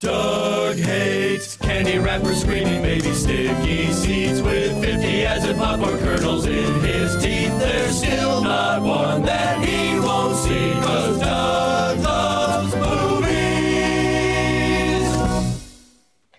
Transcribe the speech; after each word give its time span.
Doug 0.00 0.78
hates 0.78 1.58
candy 1.58 1.98
wrappers, 1.98 2.40
screaming 2.40 2.80
baby 2.80 3.12
sticky 3.12 3.92
seeds 3.92 4.40
with 4.40 4.82
50 4.82 5.26
acid 5.26 5.58
popcorn 5.58 5.98
kernels 5.98 6.46
in 6.46 6.80
his 6.80 7.22
teeth. 7.22 7.50
There's 7.58 7.98
still 7.98 8.42
not 8.42 8.80
one 8.80 9.20
that 9.24 9.62
he 9.62 10.00
won't 10.00 10.38
see, 10.38 10.72
cause 10.80 11.20
Doug 11.20 11.98
loves 11.98 12.74
movies. 12.76 13.30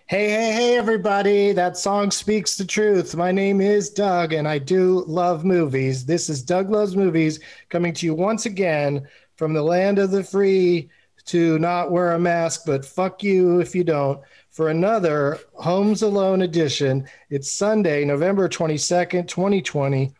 Hey, 0.07 0.29
hey, 0.31 0.53
hey, 0.53 0.75
everybody. 0.75 1.51
That 1.51 1.77
song 1.77 2.09
speaks 2.09 2.57
the 2.57 2.65
truth. 2.65 3.15
My 3.15 3.31
name 3.31 3.61
is 3.61 3.91
Doug, 3.91 4.33
and 4.33 4.47
I 4.47 4.57
do 4.57 5.03
love 5.05 5.45
movies. 5.45 6.03
This 6.03 6.29
is 6.29 6.41
Doug 6.41 6.71
Loves 6.71 6.95
Movies 6.95 7.39
coming 7.69 7.93
to 7.93 8.07
you 8.07 8.15
once 8.15 8.47
again 8.47 9.07
from 9.35 9.53
the 9.53 9.61
land 9.61 9.99
of 9.99 10.09
the 10.09 10.23
free 10.23 10.89
to 11.27 11.59
not 11.59 11.91
wear 11.91 12.13
a 12.13 12.19
mask, 12.19 12.63
but 12.65 12.85
fuck 12.85 13.23
you 13.23 13.59
if 13.59 13.75
you 13.75 13.83
don't, 13.83 14.19
for 14.49 14.69
another 14.69 15.39
Homes 15.53 16.01
Alone 16.01 16.41
edition. 16.41 17.07
It's 17.29 17.51
Sunday, 17.51 18.05
November 18.05 18.49
22nd, 18.49 19.27
2020. 19.27 20.13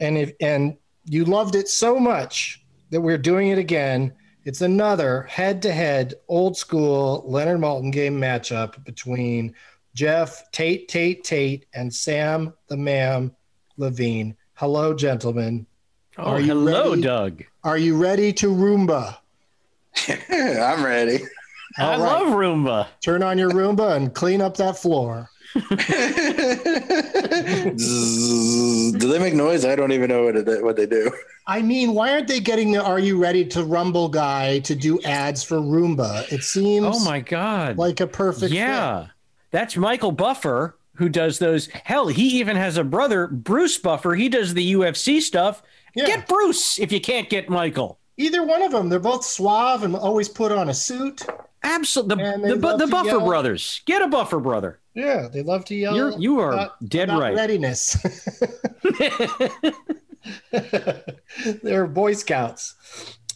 And 0.00 0.18
if 0.18 0.32
and 0.40 0.76
you 1.04 1.24
loved 1.24 1.54
it 1.54 1.68
so 1.68 1.98
much 1.98 2.64
that 2.90 3.00
we're 3.00 3.18
doing 3.18 3.48
it 3.48 3.58
again. 3.58 4.12
It's 4.44 4.62
another 4.62 5.24
head-to-head 5.24 6.14
old 6.28 6.56
school 6.56 7.22
Leonard 7.26 7.60
Maltin 7.60 7.92
game 7.92 8.18
matchup 8.18 8.82
between 8.84 9.54
Jeff 9.94 10.50
Tate 10.52 10.88
Tate 10.88 11.22
Tate 11.24 11.66
and 11.74 11.92
Sam 11.92 12.54
the 12.68 12.76
Mam 12.76 13.34
Levine. 13.76 14.36
Hello, 14.54 14.94
gentlemen. 14.94 15.66
Oh, 16.16 16.24
Are 16.24 16.40
you 16.40 16.46
hello, 16.46 16.90
ready? 16.90 17.02
Doug. 17.02 17.44
Are 17.62 17.78
you 17.78 17.96
ready 17.96 18.32
to 18.34 18.48
Roomba? 18.48 19.18
I'm 20.30 20.84
ready. 20.84 21.20
I 21.76 21.82
All 21.84 21.90
right. 21.90 21.98
love 21.98 22.28
Roomba. 22.34 22.86
Turn 23.02 23.22
on 23.22 23.38
your 23.38 23.50
Roomba 23.50 23.96
and 23.96 24.14
clean 24.14 24.40
up 24.40 24.56
that 24.56 24.78
floor. 24.78 25.28
Do 25.54 25.60
they 29.12 29.18
make 29.18 29.34
noise? 29.34 29.64
I 29.64 29.74
don't 29.76 29.92
even 29.92 30.08
know 30.08 30.24
what 30.24 30.36
it, 30.36 30.64
what 30.64 30.76
they 30.76 30.86
do. 30.86 31.10
I 31.46 31.62
mean, 31.62 31.94
why 31.94 32.12
aren't 32.12 32.28
they 32.28 32.40
getting 32.40 32.72
the 32.72 32.82
Are 32.82 32.98
You 32.98 33.20
Ready 33.20 33.44
to 33.46 33.64
Rumble 33.64 34.08
guy 34.08 34.58
to 34.60 34.74
do 34.74 35.00
ads 35.02 35.42
for 35.42 35.56
Roomba? 35.56 36.30
It 36.32 36.42
seems 36.42 36.86
Oh 36.86 37.04
my 37.04 37.20
God. 37.20 37.78
like 37.78 38.00
a 38.00 38.06
perfect 38.06 38.52
yeah. 38.52 39.06
That's 39.50 39.76
Michael 39.76 40.12
Buffer 40.12 40.76
who 40.94 41.08
does 41.08 41.38
those. 41.38 41.68
Hell, 41.68 42.08
he 42.08 42.38
even 42.40 42.56
has 42.56 42.76
a 42.76 42.84
brother, 42.84 43.28
Bruce 43.28 43.78
Buffer. 43.78 44.14
He 44.14 44.28
does 44.28 44.54
the 44.54 44.72
UFC 44.74 45.20
stuff. 45.20 45.62
Yeah. 45.94 46.06
Get 46.06 46.28
Bruce 46.28 46.78
if 46.78 46.92
you 46.92 47.00
can't 47.00 47.30
get 47.30 47.48
Michael. 47.48 47.97
Either 48.18 48.44
one 48.44 48.62
of 48.62 48.72
them. 48.72 48.88
They're 48.88 48.98
both 48.98 49.24
suave 49.24 49.82
and 49.84 49.96
always 49.96 50.28
put 50.28 50.52
on 50.52 50.68
a 50.68 50.74
suit. 50.74 51.22
Absolutely. 51.62 52.24
The, 52.50 52.56
the, 52.56 52.76
the 52.76 52.86
Buffer 52.86 53.06
yell. 53.08 53.24
brothers. 53.26 53.80
Get 53.86 54.02
a 54.02 54.08
Buffer 54.08 54.38
brother. 54.40 54.78
Yeah, 54.94 55.28
they 55.32 55.42
love 55.42 55.64
to 55.66 55.74
yell. 55.74 55.94
You're- 55.96 56.14
you 56.18 56.38
are 56.40 56.52
about- 56.52 56.88
dead 56.88 57.08
about 57.08 57.20
right. 57.20 57.34
Readiness. 57.34 57.96
They're 61.62 61.86
Boy 61.86 62.12
Scouts. 62.14 62.74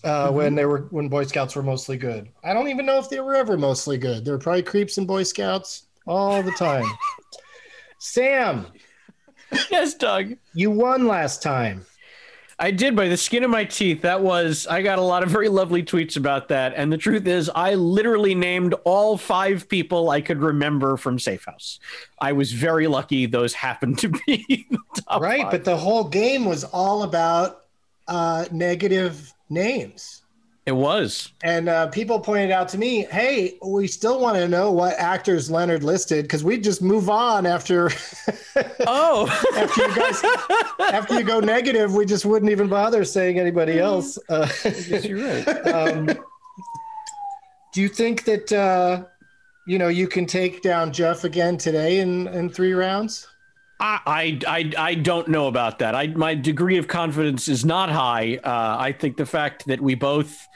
Uh, 0.04 0.26
Mm-hmm. 0.26 0.34
When 0.34 0.54
they 0.56 0.64
were 0.66 0.88
when 0.90 1.08
Boy 1.08 1.24
Scouts 1.24 1.54
were 1.54 1.62
mostly 1.62 1.96
good. 1.96 2.28
I 2.42 2.52
don't 2.52 2.66
even 2.66 2.84
know 2.86 2.98
if 2.98 3.08
they 3.08 3.20
were 3.20 3.36
ever 3.36 3.56
mostly 3.56 3.98
good. 3.98 4.24
They 4.24 4.32
were 4.32 4.38
probably 4.38 4.64
creeps 4.64 4.98
and 4.98 5.06
Boy 5.06 5.22
Scouts 5.22 5.84
all 6.08 6.42
the 6.42 6.50
time. 6.52 6.86
Sam, 7.98 8.66
yes, 9.70 9.94
Doug. 9.94 10.32
you 10.54 10.72
won 10.72 11.06
last 11.06 11.40
time. 11.40 11.86
I 12.62 12.70
did 12.70 12.94
by 12.94 13.08
the 13.08 13.16
skin 13.16 13.42
of 13.42 13.50
my 13.50 13.64
teeth. 13.64 14.02
That 14.02 14.20
was, 14.20 14.68
I 14.68 14.82
got 14.82 15.00
a 15.00 15.02
lot 15.02 15.24
of 15.24 15.30
very 15.30 15.48
lovely 15.48 15.82
tweets 15.82 16.16
about 16.16 16.46
that. 16.48 16.74
And 16.76 16.92
the 16.92 16.96
truth 16.96 17.26
is, 17.26 17.50
I 17.52 17.74
literally 17.74 18.36
named 18.36 18.74
all 18.84 19.18
five 19.18 19.68
people 19.68 20.10
I 20.10 20.20
could 20.20 20.40
remember 20.40 20.96
from 20.96 21.18
Safe 21.18 21.44
House. 21.44 21.80
I 22.20 22.30
was 22.30 22.52
very 22.52 22.86
lucky 22.86 23.26
those 23.26 23.52
happened 23.52 23.98
to 23.98 24.10
be 24.10 24.46
the 24.70 24.78
top 24.94 25.20
right, 25.20 25.42
five. 25.42 25.50
but 25.50 25.64
the 25.64 25.76
whole 25.76 26.04
game 26.04 26.44
was 26.44 26.62
all 26.62 27.02
about 27.02 27.62
uh, 28.06 28.44
negative 28.52 29.34
names. 29.50 30.21
It 30.64 30.72
was. 30.72 31.32
And 31.42 31.68
uh, 31.68 31.88
people 31.88 32.20
pointed 32.20 32.52
out 32.52 32.68
to 32.70 32.78
me, 32.78 33.04
"Hey, 33.04 33.58
we 33.64 33.88
still 33.88 34.20
want 34.20 34.36
to 34.36 34.46
know 34.46 34.70
what 34.70 34.94
actors 34.98 35.50
Leonard 35.50 35.82
listed 35.82 36.24
because 36.24 36.44
we 36.44 36.58
just 36.58 36.80
move 36.80 37.10
on 37.10 37.46
after 37.46 37.90
Oh, 38.86 39.26
after 39.56 39.82
you 39.82 39.94
guys 39.96 40.22
after 40.92 41.18
you 41.18 41.24
go 41.24 41.40
negative. 41.40 41.94
We 41.94 42.06
just 42.06 42.24
wouldn't 42.24 42.50
even 42.50 42.68
bother 42.68 43.04
saying 43.04 43.38
anybody 43.38 43.80
else." 43.80 44.18
Uh, 44.28 44.48
yes, 44.64 45.04
you're 45.04 45.26
right. 45.26 45.48
um, 45.66 46.06
do 47.72 47.80
you 47.80 47.88
think 47.88 48.24
that 48.24 48.52
uh, 48.52 49.04
you 49.66 49.78
know 49.78 49.88
you 49.88 50.06
can 50.06 50.26
take 50.26 50.62
down 50.62 50.92
Jeff 50.92 51.24
again 51.24 51.56
today 51.58 51.98
in 51.98 52.28
in 52.28 52.48
three 52.48 52.72
rounds? 52.72 53.26
I, 53.82 54.00
I, 54.06 54.40
I, 54.46 54.72
I 54.90 54.94
don't 54.94 55.26
know 55.26 55.48
about 55.48 55.80
that. 55.80 55.96
I, 55.96 56.06
my 56.06 56.36
degree 56.36 56.78
of 56.78 56.86
confidence 56.86 57.48
is 57.48 57.64
not 57.64 57.90
high. 57.90 58.36
Uh, 58.36 58.76
I 58.78 58.92
think 58.92 59.16
the 59.16 59.26
fact 59.26 59.66
that 59.66 59.80
we 59.80 59.96
both 59.96 60.46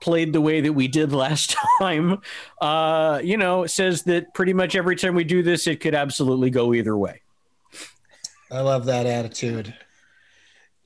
played 0.00 0.32
the 0.32 0.40
way 0.40 0.60
that 0.60 0.72
we 0.72 0.86
did 0.86 1.12
last 1.24 1.56
time, 1.80 2.20
uh, 2.60 3.20
you 3.24 3.36
know, 3.36 3.66
says 3.66 4.04
that 4.04 4.32
pretty 4.34 4.52
much 4.52 4.76
every 4.76 4.94
time 4.94 5.16
we 5.16 5.24
do 5.24 5.42
this, 5.42 5.66
it 5.66 5.80
could 5.80 5.96
absolutely 5.96 6.48
go 6.48 6.72
either 6.72 6.96
way. 6.96 7.22
I 8.52 8.60
love 8.60 8.84
that 8.84 9.06
attitude. 9.06 9.74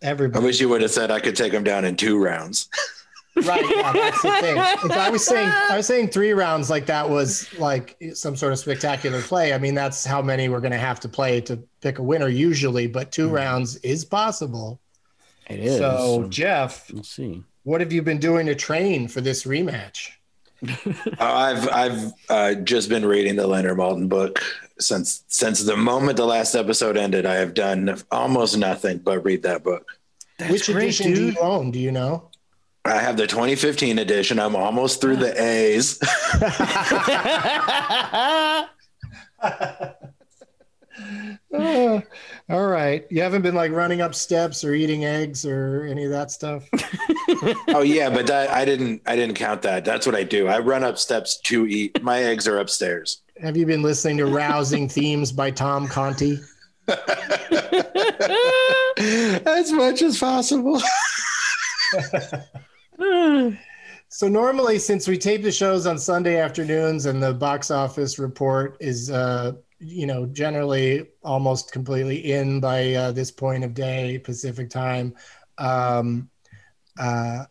Everybody. 0.01 0.43
I 0.43 0.47
wish 0.47 0.59
you 0.59 0.71
would 0.71 0.81
have 0.81 0.91
said 0.91 1.11
I 1.11 1.21
could 1.21 1.37
take 1.37 1.53
them 1.53 1.65
down 1.65 1.85
in 1.85 1.97
two 1.97 2.19
rounds. 2.23 2.71
Right, 3.37 3.65
yeah, 3.71 3.93
that's 3.93 4.23
the 4.23 4.31
thing. 4.41 4.57
If 4.57 4.91
I 4.91 5.09
was 5.09 5.25
saying 5.25 5.49
I 5.49 5.77
was 5.77 5.87
saying 5.87 6.09
three 6.09 6.33
rounds 6.33 6.69
like 6.69 6.87
that 6.87 7.09
was 7.09 7.53
like 7.59 7.97
some 8.13 8.35
sort 8.35 8.53
of 8.53 8.59
spectacular 8.59 9.23
play. 9.23 9.55
I 9.55 9.59
mean, 9.59 9.75
that's 9.75 10.05
how 10.05 10.21
many 10.21 10.49
we're 10.49 10.61
going 10.61 10.73
to 10.73 10.79
have 10.79 10.99
to 11.01 11.09
play 11.09 11.41
to 11.43 11.57
pick 11.81 11.99
a 11.99 12.03
winner 12.03 12.29
usually, 12.29 12.89
but 12.89 13.13
2 13.13 13.29
rounds 13.29 13.77
is 13.77 14.05
possible. 14.05 14.81
It 15.49 15.61
is. 15.61 15.79
So, 15.79 16.27
Jeff, 16.29 16.93
we'll 16.93 17.05
see. 17.05 17.43
what 17.63 17.81
have 17.81 17.93
you 17.93 18.03
been 18.03 18.19
doing 18.19 18.47
to 18.47 18.55
train 18.55 19.07
for 19.09 19.21
this 19.21 19.45
rematch? 19.45 20.11
Uh, 21.19 21.25
I've 21.25 21.69
I've 21.71 22.13
uh, 22.29 22.55
just 22.55 22.91
been 22.91 23.05
reading 23.07 23.37
the 23.37 23.47
Leonard 23.47 23.79
Maltin 23.79 24.09
book 24.11 24.43
since 24.79 25.25
since 25.29 25.63
the 25.63 25.77
moment 25.77 26.19
the 26.19 26.27
last 26.27 26.55
episode 26.55 26.97
ended. 26.99 27.25
I 27.25 27.37
have 27.37 27.55
done 27.55 27.97
almost 28.11 28.59
nothing 28.59 28.99
but 28.99 29.25
read 29.25 29.43
that 29.45 29.63
book. 29.63 29.87
That's 30.39 30.53
Which 30.53 30.67
great, 30.67 30.85
edition 30.85 31.15
do 31.15 31.33
you 31.33 31.39
own? 31.39 31.71
Do 31.71 31.79
you 31.79 31.93
know? 31.93 32.30
I 32.85 32.99
have 32.99 33.17
the 33.17 33.27
2015 33.27 33.99
edition. 33.99 34.39
I'm 34.39 34.57
almost 34.57 35.01
through 35.01 35.17
the 35.17 35.41
A's. 35.41 35.99
All 42.51 42.67
right. 42.67 43.07
You 43.11 43.23
haven't 43.23 43.43
been 43.43 43.55
like 43.55 43.73
running 43.73 44.01
up 44.01 44.15
steps 44.15 44.65
or 44.65 44.75
eating 44.75 45.05
eggs 45.05 45.45
or 45.45 45.85
any 45.85 46.05
of 46.05 46.11
that 46.11 46.31
stuff. 46.31 46.65
oh 47.69 47.83
yeah, 47.83 48.11
but 48.11 48.27
that, 48.27 48.51
I 48.51 48.65
didn't. 48.65 49.03
I 49.07 49.17
didn't 49.17 49.37
count 49.37 49.63
that. 49.63 49.85
That's 49.85 50.07
what 50.07 50.15
I 50.15 50.25
do. 50.25 50.49
I 50.49 50.59
run 50.59 50.83
up 50.83 50.99
steps 50.99 51.39
to 51.43 51.67
eat. 51.67 52.03
My 52.03 52.23
eggs 52.23 52.49
are 52.49 52.59
upstairs. 52.59 53.23
Have 53.41 53.57
you 53.57 53.67
been 53.67 53.83
listening 53.83 54.19
to 54.19 54.27
Rousing 54.27 54.89
Themes 54.89 55.33
by 55.33 55.51
Tom 55.51 55.89
Conti? 55.89 56.39
as 59.47 59.73
much 59.73 60.03
as 60.03 60.19
possible. 60.19 60.81
so 64.09 64.29
normally, 64.29 64.79
since 64.79 65.09
we 65.09 65.19
tape 65.19 65.43
the 65.43 65.53
shows 65.53 65.87
on 65.87 65.99
Sunday 65.99 66.39
afternoons 66.41 67.07
and 67.07 67.23
the 67.23 67.33
box 67.33 67.71
office 67.71 68.19
report 68.19 68.77
is, 68.81 69.11
uh, 69.11 69.53
you 69.79 70.07
know, 70.07 70.27
generally 70.27 71.09
almost 71.23 71.73
completely 71.73 72.33
in 72.33 72.61
by 72.61 72.95
uh, 72.95 73.13
this 73.13 73.31
point 73.31 73.65
of 73.65 73.75
day 73.75 74.19
Pacific 74.19 74.69
time, 74.69 75.15
um, 75.59 76.29
uh, 76.99 77.45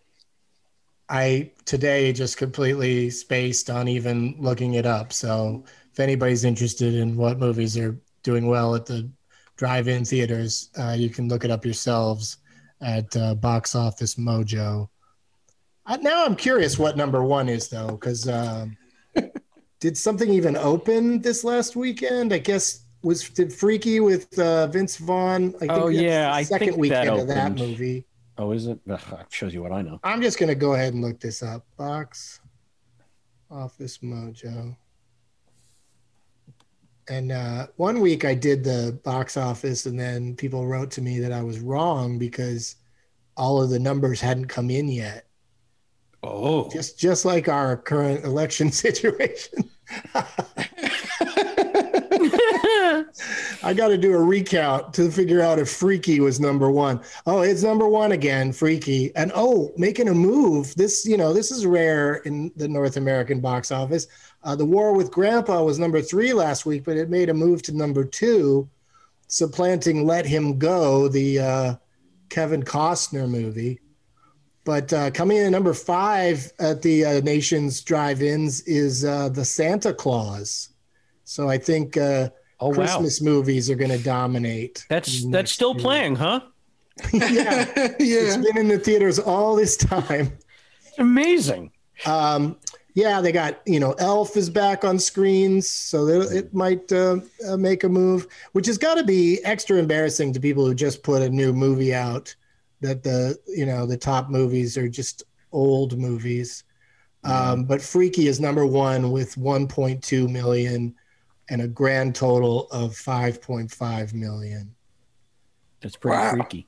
I 1.10 1.52
today 1.66 2.14
just 2.14 2.38
completely 2.38 3.10
spaced 3.10 3.70
on 3.70 3.88
even 3.88 4.36
looking 4.40 4.76
it 4.76 4.86
up. 4.86 5.12
So 5.12 5.64
if 5.92 6.00
anybody's 6.00 6.46
interested 6.46 6.94
in 6.94 7.16
what 7.18 7.40
movies 7.40 7.78
are 7.78 8.00
doing 8.24 8.48
well 8.48 8.76
at 8.76 8.86
the 8.86 9.10
drive-in 9.60 10.06
theaters. 10.06 10.70
Uh, 10.80 10.96
you 10.98 11.10
can 11.10 11.28
look 11.28 11.44
it 11.44 11.52
up 11.52 11.66
yourselves 11.66 12.38
at 12.82 13.16
uh, 13.18 13.36
Box 13.36 13.76
Office 13.76 14.16
Mojo. 14.16 14.88
Uh, 15.90 15.98
now 16.02 16.24
I'm 16.24 16.36
curious 16.36 16.78
what 16.78 16.96
number 16.96 17.24
one 17.24 17.50
is 17.50 17.68
though, 17.68 17.88
because 17.88 18.30
um, 18.30 18.78
did 19.80 19.98
something 19.98 20.32
even 20.32 20.56
open 20.56 21.20
this 21.20 21.44
last 21.44 21.76
weekend? 21.76 22.32
I 22.32 22.38
guess 22.38 22.86
was 23.02 23.28
did 23.28 23.52
Freaky 23.52 24.00
with 24.00 24.38
uh, 24.38 24.68
Vince 24.68 24.98
Vaughn? 24.98 25.56
I 25.56 25.60
think 25.60 25.72
oh 25.72 25.88
yeah, 25.88 26.32
I 26.32 26.44
second 26.44 26.68
think 26.68 26.78
weekend 26.78 27.10
that 27.10 27.20
of 27.20 27.28
that 27.30 27.52
opened. 27.54 27.60
movie. 27.60 28.06
Oh, 28.38 28.52
is 28.52 28.68
it? 28.68 28.80
Ugh, 28.88 29.02
that 29.10 29.26
shows 29.32 29.52
you 29.52 29.64
what 29.64 29.72
I 29.72 29.82
know. 29.82 30.00
I'm 30.04 30.22
just 30.22 30.38
gonna 30.38 30.54
go 30.54 30.76
ahead 30.76 30.94
and 30.94 31.04
look 31.04 31.20
this 31.20 31.42
up. 31.42 31.66
Box 31.76 32.40
Office 33.50 33.98
Mojo. 33.98 34.76
And 37.10 37.32
uh, 37.32 37.66
one 37.78 38.00
week 38.00 38.26
I 38.26 38.36
did 38.36 38.64
the 38.64 39.00
box 39.04 39.38
office, 39.38 39.88
and 39.88 40.00
then 40.00 40.36
people 40.36 40.68
wrote 40.68 40.92
to 40.92 41.02
me 41.02 41.18
that 41.22 41.32
I 41.32 41.42
was 41.42 41.60
wrong 41.60 42.20
because 42.20 42.76
all 43.36 43.60
of 43.60 43.72
the 43.72 43.80
numbers 43.80 44.22
hadn't 44.22 44.46
come 44.46 44.70
in 44.70 44.88
yet. 44.88 45.26
Oh, 46.22 46.70
Just 46.70 47.00
just 47.00 47.26
like 47.26 47.48
our 47.48 47.78
current 47.78 48.26
election 48.26 48.72
situation. 48.74 49.70
I 53.62 53.74
got 53.76 53.90
to 53.90 53.98
do 53.98 54.14
a 54.14 54.22
recount 54.24 54.94
to 54.96 55.10
figure 55.12 55.42
out 55.42 55.60
if 55.60 55.70
Freaky 55.70 56.20
was 56.20 56.40
number 56.40 56.70
one. 56.72 57.02
Oh, 57.26 57.42
it's 57.42 57.64
number 57.64 57.88
one 57.88 58.12
again, 58.12 58.52
Freaky. 58.52 59.16
And 59.16 59.32
oh, 59.36 59.72
making 59.78 60.10
a 60.10 60.14
move. 60.14 60.76
This, 60.76 61.06
you 61.06 61.18
know, 61.18 61.34
this 61.34 61.52
is 61.52 61.66
rare 61.66 62.16
in 62.18 62.52
the 62.56 62.68
North 62.68 62.98
American 62.98 63.40
box 63.40 63.72
office. 63.72 64.08
Uh, 64.44 64.56
the 64.56 64.66
War 64.66 64.94
with 64.94 65.12
Grandpa 65.12 65.64
was 65.64 65.80
number 65.80 66.02
three 66.02 66.34
last 66.34 66.66
week, 66.66 66.84
but 66.84 66.98
it 66.98 67.10
made 67.10 67.30
a 67.30 67.34
move 67.34 67.62
to 67.64 67.76
number 67.76 68.04
two, 68.06 68.70
supplanting 69.28 70.06
Let 70.06 70.26
Him 70.26 70.58
Go, 70.58 71.08
the 71.08 71.40
uh, 71.40 71.76
Kevin 72.30 72.64
Costner 72.64 73.30
movie. 73.30 73.80
But 74.70 74.94
uh, 74.94 75.10
coming 75.10 75.38
in 75.38 75.46
at 75.48 75.52
number 75.52 75.74
five 75.74 76.54
at 76.60 76.84
the 76.84 77.04
uh, 77.04 77.22
nation's 77.22 77.82
drive-ins 77.82 78.62
is 78.68 79.04
uh, 79.04 79.30
the 79.30 79.44
Santa 79.44 79.92
Claus. 79.92 80.70
So 81.24 81.50
I 81.50 81.58
think 81.58 81.98
uh, 81.98 82.30
oh 82.60 82.68
wow, 82.68 82.76
Christmas 82.76 83.20
movies 83.20 83.68
are 83.72 83.76
going 83.76 83.90
to 83.90 83.98
dominate. 83.98 84.86
that's 84.88 85.26
that's 85.32 85.52
still 85.52 85.74
year. 85.74 85.82
playing, 85.82 86.18
huh? 86.18 86.42
yeah, 87.14 87.66
yeah. 87.76 87.96
it's 87.98 88.38
been 88.38 88.60
in 88.60 88.68
the 88.68 88.78
theaters 88.78 89.18
all 89.18 89.56
this 89.56 89.76
time. 89.76 90.38
Amazing. 91.00 91.72
Um, 92.06 92.56
yeah, 92.94 93.22
they 93.22 93.32
got 93.32 93.62
you 93.66 93.80
know 93.80 93.94
Elf 93.94 94.38
is 94.38 94.52
back 94.52 94.86
on 94.86 95.00
screens, 95.00 95.68
so 95.68 96.06
they- 96.06 96.38
it 96.38 96.54
might 96.54 96.92
uh, 96.92 97.22
uh, 97.48 97.58
make 97.58 97.84
a 97.84 97.90
move, 97.90 98.28
which 98.52 98.68
has 98.68 98.78
got 98.78 99.00
to 99.00 99.04
be 99.04 99.44
extra 99.44 99.80
embarrassing 99.80 100.32
to 100.34 100.40
people 100.40 100.64
who 100.64 100.76
just 100.76 101.02
put 101.02 101.24
a 101.24 101.30
new 101.32 101.54
movie 101.54 101.96
out. 101.96 102.36
That 102.82 103.04
the 103.04 103.38
you 103.48 103.66
know 103.66 103.86
the 103.86 103.98
top 103.98 104.30
movies 104.30 104.78
are 104.78 104.88
just 104.88 105.24
old 105.52 105.98
movies, 105.98 106.64
um, 107.24 107.66
but 107.66 107.82
Freaky 107.82 108.28
is 108.28 108.40
number 108.40 108.66
one 108.66 109.12
with 109.12 109.36
1.2 109.36 110.30
million 110.30 110.96
and 111.50 111.62
a 111.62 111.68
grand 111.68 112.16
total 112.16 112.68
of 112.72 112.92
5.5 112.92 114.14
million. 114.14 114.74
That's 115.82 115.96
pretty 115.96 116.18
Wow. 116.18 116.32
freaky. 116.32 116.68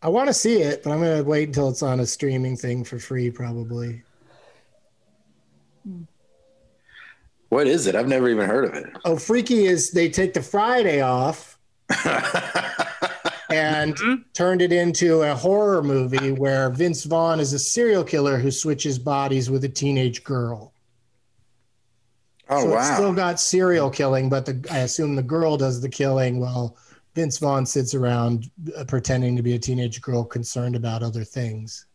I 0.00 0.08
want 0.08 0.28
to 0.28 0.34
see 0.34 0.62
it, 0.62 0.82
but 0.82 0.90
I'm 0.92 1.00
going 1.00 1.18
to 1.18 1.24
wait 1.24 1.48
until 1.48 1.68
it's 1.68 1.82
on 1.82 2.00
a 2.00 2.06
streaming 2.06 2.56
thing 2.56 2.84
for 2.84 2.98
free, 2.98 3.30
probably. 3.30 4.02
What 7.50 7.66
is 7.66 7.86
it? 7.86 7.94
I've 7.94 8.08
never 8.08 8.28
even 8.28 8.48
heard 8.48 8.64
of 8.64 8.74
it. 8.74 8.86
Oh, 9.04 9.16
freaky 9.16 9.66
is 9.66 9.90
they 9.90 10.08
take 10.08 10.32
the 10.32 10.42
Friday 10.42 11.02
off 11.02 11.58
and 13.52 14.24
turned 14.34 14.62
it 14.62 14.72
into 14.72 15.22
a 15.22 15.34
horror 15.34 15.82
movie 15.82 16.32
where 16.32 16.70
Vince 16.70 17.04
Vaughn 17.04 17.40
is 17.40 17.52
a 17.52 17.58
serial 17.58 18.04
killer 18.04 18.38
who 18.38 18.50
switches 18.50 18.98
bodies 18.98 19.50
with 19.50 19.64
a 19.64 19.68
teenage 19.68 20.24
girl. 20.24 20.72
Oh 22.48 22.62
so 22.64 22.76
it's 22.78 22.92
still 22.94 23.12
got 23.14 23.40
serial 23.40 23.88
killing, 23.90 24.28
but 24.28 24.44
the, 24.46 24.66
I 24.70 24.78
assume 24.78 25.14
the 25.16 25.22
girl 25.22 25.56
does 25.56 25.80
the 25.80 25.88
killing 25.88 26.40
while 26.40 26.76
Vince 27.14 27.38
Vaughn 27.38 27.64
sits 27.66 27.94
around 27.94 28.50
uh, 28.76 28.84
pretending 28.84 29.36
to 29.36 29.42
be 29.42 29.54
a 29.54 29.58
teenage 29.58 30.00
girl 30.00 30.24
concerned 30.24 30.76
about 30.76 31.02
other 31.02 31.24
things. 31.24 31.86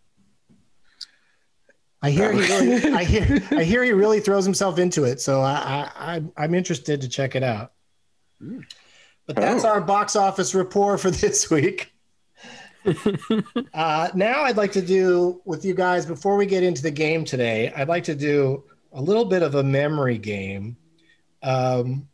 I 2.02 2.12
hear 2.12 2.32
he 2.32 2.40
really, 2.42 2.94
I 2.94 3.04
hear 3.04 3.44
I 3.52 3.64
hear 3.64 3.84
he 3.84 3.92
really 3.92 4.20
throws 4.20 4.46
himself 4.46 4.78
into 4.80 5.04
it, 5.04 5.20
so 5.20 5.42
I, 5.42 5.54
I 5.96 6.14
I'm- 6.14 6.32
I'm 6.38 6.54
interested 6.54 7.02
to 7.02 7.10
check 7.10 7.36
it 7.36 7.42
out. 7.44 7.74
But 9.28 9.36
that's 9.36 9.64
Oh. 9.66 9.70
our 9.70 9.82
box 9.82 10.16
office 10.16 10.56
report 10.56 11.00
for 11.02 11.12
this 11.12 11.50
week. 11.52 11.94
uh, 13.74 14.10
now 14.16 14.44
I'd 14.44 14.58
like 14.58 14.72
to 14.74 14.82
do 14.82 15.42
with 15.46 15.66
you 15.66 15.74
guys 15.74 16.06
before 16.06 16.38
we 16.38 16.46
get 16.46 16.64
into 16.64 16.82
the 16.82 16.92
game 16.92 17.26
today. 17.26 17.72
I'd 17.76 17.90
like 17.90 18.06
to 18.06 18.16
do 18.16 18.64
a 18.94 19.02
little 19.02 19.26
bit 19.26 19.44
of 19.44 19.56
a 19.56 19.64
memory 19.64 20.18
game. 20.18 20.78
Um, 21.44 22.08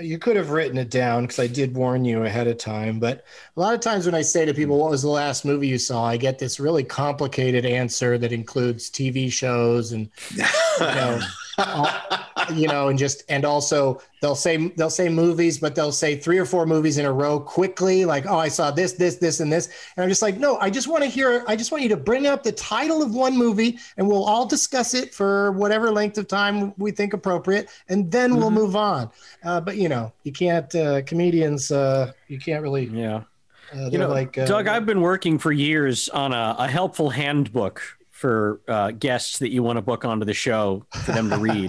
you 0.00 0.18
could 0.18 0.36
have 0.36 0.50
written 0.50 0.76
it 0.78 0.90
down 0.90 1.22
because 1.22 1.38
I 1.38 1.46
did 1.46 1.74
warn 1.74 2.04
you 2.04 2.24
ahead 2.24 2.48
of 2.48 2.58
time. 2.58 2.98
But 2.98 3.24
a 3.56 3.60
lot 3.60 3.74
of 3.74 3.80
times 3.80 4.06
when 4.06 4.14
I 4.14 4.22
say 4.22 4.44
to 4.44 4.52
people, 4.54 4.78
"What 4.78 4.90
was 4.90 5.02
the 5.02 5.08
last 5.08 5.44
movie 5.44 5.68
you 5.68 5.78
saw?" 5.78 6.04
I 6.04 6.16
get 6.16 6.38
this 6.38 6.58
really 6.58 6.82
complicated 6.82 7.64
answer 7.64 8.18
that 8.18 8.32
includes 8.32 8.90
TV 8.90 9.30
shows 9.30 9.92
and 9.92 10.08
you 10.34 10.42
know, 10.80 11.20
you 12.54 12.68
know, 12.68 12.88
and 12.88 12.98
just 12.98 13.22
and 13.28 13.44
also 13.44 14.00
they'll 14.20 14.34
say 14.34 14.68
they'll 14.76 14.90
say 14.90 15.08
movies, 15.08 15.58
but 15.58 15.74
they'll 15.74 15.92
say 15.92 16.16
three 16.16 16.38
or 16.38 16.44
four 16.44 16.66
movies 16.66 16.98
in 16.98 17.06
a 17.06 17.12
row 17.12 17.38
quickly, 17.38 18.04
like, 18.04 18.26
"Oh, 18.26 18.38
I 18.38 18.48
saw 18.48 18.70
this, 18.70 18.92
this, 18.92 19.16
this, 19.16 19.40
and 19.40 19.52
this," 19.52 19.68
and 19.96 20.02
I'm 20.02 20.08
just 20.08 20.22
like, 20.22 20.38
"No, 20.38 20.56
I 20.58 20.70
just 20.70 20.88
want 20.88 21.04
to 21.04 21.08
hear. 21.08 21.44
I 21.46 21.56
just 21.56 21.72
want 21.72 21.82
you 21.82 21.88
to 21.90 21.96
bring 21.96 22.26
up 22.26 22.42
the 22.42 22.52
title 22.52 23.02
of 23.02 23.14
one 23.14 23.36
movie, 23.36 23.78
and 23.96 24.06
we'll 24.08 24.24
all 24.24 24.46
discuss 24.46 24.94
it 24.94 25.14
for 25.14 25.52
whatever 25.52 25.90
length 25.90 26.18
of 26.18 26.28
time 26.28 26.74
we 26.76 26.90
think 26.90 27.12
appropriate, 27.12 27.68
and 27.88 28.10
then 28.10 28.36
we'll 28.36 28.50
move 28.50 28.76
on." 28.76 29.10
Uh, 29.44 29.60
but 29.60 29.76
you 29.76 29.88
know, 29.88 30.12
you 30.24 30.32
can't 30.32 30.74
uh, 30.74 31.02
comedians. 31.02 31.70
Uh, 31.70 32.12
you 32.28 32.38
can't 32.38 32.62
really. 32.62 32.86
Yeah. 32.86 33.22
Uh, 33.74 33.88
You 33.90 33.98
know, 33.98 34.08
like 34.08 34.36
uh, 34.36 34.44
Doug, 34.44 34.68
I've 34.68 34.86
been 34.86 35.00
working 35.00 35.38
for 35.38 35.50
years 35.50 36.08
on 36.10 36.32
a, 36.32 36.54
a 36.58 36.68
helpful 36.68 37.10
handbook 37.10 37.82
for 38.24 38.62
uh, 38.68 38.90
guests 38.90 39.40
that 39.40 39.50
you 39.50 39.62
want 39.62 39.76
to 39.76 39.82
book 39.82 40.06
onto 40.06 40.24
the 40.24 40.32
show 40.32 40.86
for 41.04 41.12
them 41.12 41.28
to 41.28 41.36
read. 41.36 41.68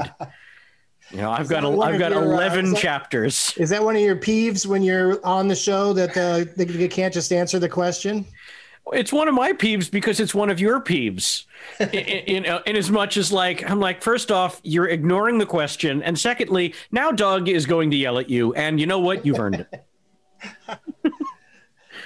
you 1.11 1.17
know, 1.17 1.29
I've 1.29 1.49
got 1.49 1.63
that 1.63 1.67
a, 1.67 1.81
I've 1.81 1.99
got 1.99 2.11
your, 2.11 2.21
uh, 2.21 2.27
eleven 2.27 2.67
is 2.67 2.71
that- 2.71 2.79
chapters. 2.79 3.53
Is 3.57 3.69
that 3.71 3.83
one 3.83 3.97
of 3.97 4.01
your 4.01 4.15
peeves 4.15 4.65
when 4.65 4.81
you're 4.81 5.19
on 5.25 5.49
the 5.49 5.55
show 5.55 5.91
that 5.91 6.15
uh, 6.15 6.49
they, 6.55 6.63
they 6.63 6.87
can't 6.87 7.13
just 7.13 7.33
answer 7.33 7.59
the 7.59 7.67
question? 7.67 8.25
It's 8.93 9.11
one 9.11 9.27
of 9.27 9.33
my 9.33 9.51
peeves 9.51 9.91
because 9.91 10.21
it's 10.21 10.33
one 10.33 10.49
of 10.49 10.61
your 10.61 10.79
peeves. 10.79 11.43
in, 11.81 11.89
in, 12.45 12.59
in 12.65 12.75
as 12.77 12.89
much 12.89 13.17
as 13.17 13.33
like 13.33 13.69
I'm 13.69 13.81
like, 13.81 14.01
first 14.01 14.31
off, 14.31 14.61
you're 14.63 14.87
ignoring 14.87 15.39
the 15.39 15.45
question, 15.45 16.01
and 16.03 16.17
secondly, 16.17 16.73
now 16.89 17.11
Doug 17.11 17.49
is 17.49 17.65
going 17.65 17.91
to 17.91 17.97
yell 17.97 18.17
at 18.17 18.29
you, 18.29 18.53
and 18.53 18.79
you 18.79 18.85
know 18.85 18.99
what? 18.99 19.25
You've 19.25 19.41
earned 19.41 19.67
it. 19.69 19.85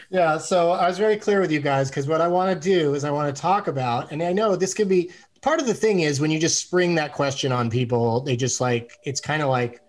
Yeah, 0.10 0.38
so 0.38 0.72
I 0.72 0.88
was 0.88 0.98
very 0.98 1.18
clear 1.18 1.40
with 1.40 1.52
you 1.52 1.60
guys 1.60 1.90
because 1.90 2.08
what 2.08 2.20
I 2.20 2.28
want 2.28 2.52
to 2.52 2.70
do 2.70 2.96
is 2.96 3.04
I 3.04 3.12
want 3.12 3.34
to 3.34 3.42
talk 3.42 3.68
about, 3.68 4.12
and 4.12 4.24
I 4.24 4.34
know 4.34 4.56
this 4.56 4.74
could 4.74 4.90
be 4.90 5.12
part 5.42 5.60
of 5.60 5.68
the 5.68 5.74
thing 5.74 6.02
is 6.02 6.20
when 6.20 6.32
you 6.32 6.40
just 6.40 6.60
spring 6.60 6.96
that 6.96 7.14
question 7.14 7.52
on 7.52 7.70
people, 7.70 8.22
they 8.22 8.36
just 8.36 8.60
like 8.60 8.98
it's 9.04 9.22
kind 9.22 9.42
of 9.42 9.50
like 9.50 9.82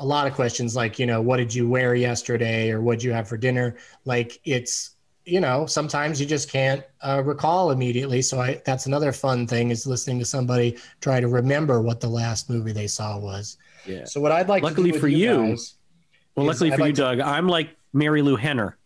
a 0.00 0.04
lot 0.04 0.26
of 0.26 0.34
questions 0.34 0.74
like, 0.74 0.98
you 0.98 1.06
know, 1.06 1.20
what 1.20 1.36
did 1.36 1.54
you 1.54 1.68
wear 1.68 1.94
yesterday 1.94 2.70
or 2.70 2.80
what 2.80 2.94
did 2.94 3.04
you 3.04 3.12
have 3.12 3.28
for 3.28 3.36
dinner? 3.36 3.76
Like 4.04 4.40
it's 4.44 4.90
you 5.24 5.40
know, 5.40 5.64
sometimes 5.64 6.20
you 6.20 6.26
just 6.26 6.50
can't 6.50 6.82
uh, 7.00 7.22
recall 7.24 7.70
immediately. 7.70 8.20
So 8.20 8.40
I, 8.40 8.60
that's 8.66 8.84
another 8.84 9.10
fun 9.10 9.46
thing 9.46 9.70
is 9.70 9.86
listening 9.86 10.18
to 10.18 10.24
somebody 10.24 10.76
try 11.00 11.18
to 11.18 11.28
remember 11.28 11.80
what 11.80 12.00
the 12.00 12.08
last 12.08 12.50
movie 12.50 12.72
they 12.72 12.86
saw 12.86 13.18
was. 13.18 13.56
Yeah. 13.86 14.04
So 14.04 14.20
what 14.20 14.32
I'd 14.32 14.48
like 14.48 14.62
Luckily 14.62 14.90
to 14.90 14.96
do 14.96 15.00
for 15.00 15.08
you, 15.08 15.36
guys 15.36 15.76
Well, 16.36 16.46
luckily 16.46 16.72
I'd 16.72 16.78
for 16.78 16.86
you, 16.86 16.92
to- 16.92 17.00
Doug, 17.00 17.20
I'm 17.20 17.48
like 17.48 17.74
Marilu 17.94 18.38
Henner. 18.38 18.76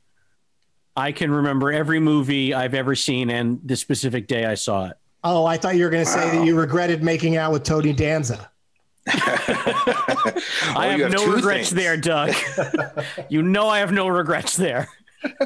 I 0.98 1.12
can 1.12 1.30
remember 1.30 1.70
every 1.70 2.00
movie 2.00 2.52
I've 2.52 2.74
ever 2.74 2.96
seen 2.96 3.30
and 3.30 3.60
the 3.64 3.76
specific 3.76 4.26
day 4.26 4.46
I 4.46 4.54
saw 4.54 4.86
it. 4.86 4.96
Oh, 5.22 5.46
I 5.46 5.56
thought 5.56 5.76
you 5.76 5.84
were 5.84 5.90
going 5.90 6.04
to 6.04 6.10
say 6.10 6.36
that 6.36 6.44
you 6.44 6.58
regretted 6.58 7.04
making 7.04 7.36
out 7.36 7.52
with 7.52 7.62
Tony 7.62 7.92
Danza. 7.92 8.50
I 9.06 10.88
have, 10.90 11.00
have 11.00 11.12
no 11.12 11.32
regrets 11.32 11.70
things. 11.70 11.82
there, 11.82 11.96
Doug. 11.96 12.34
you 13.28 13.42
know 13.42 13.68
I 13.68 13.78
have 13.78 13.92
no 13.92 14.08
regrets 14.08 14.56
there. 14.56 14.88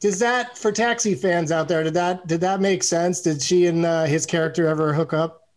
Does 0.00 0.18
that 0.18 0.58
for 0.58 0.72
taxi 0.72 1.14
fans 1.14 1.52
out 1.52 1.68
there? 1.68 1.84
Did 1.84 1.94
that 1.94 2.26
did 2.26 2.40
that 2.40 2.60
make 2.60 2.82
sense? 2.82 3.20
Did 3.22 3.40
she 3.40 3.66
and 3.66 3.86
uh, 3.86 4.04
his 4.04 4.26
character 4.26 4.66
ever 4.66 4.92
hook 4.92 5.12
up? 5.12 5.48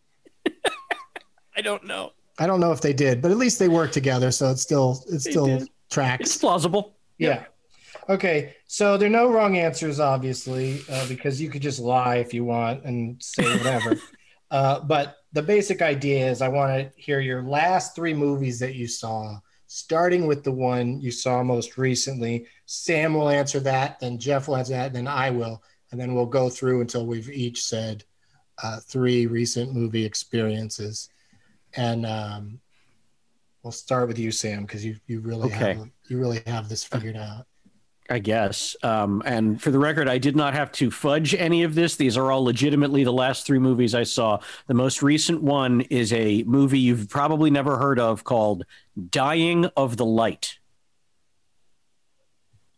I 1.56 1.60
don't 1.60 1.84
know. 1.84 2.12
I 2.38 2.46
don't 2.46 2.60
know 2.60 2.70
if 2.72 2.80
they 2.80 2.92
did, 2.92 3.20
but 3.20 3.30
at 3.32 3.36
least 3.36 3.58
they 3.58 3.68
worked 3.68 3.92
together, 3.92 4.30
so 4.30 4.50
it's 4.50 4.62
still 4.62 5.04
it 5.12 5.20
still 5.20 5.46
did. 5.46 5.68
tracks. 5.90 6.22
It's 6.22 6.36
plausible. 6.38 6.94
Yeah. 7.18 7.44
Okay, 8.08 8.54
so 8.66 8.96
there 8.96 9.06
are 9.08 9.10
no 9.10 9.30
wrong 9.30 9.56
answers, 9.56 10.00
obviously, 10.00 10.80
uh, 10.90 11.06
because 11.06 11.40
you 11.40 11.48
could 11.50 11.62
just 11.62 11.78
lie 11.78 12.16
if 12.16 12.34
you 12.34 12.44
want 12.44 12.84
and 12.84 13.22
say 13.22 13.54
whatever. 13.56 14.00
uh, 14.50 14.80
but 14.80 15.16
the 15.32 15.42
basic 15.42 15.82
idea 15.82 16.28
is 16.28 16.42
I 16.42 16.48
want 16.48 16.72
to 16.72 17.00
hear 17.00 17.20
your 17.20 17.42
last 17.42 17.94
three 17.94 18.14
movies 18.14 18.58
that 18.60 18.74
you 18.74 18.88
saw, 18.88 19.38
starting 19.66 20.26
with 20.26 20.42
the 20.42 20.52
one 20.52 21.00
you 21.00 21.10
saw 21.10 21.42
most 21.42 21.78
recently. 21.78 22.46
Sam 22.66 23.14
will 23.14 23.28
answer 23.28 23.60
that, 23.60 24.00
then 24.00 24.18
Jeff 24.18 24.48
will 24.48 24.56
answer 24.56 24.72
that, 24.72 24.92
then 24.92 25.06
I 25.06 25.30
will. 25.30 25.62
And 25.92 26.00
then 26.00 26.14
we'll 26.14 26.26
go 26.26 26.48
through 26.48 26.80
until 26.80 27.06
we've 27.06 27.30
each 27.30 27.62
said 27.62 28.04
uh, 28.62 28.80
three 28.80 29.26
recent 29.26 29.72
movie 29.72 30.04
experiences. 30.04 31.08
And 31.74 32.06
um, 32.06 32.60
we'll 33.62 33.72
start 33.72 34.08
with 34.08 34.18
you, 34.18 34.30
Sam, 34.30 34.62
because 34.62 34.84
you, 34.84 34.96
you 35.06 35.20
really 35.20 35.48
Okay. 35.48 35.74
have 35.74 35.88
you 36.08 36.18
really 36.18 36.40
have 36.46 36.68
this 36.68 36.84
figured 36.84 37.16
out. 37.16 37.46
I 38.10 38.18
guess. 38.18 38.74
Um, 38.82 39.22
and 39.24 39.62
for 39.62 39.70
the 39.70 39.78
record, 39.78 40.08
I 40.08 40.18
did 40.18 40.34
not 40.34 40.52
have 40.54 40.72
to 40.72 40.90
fudge 40.90 41.32
any 41.34 41.62
of 41.62 41.76
this. 41.76 41.94
These 41.94 42.16
are 42.16 42.32
all 42.32 42.42
legitimately 42.44 43.04
the 43.04 43.12
last 43.12 43.46
three 43.46 43.60
movies 43.60 43.94
I 43.94 44.02
saw. 44.02 44.40
The 44.66 44.74
most 44.74 45.00
recent 45.02 45.42
one 45.42 45.82
is 45.82 46.12
a 46.12 46.42
movie 46.42 46.80
you've 46.80 47.08
probably 47.08 47.50
never 47.50 47.78
heard 47.78 48.00
of 48.00 48.24
called 48.24 48.64
Dying 49.10 49.66
of 49.76 49.96
the 49.96 50.04
Light. 50.04 50.58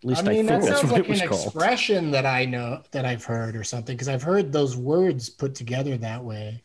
At 0.02 0.08
least 0.08 0.22
I, 0.26 0.32
I 0.32 0.34
mean, 0.34 0.46
think 0.46 0.48
that 0.48 0.66
that's 0.68 0.80
sounds 0.80 0.92
like 0.92 1.04
it 1.04 1.08
was 1.08 1.20
an 1.22 1.28
called. 1.28 1.46
expression 1.46 2.10
that 2.10 2.26
I 2.26 2.44
know 2.44 2.82
that 2.90 3.04
I've 3.06 3.24
heard 3.24 3.56
or 3.56 3.64
something 3.64 3.96
because 3.96 4.08
I've 4.08 4.22
heard 4.22 4.52
those 4.52 4.76
words 4.76 5.30
put 5.30 5.54
together 5.54 5.96
that 5.96 6.22
way. 6.22 6.62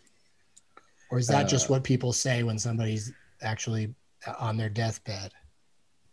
Or 1.10 1.20
is 1.20 1.28
that 1.28 1.46
Uh, 1.46 1.48
just 1.48 1.70
what 1.70 1.84
people 1.84 2.12
say 2.12 2.44
when 2.44 2.60
somebody's 2.60 3.14
actually 3.42 3.94
on 4.40 4.58
their 4.58 4.70
deathbed? 4.70 5.32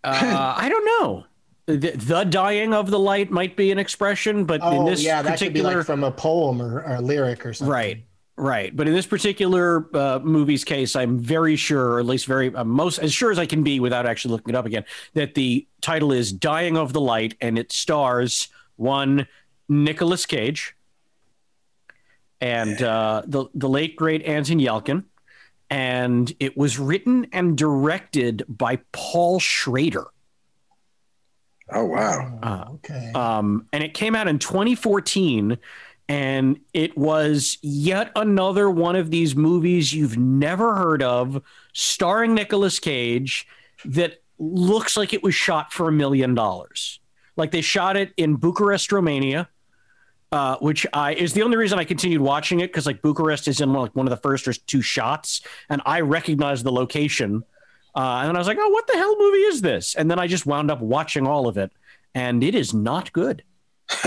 Uh, 0.04 0.54
I 0.56 0.68
don't 0.68 0.84
know. 0.84 1.24
The, 1.66 1.92
the 1.92 2.24
dying 2.24 2.74
of 2.74 2.90
the 2.90 2.98
light 2.98 3.30
might 3.30 3.56
be 3.56 3.70
an 3.70 3.78
expression, 3.78 4.44
but 4.44 4.56
in 4.56 4.66
Oh, 4.66 4.88
this 4.88 5.02
yeah, 5.02 5.22
that 5.22 5.38
could 5.38 5.54
be 5.54 5.60
particular 5.60 5.76
like 5.78 5.86
from 5.86 6.04
a 6.04 6.10
poem 6.10 6.60
or, 6.60 6.82
or 6.82 6.96
a 6.96 7.00
lyric 7.00 7.46
or 7.46 7.54
something. 7.54 7.72
Right. 7.72 8.04
Right. 8.36 8.74
But 8.74 8.88
in 8.88 8.94
this 8.94 9.06
particular 9.06 9.88
uh, 9.96 10.18
movie's 10.22 10.64
case, 10.64 10.96
I'm 10.96 11.18
very 11.20 11.54
sure, 11.54 11.92
or 11.92 12.00
at 12.00 12.06
least 12.06 12.26
very 12.26 12.52
uh, 12.54 12.64
most 12.64 12.98
as 12.98 13.14
sure 13.14 13.30
as 13.30 13.38
I 13.38 13.46
can 13.46 13.62
be 13.62 13.78
without 13.78 14.06
actually 14.06 14.32
looking 14.32 14.54
it 14.54 14.58
up 14.58 14.66
again, 14.66 14.84
that 15.14 15.34
the 15.34 15.66
title 15.80 16.10
is 16.12 16.32
Dying 16.32 16.76
of 16.76 16.92
the 16.92 17.00
Light 17.00 17.36
and 17.40 17.58
it 17.58 17.70
stars 17.70 18.48
one 18.76 19.28
Nicolas 19.68 20.26
Cage 20.26 20.74
and 22.40 22.82
uh, 22.82 23.22
the, 23.24 23.46
the 23.54 23.68
late, 23.68 23.94
great 23.94 24.22
Anton 24.24 24.58
Yelkin. 24.58 25.04
And 25.70 26.32
it 26.40 26.56
was 26.56 26.78
written 26.78 27.28
and 27.32 27.56
directed 27.56 28.44
by 28.48 28.80
Paul 28.92 29.38
Schrader. 29.38 30.06
Oh 31.72 31.84
wow. 31.84 32.38
Uh, 32.42 32.64
Okay. 32.74 33.12
um, 33.14 33.66
and 33.72 33.82
it 33.82 33.94
came 33.94 34.14
out 34.14 34.28
in 34.28 34.38
2014 34.38 35.58
and 36.08 36.60
it 36.74 36.96
was 36.98 37.56
yet 37.62 38.12
another 38.14 38.68
one 38.70 38.94
of 38.96 39.10
these 39.10 39.34
movies 39.34 39.92
you've 39.94 40.18
never 40.18 40.74
heard 40.74 41.02
of 41.02 41.42
starring 41.72 42.34
Nicolas 42.34 42.78
Cage 42.78 43.46
that 43.86 44.22
looks 44.38 44.96
like 44.98 45.14
it 45.14 45.22
was 45.22 45.34
shot 45.34 45.72
for 45.72 45.88
a 45.88 45.92
million 45.92 46.34
dollars 46.34 47.00
like 47.36 47.50
they 47.52 47.62
shot 47.62 47.96
it 47.96 48.12
in 48.18 48.36
Bucharest 48.36 48.92
Romania 48.92 49.48
uh, 50.32 50.56
which 50.58 50.84
I 50.92 51.14
is 51.14 51.32
the 51.32 51.42
only 51.42 51.56
reason 51.56 51.78
I 51.78 51.84
continued 51.84 52.20
watching 52.20 52.58
it 52.60 52.66
because 52.66 52.86
like 52.86 53.00
Bucharest 53.02 53.46
is 53.46 53.60
in 53.60 53.72
like 53.72 53.94
one 53.94 54.06
of 54.06 54.10
the 54.10 54.16
first 54.16 54.48
or 54.48 54.52
two 54.52 54.82
shots, 54.82 55.42
and 55.70 55.80
I 55.86 56.00
recognized 56.00 56.64
the 56.64 56.72
location, 56.72 57.44
uh, 57.94 58.18
and 58.20 58.28
then 58.28 58.36
I 58.36 58.38
was 58.38 58.48
like, 58.48 58.58
oh, 58.60 58.68
what 58.68 58.86
the 58.86 58.94
hell 58.94 59.16
movie 59.18 59.38
is 59.38 59.60
this? 59.60 59.94
And 59.94 60.10
then 60.10 60.18
I 60.18 60.26
just 60.26 60.46
wound 60.46 60.70
up 60.70 60.80
watching 60.80 61.26
all 61.26 61.46
of 61.46 61.56
it, 61.56 61.72
and 62.14 62.42
it 62.42 62.54
is 62.54 62.74
not 62.74 63.12
good. 63.12 63.42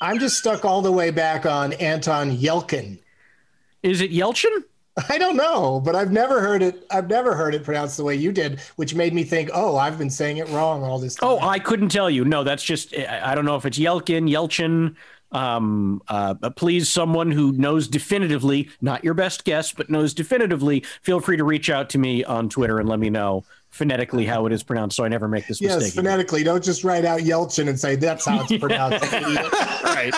I'm 0.00 0.18
just 0.18 0.38
stuck 0.38 0.64
all 0.64 0.82
the 0.82 0.92
way 0.92 1.10
back 1.10 1.46
on 1.46 1.72
Anton 1.74 2.36
Yelkin. 2.36 2.98
Is 3.82 4.00
it 4.00 4.12
Yelchin? 4.12 4.64
I 5.08 5.18
don't 5.18 5.36
know, 5.36 5.80
but 5.84 5.96
I've 5.96 6.12
never 6.12 6.40
heard 6.40 6.62
it. 6.62 6.86
I've 6.90 7.08
never 7.08 7.34
heard 7.34 7.54
it 7.54 7.64
pronounced 7.64 7.96
the 7.96 8.04
way 8.04 8.14
you 8.14 8.30
did, 8.30 8.60
which 8.76 8.94
made 8.94 9.12
me 9.12 9.24
think, 9.24 9.50
oh, 9.52 9.76
I've 9.76 9.98
been 9.98 10.10
saying 10.10 10.36
it 10.36 10.48
wrong 10.50 10.84
all 10.84 11.00
this 11.00 11.16
time. 11.16 11.30
Oh, 11.30 11.40
I 11.40 11.58
couldn't 11.58 11.88
tell 11.88 12.08
you. 12.08 12.24
No, 12.24 12.44
that's 12.44 12.62
just 12.62 12.94
I 12.96 13.32
I 13.32 13.34
don't 13.34 13.44
know 13.44 13.56
if 13.56 13.66
it's 13.66 13.78
Yelkin, 13.78 14.30
Yelchin. 14.30 14.94
Um, 15.34 16.00
uh, 16.08 16.34
but 16.34 16.54
please, 16.56 16.88
someone 16.88 17.30
who 17.32 17.52
knows 17.52 17.88
definitively, 17.88 18.70
not 18.80 19.02
your 19.04 19.14
best 19.14 19.44
guess, 19.44 19.72
but 19.72 19.90
knows 19.90 20.14
definitively, 20.14 20.84
feel 21.02 21.20
free 21.20 21.36
to 21.36 21.44
reach 21.44 21.68
out 21.68 21.90
to 21.90 21.98
me 21.98 22.22
on 22.24 22.48
Twitter 22.48 22.78
and 22.78 22.88
let 22.88 23.00
me 23.00 23.10
know 23.10 23.44
phonetically 23.70 24.24
how 24.24 24.46
it 24.46 24.52
is 24.52 24.62
pronounced, 24.62 24.96
so 24.96 25.04
I 25.04 25.08
never 25.08 25.26
make 25.26 25.48
this 25.48 25.60
yes, 25.60 25.74
mistake. 25.74 25.94
again. 25.94 26.04
phonetically. 26.04 26.44
Don't 26.44 26.62
just 26.62 26.84
write 26.84 27.04
out 27.04 27.20
Yelchin 27.20 27.68
and 27.68 27.78
say 27.78 27.96
that's 27.96 28.24
how 28.24 28.46
it's 28.48 28.56
pronounced. 28.58 29.12
right. 29.84 30.14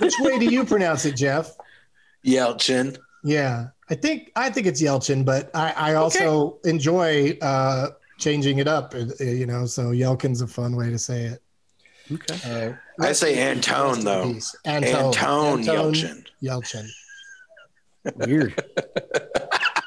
Which 0.00 0.14
way 0.20 0.38
do 0.38 0.46
you 0.46 0.64
pronounce 0.64 1.04
it, 1.04 1.16
Jeff? 1.16 1.54
Yelchin. 2.24 2.96
Yeah, 3.24 3.66
I 3.90 3.94
think 3.94 4.32
I 4.34 4.48
think 4.50 4.66
it's 4.66 4.80
Yelchin, 4.82 5.24
but 5.24 5.50
I, 5.54 5.72
I 5.76 5.94
also 5.94 6.58
enjoy 6.64 7.36
uh, 7.42 7.88
changing 8.18 8.58
it 8.58 8.66
up. 8.68 8.94
uh, 8.94 9.04
You 9.22 9.46
know, 9.46 9.66
so 9.66 9.90
Yelkin's 9.90 10.40
a 10.40 10.46
fun 10.46 10.74
way 10.76 10.90
to 10.90 10.98
say 10.98 11.24
it. 11.24 11.42
Okay. 12.10 12.72
Uh, 12.98 13.02
I 13.04 13.12
say 13.12 13.36
rest 13.36 13.68
Antone 13.68 14.04
though. 14.04 14.32
peace. 14.32 14.54
Antone. 14.64 14.94
Antone 15.06 15.58
Antone 15.60 15.92
Yelchin. 15.92 16.26
Yelchin. 16.42 16.88
Weird. 18.26 18.62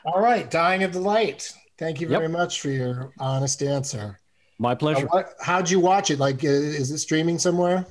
All 0.06 0.22
right, 0.22 0.50
dying 0.50 0.84
of 0.84 0.94
the 0.94 1.00
light. 1.00 1.52
Thank 1.78 2.00
you 2.00 2.08
Yep. 2.08 2.20
very 2.20 2.30
much 2.30 2.62
for 2.62 2.70
your 2.70 3.12
honest 3.20 3.62
answer. 3.62 4.20
My 4.60 4.72
Uh, 4.72 4.76
pleasure. 4.76 5.08
what, 5.08 5.34
how'd 5.42 5.70
you 5.70 5.80
watch 5.82 6.10
it? 6.12 6.20
Like, 6.20 6.44
uh, 6.44 6.48
is 6.48 6.92
it 6.92 7.00
streaming 7.00 7.38
somewhere? 7.38 7.86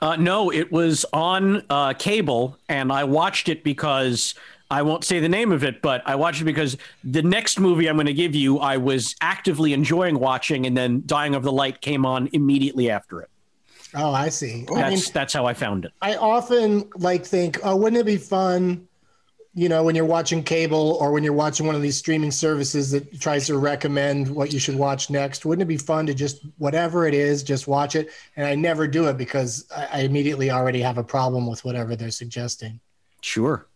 Uh, 0.00 0.14
no, 0.16 0.50
it 0.52 0.70
was 0.70 1.04
on 1.12 1.62
uh, 1.70 1.92
cable, 1.94 2.56
and 2.68 2.92
I 2.92 3.04
watched 3.04 3.48
it 3.48 3.64
because 3.64 4.34
I 4.70 4.82
won't 4.82 5.02
say 5.04 5.18
the 5.18 5.28
name 5.28 5.50
of 5.50 5.64
it, 5.64 5.82
but 5.82 6.02
I 6.06 6.14
watched 6.14 6.40
it 6.40 6.44
because 6.44 6.76
the 7.02 7.22
next 7.22 7.58
movie 7.58 7.88
I'm 7.88 7.96
going 7.96 8.06
to 8.06 8.12
give 8.14 8.34
you, 8.34 8.58
I 8.58 8.76
was 8.76 9.16
actively 9.20 9.72
enjoying 9.72 10.18
watching, 10.20 10.66
and 10.66 10.76
then 10.76 11.02
Dying 11.06 11.34
of 11.34 11.42
the 11.42 11.52
Light 11.52 11.80
came 11.80 12.06
on 12.06 12.28
immediately 12.32 12.90
after 12.90 13.20
it. 13.22 13.30
Oh, 13.94 14.12
I 14.12 14.28
see. 14.28 14.66
I 14.74 14.74
That's 14.74 15.06
mean, 15.06 15.12
that's 15.12 15.32
how 15.32 15.46
I 15.46 15.54
found 15.54 15.84
it. 15.84 15.92
I 16.02 16.16
often 16.16 16.90
like 16.96 17.24
think, 17.24 17.60
oh, 17.62 17.76
wouldn't 17.76 18.00
it 18.00 18.06
be 18.06 18.16
fun, 18.16 18.88
you 19.54 19.68
know, 19.68 19.84
when 19.84 19.94
you're 19.94 20.04
watching 20.04 20.42
cable 20.42 20.98
or 21.00 21.12
when 21.12 21.22
you're 21.22 21.32
watching 21.32 21.66
one 21.66 21.76
of 21.76 21.82
these 21.82 21.96
streaming 21.96 22.32
services 22.32 22.90
that 22.90 23.20
tries 23.20 23.46
to 23.46 23.56
recommend 23.56 24.28
what 24.28 24.52
you 24.52 24.58
should 24.58 24.74
watch 24.74 25.10
next? 25.10 25.46
Wouldn't 25.46 25.62
it 25.62 25.68
be 25.68 25.76
fun 25.76 26.06
to 26.06 26.14
just 26.14 26.42
whatever 26.58 27.06
it 27.06 27.14
is, 27.14 27.44
just 27.44 27.68
watch 27.68 27.94
it? 27.94 28.10
And 28.36 28.46
I 28.46 28.56
never 28.56 28.88
do 28.88 29.06
it 29.06 29.16
because 29.16 29.66
I, 29.74 29.88
I 29.92 30.00
immediately 30.00 30.50
already 30.50 30.80
have 30.80 30.98
a 30.98 31.04
problem 31.04 31.46
with 31.46 31.64
whatever 31.64 31.94
they're 31.94 32.10
suggesting. 32.10 32.80
Sure. 33.20 33.66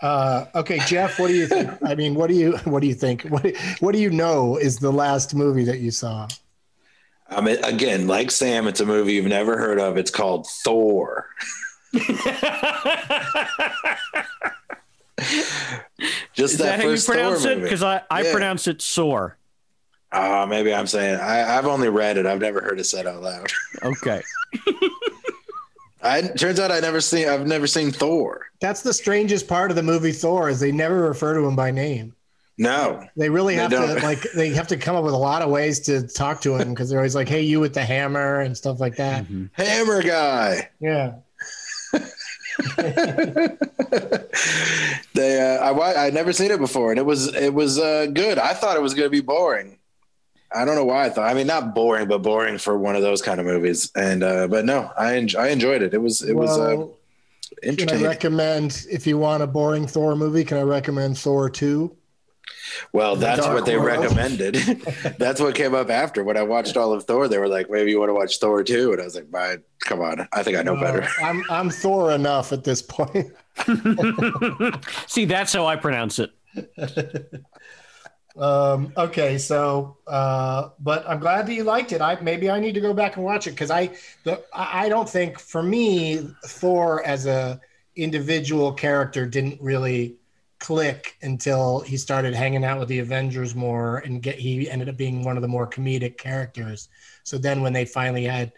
Uh, 0.00 0.46
okay, 0.54 0.78
Jeff, 0.86 1.18
what 1.18 1.28
do 1.28 1.34
you 1.34 1.46
think? 1.46 1.70
I 1.84 1.94
mean, 1.94 2.14
what 2.14 2.28
do 2.28 2.34
you 2.34 2.56
what 2.64 2.80
do 2.80 2.86
you 2.86 2.94
think? 2.94 3.24
What 3.24 3.54
what 3.80 3.92
do 3.92 3.98
you 3.98 4.10
know 4.10 4.56
is 4.56 4.78
the 4.78 4.92
last 4.92 5.34
movie 5.34 5.64
that 5.64 5.80
you 5.80 5.90
saw? 5.90 6.28
I 7.30 7.40
mean, 7.42 7.62
again, 7.64 8.06
like 8.06 8.30
Sam, 8.30 8.66
it's 8.66 8.80
a 8.80 8.86
movie 8.86 9.12
you've 9.14 9.26
never 9.26 9.58
heard 9.58 9.78
of. 9.78 9.96
It's 9.96 10.10
called 10.10 10.46
Thor. 10.64 11.28
Just 16.32 16.52
Is 16.54 16.58
that, 16.58 16.64
that, 16.64 16.76
how 16.80 16.84
you 16.84 16.90
first 16.92 17.08
pronounce 17.08 17.42
Thor 17.42 17.50
it? 17.52 17.54
movie. 17.56 17.66
Because 17.66 17.82
I, 17.82 18.02
I 18.10 18.22
Yeah. 18.22 18.32
pronounce 18.32 18.68
it 18.68 18.80
sore. 18.80 19.36
Uh, 20.12 20.46
maybe 20.48 20.72
I'm 20.72 20.86
saying 20.86 21.20
I, 21.20 21.58
I've 21.58 21.66
only 21.66 21.88
read 21.88 22.16
it. 22.16 22.24
I've 22.24 22.40
never 22.40 22.60
heard 22.62 22.80
it 22.80 22.84
said 22.84 23.06
out 23.06 23.22
loud. 23.22 23.50
Okay. 23.82 24.22
I 26.00 26.22
turns 26.22 26.60
out 26.60 26.70
I 26.70 26.78
never 26.80 27.00
seen. 27.00 27.28
I've 27.28 27.46
never 27.46 27.66
seen 27.66 27.90
Thor. 27.90 28.46
That's 28.60 28.82
the 28.82 28.92
strangest 28.94 29.48
part 29.48 29.70
of 29.70 29.76
the 29.76 29.82
movie 29.82 30.12
Thor 30.12 30.48
is 30.48 30.60
they 30.60 30.70
never 30.72 31.02
refer 31.08 31.34
to 31.34 31.44
him 31.44 31.56
by 31.56 31.70
name. 31.72 32.14
No, 32.60 33.06
They 33.16 33.30
really 33.30 33.54
They 33.54 33.62
have 33.62 33.70
to 33.70 33.94
like 34.04 34.20
they 34.34 34.50
have 34.50 34.66
to 34.68 34.76
come 34.76 34.96
up 34.96 35.04
with 35.04 35.14
a 35.14 35.18
lot 35.18 35.42
of 35.42 35.50
ways 35.50 35.78
to 35.80 36.06
talk 36.06 36.40
to 36.40 36.56
him 36.56 36.70
because 36.70 36.90
they're 36.90 36.98
always 36.98 37.14
like, 37.14 37.28
"Hey, 37.28 37.42
you 37.42 37.60
with 37.60 37.72
the 37.72 37.84
hammer" 37.84 38.40
and 38.40 38.56
stuff 38.56 38.80
like 38.80 38.96
that. 38.96 39.26
hammer 39.52 40.02
guy. 40.02 40.68
Yeah. 40.80 41.14
They, 45.14 45.40
uh, 45.40 45.72
I, 45.72 46.06
I'd 46.06 46.14
never 46.14 46.32
seen 46.32 46.50
it 46.50 46.58
before, 46.60 46.90
and 46.90 46.98
it 46.98 47.06
was 47.06 47.34
it 47.34 47.52
was 47.52 47.78
uh, 47.78 48.06
good. 48.12 48.38
I 48.38 48.52
thought 48.54 48.76
it 48.76 48.82
was 48.82 48.94
going 48.94 49.06
to 49.06 49.10
be 49.10 49.20
boring. 49.20 49.78
I 50.52 50.64
don't 50.64 50.76
know 50.76 50.84
why 50.84 51.06
I 51.06 51.10
thought. 51.10 51.28
I 51.28 51.34
mean, 51.34 51.46
not 51.46 51.74
boring, 51.74 52.08
but 52.08 52.22
boring 52.22 52.58
for 52.58 52.78
one 52.78 52.94
of 52.96 53.02
those 53.02 53.20
kind 53.20 53.40
of 53.40 53.46
movies. 53.46 53.90
And 53.96 54.22
uh, 54.22 54.46
but 54.48 54.64
no, 54.64 54.90
I 54.96 55.16
en- 55.16 55.28
I 55.36 55.48
enjoyed 55.48 55.82
it. 55.82 55.92
It 55.92 55.98
was 55.98 56.22
it 56.22 56.34
was 56.34 56.56
uh, 56.56 56.74
Well, 56.76 56.96
can 57.62 57.90
I 57.90 58.02
recommend 58.02 58.86
if 58.90 59.06
you 59.06 59.18
want 59.18 59.42
a 59.42 59.46
boring 59.46 59.86
Thor 59.86 60.14
movie? 60.14 60.44
Can 60.44 60.56
I 60.56 60.62
recommend 60.62 61.18
Thor 61.18 61.50
two? 61.50 61.96
Well, 62.92 63.16
that's 63.16 63.40
Dark 63.40 63.54
what 63.54 63.66
they 63.66 63.76
World. 63.76 64.02
recommended. 64.02 64.54
that's 65.18 65.40
what 65.40 65.54
came 65.54 65.74
up 65.74 65.90
after 65.90 66.24
when 66.24 66.36
I 66.36 66.42
watched 66.42 66.76
all 66.76 66.92
of 66.92 67.04
Thor. 67.04 67.28
They 67.28 67.38
were 67.38 67.48
like, 67.48 67.70
maybe 67.70 67.90
you 67.90 67.98
want 67.98 68.10
to 68.10 68.14
watch 68.14 68.38
Thor 68.38 68.62
too, 68.62 68.92
and 68.92 69.00
I 69.00 69.04
was 69.04 69.14
like, 69.14 69.30
"Bye, 69.30 69.58
come 69.80 70.00
on, 70.00 70.28
I 70.32 70.42
think 70.42 70.56
I 70.56 70.62
know 70.62 70.78
better." 70.78 71.06
I'm 71.22 71.42
I'm 71.50 71.70
Thor 71.70 72.12
enough 72.12 72.52
at 72.52 72.64
this 72.64 72.82
point. 72.82 73.32
See, 75.06 75.24
that's 75.24 75.52
how 75.52 75.66
I 75.66 75.76
pronounce 75.76 76.18
it. 76.18 76.30
Um, 78.36 78.92
okay, 78.96 79.36
so 79.36 79.96
uh, 80.06 80.70
but 80.78 81.04
I'm 81.08 81.18
glad 81.18 81.46
that 81.46 81.54
you 81.54 81.64
liked 81.64 81.92
it. 81.92 82.00
I 82.00 82.20
maybe 82.20 82.48
I 82.48 82.60
need 82.60 82.74
to 82.74 82.80
go 82.80 82.94
back 82.94 83.16
and 83.16 83.24
watch 83.24 83.48
it 83.48 83.50
because 83.50 83.70
I 83.70 83.90
the 84.24 84.42
I 84.54 84.86
I 84.86 84.88
don't 84.88 85.08
think 85.08 85.40
for 85.40 85.62
me 85.62 86.28
Thor 86.44 87.04
as 87.04 87.26
a 87.26 87.60
individual 87.96 88.72
character 88.72 89.26
didn't 89.26 89.60
really 89.60 90.17
click 90.58 91.16
until 91.22 91.80
he 91.80 91.96
started 91.96 92.34
hanging 92.34 92.64
out 92.64 92.78
with 92.78 92.88
the 92.88 92.98
Avengers 92.98 93.54
more 93.54 93.98
and 93.98 94.22
get 94.22 94.36
he 94.36 94.68
ended 94.68 94.88
up 94.88 94.96
being 94.96 95.24
one 95.24 95.36
of 95.36 95.42
the 95.42 95.48
more 95.48 95.66
comedic 95.68 96.18
characters. 96.18 96.88
So 97.24 97.38
then 97.38 97.62
when 97.62 97.72
they 97.72 97.84
finally 97.84 98.24
had 98.24 98.52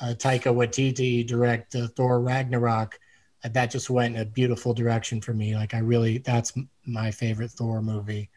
uh, 0.00 0.14
Taika 0.16 0.54
Waititi 0.54 1.26
direct 1.26 1.74
uh, 1.74 1.88
Thor 1.88 2.20
Ragnarok, 2.20 2.98
uh, 3.44 3.48
that 3.48 3.70
just 3.70 3.88
went 3.88 4.16
in 4.16 4.22
a 4.22 4.24
beautiful 4.24 4.74
direction 4.74 5.20
for 5.20 5.32
me. 5.32 5.54
Like 5.56 5.72
I 5.72 5.78
really 5.78 6.18
that's 6.18 6.52
my 6.84 7.10
favorite 7.10 7.50
Thor 7.50 7.80
movie. 7.80 8.28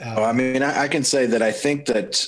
Uh, 0.00 0.14
Oh, 0.18 0.24
I 0.24 0.32
mean, 0.32 0.62
I, 0.62 0.82
I 0.82 0.88
can 0.88 1.04
say 1.04 1.26
that 1.26 1.42
I 1.42 1.52
think 1.52 1.86
that. 1.86 2.26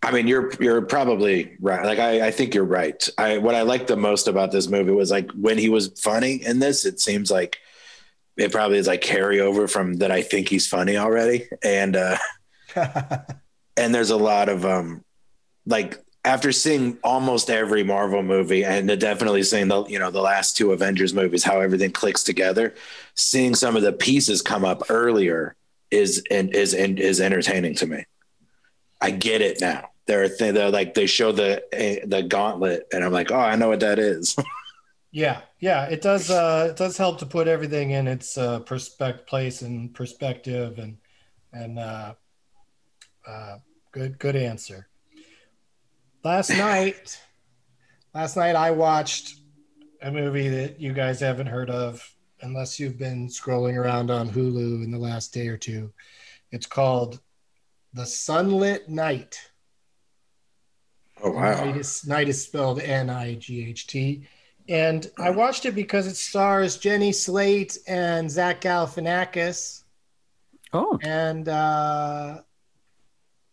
I 0.00 0.12
mean, 0.12 0.28
you're 0.28 0.52
you're 0.60 0.82
probably 0.82 1.56
right. 1.60 1.84
Like, 1.84 1.98
I, 1.98 2.28
I 2.28 2.30
think 2.30 2.54
you're 2.54 2.64
right. 2.64 3.06
I 3.18 3.38
what 3.38 3.56
I 3.56 3.62
liked 3.62 3.88
the 3.88 3.96
most 3.96 4.28
about 4.28 4.52
this 4.52 4.68
movie 4.68 4.92
was 4.92 5.10
like 5.10 5.28
when 5.32 5.58
he 5.58 5.68
was 5.68 5.88
funny 6.00 6.34
in 6.44 6.60
this. 6.60 6.86
It 6.86 7.00
seems 7.00 7.32
like 7.32 7.58
it 8.38 8.52
probably 8.52 8.78
is 8.78 8.86
like 8.86 9.02
carryover 9.02 9.68
from 9.68 9.94
that. 9.94 10.12
I 10.12 10.22
think 10.22 10.48
he's 10.48 10.66
funny 10.66 10.96
already, 10.96 11.48
and 11.62 11.96
uh, 11.96 12.16
and 13.76 13.94
there's 13.94 14.10
a 14.10 14.16
lot 14.16 14.48
of 14.48 14.64
um, 14.64 15.04
like 15.66 15.98
after 16.24 16.52
seeing 16.52 16.98
almost 17.02 17.50
every 17.50 17.82
Marvel 17.82 18.22
movie 18.22 18.64
and 18.64 18.88
definitely 19.00 19.42
seeing 19.42 19.68
the 19.68 19.84
you 19.86 19.98
know 19.98 20.10
the 20.10 20.20
last 20.20 20.56
two 20.56 20.72
Avengers 20.72 21.12
movies, 21.12 21.42
how 21.42 21.60
everything 21.60 21.90
clicks 21.90 22.22
together, 22.22 22.74
seeing 23.14 23.54
some 23.54 23.76
of 23.76 23.82
the 23.82 23.92
pieces 23.92 24.40
come 24.40 24.64
up 24.64 24.84
earlier 24.88 25.56
is 25.90 26.22
and 26.30 26.54
is 26.54 26.74
and 26.74 27.00
is 27.00 27.20
entertaining 27.20 27.74
to 27.74 27.86
me. 27.86 28.04
I 29.00 29.10
get 29.10 29.42
it 29.42 29.60
now. 29.60 29.90
There 30.06 30.22
are 30.22 30.28
things 30.28 30.54
they're 30.54 30.70
like 30.70 30.94
they 30.94 31.06
show 31.06 31.32
the 31.32 31.62
eh, 31.72 32.00
the 32.04 32.22
gauntlet, 32.22 32.86
and 32.92 33.04
I'm 33.04 33.12
like, 33.12 33.32
oh, 33.32 33.38
I 33.38 33.56
know 33.56 33.68
what 33.68 33.80
that 33.80 33.98
is. 33.98 34.36
Yeah, 35.18 35.40
yeah, 35.58 35.86
it 35.86 36.00
does. 36.00 36.30
Uh, 36.30 36.68
it 36.70 36.76
does 36.76 36.96
help 36.96 37.18
to 37.18 37.26
put 37.26 37.48
everything 37.48 37.90
in 37.90 38.06
its 38.06 38.38
uh, 38.38 38.60
perspective, 38.60 39.26
place, 39.26 39.62
and 39.62 39.92
perspective, 39.92 40.78
and 40.78 40.96
and 41.52 41.76
uh, 41.76 42.14
uh, 43.26 43.56
good, 43.90 44.20
good 44.20 44.36
answer. 44.36 44.86
Last 46.22 46.50
night, 46.50 47.20
last 48.14 48.36
night 48.36 48.54
I 48.54 48.70
watched 48.70 49.40
a 50.00 50.12
movie 50.12 50.46
that 50.50 50.80
you 50.80 50.92
guys 50.92 51.18
haven't 51.18 51.48
heard 51.48 51.68
of, 51.68 52.14
unless 52.42 52.78
you've 52.78 52.96
been 52.96 53.26
scrolling 53.26 53.76
around 53.76 54.12
on 54.12 54.28
Hulu 54.28 54.84
in 54.84 54.92
the 54.92 54.98
last 54.98 55.34
day 55.34 55.48
or 55.48 55.56
two. 55.56 55.92
It's 56.52 56.66
called 56.66 57.18
The 57.92 58.06
Sunlit 58.06 58.88
Night. 58.88 59.50
Oh 61.20 61.32
wow! 61.32 61.64
Night 61.64 61.76
is, 61.76 62.06
night 62.06 62.28
is 62.28 62.40
spelled 62.40 62.80
N 62.80 63.10
I 63.10 63.34
G 63.34 63.68
H 63.68 63.88
T. 63.88 64.28
And 64.68 65.10
I 65.18 65.30
watched 65.30 65.64
it 65.64 65.74
because 65.74 66.06
it 66.06 66.16
stars 66.16 66.76
Jenny 66.76 67.12
Slate 67.12 67.78
and 67.86 68.30
Zach 68.30 68.60
Galifianakis 68.60 69.84
Oh, 70.74 70.98
and 71.02 71.48
uh, 71.48 72.42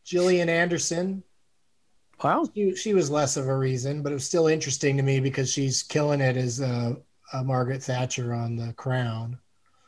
Gillian 0.03 0.49
Anderson. 0.49 1.23
wow. 2.21 2.45
She, 2.53 2.75
she 2.75 2.93
was 2.93 3.09
less 3.09 3.37
of 3.37 3.47
a 3.47 3.55
reason, 3.57 4.03
but 4.03 4.11
it 4.11 4.15
was 4.15 4.25
still 4.25 4.47
interesting 4.47 4.97
to 4.97 5.03
me 5.03 5.21
because 5.21 5.49
she's 5.49 5.81
killing 5.81 6.19
it 6.19 6.35
as 6.35 6.59
uh, 6.61 6.95
uh, 7.31 7.43
Margaret 7.43 7.81
Thatcher 7.81 8.33
on 8.33 8.57
The 8.57 8.73
Crown. 8.73 9.39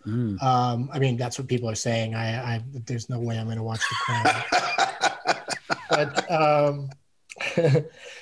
Mm. 0.05 0.41
Um, 0.41 0.89
I 0.93 0.99
mean, 0.99 1.17
that's 1.17 1.37
what 1.37 1.49
people 1.49 1.69
are 1.69 1.75
saying. 1.75 2.15
I, 2.15 2.55
I 2.55 2.63
there's 2.85 3.09
no 3.09 3.19
way 3.19 3.37
I'm 3.37 3.47
going 3.47 3.57
to 3.57 3.63
watch 3.63 3.81
The 3.89 3.95
Crown. 4.05 5.35
but 5.89 6.31
um, 6.31 6.89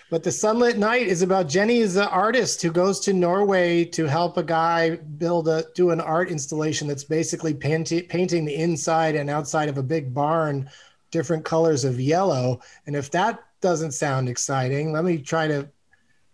but 0.10 0.24
the 0.24 0.32
sunlit 0.32 0.78
night 0.78 1.08
is 1.08 1.22
about 1.22 1.48
Jenny 1.48 1.78
is 1.78 1.94
the 1.94 2.10
artist 2.10 2.62
who 2.62 2.72
goes 2.72 3.00
to 3.02 3.14
Norway 3.14 3.86
to 3.86 4.06
help 4.06 4.36
a 4.38 4.44
guy 4.44 4.96
build 4.96 5.48
a 5.48 5.64
do 5.74 5.92
an 5.92 6.02
art 6.02 6.30
installation 6.30 6.88
that's 6.88 7.06
basically 7.06 7.54
painting 7.54 8.06
painting 8.08 8.44
the 8.44 8.56
inside 8.56 9.16
and 9.16 9.30
outside 9.30 9.70
of 9.70 9.78
a 9.78 9.84
big 9.84 10.14
barn 10.14 10.70
different 11.12 11.46
colors 11.46 11.86
of 11.86 12.00
yellow. 12.00 12.60
And 12.88 12.96
if 12.96 13.10
that 13.12 13.42
doesn't 13.62 13.94
sound 13.94 14.28
exciting, 14.28 14.92
let 14.92 15.06
me 15.06 15.18
try 15.18 15.48
to 15.48 15.70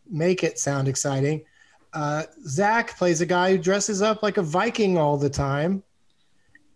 make 0.09 0.43
it 0.43 0.57
sound 0.57 0.87
exciting. 0.87 1.43
Uh, 1.93 2.23
Zach 2.47 2.97
plays 2.97 3.21
a 3.21 3.25
guy 3.25 3.51
who 3.51 3.57
dresses 3.57 4.01
up 4.01 4.23
like 4.23 4.37
a 4.37 4.41
Viking 4.41 4.97
all 4.97 5.17
the 5.17 5.29
time, 5.29 5.83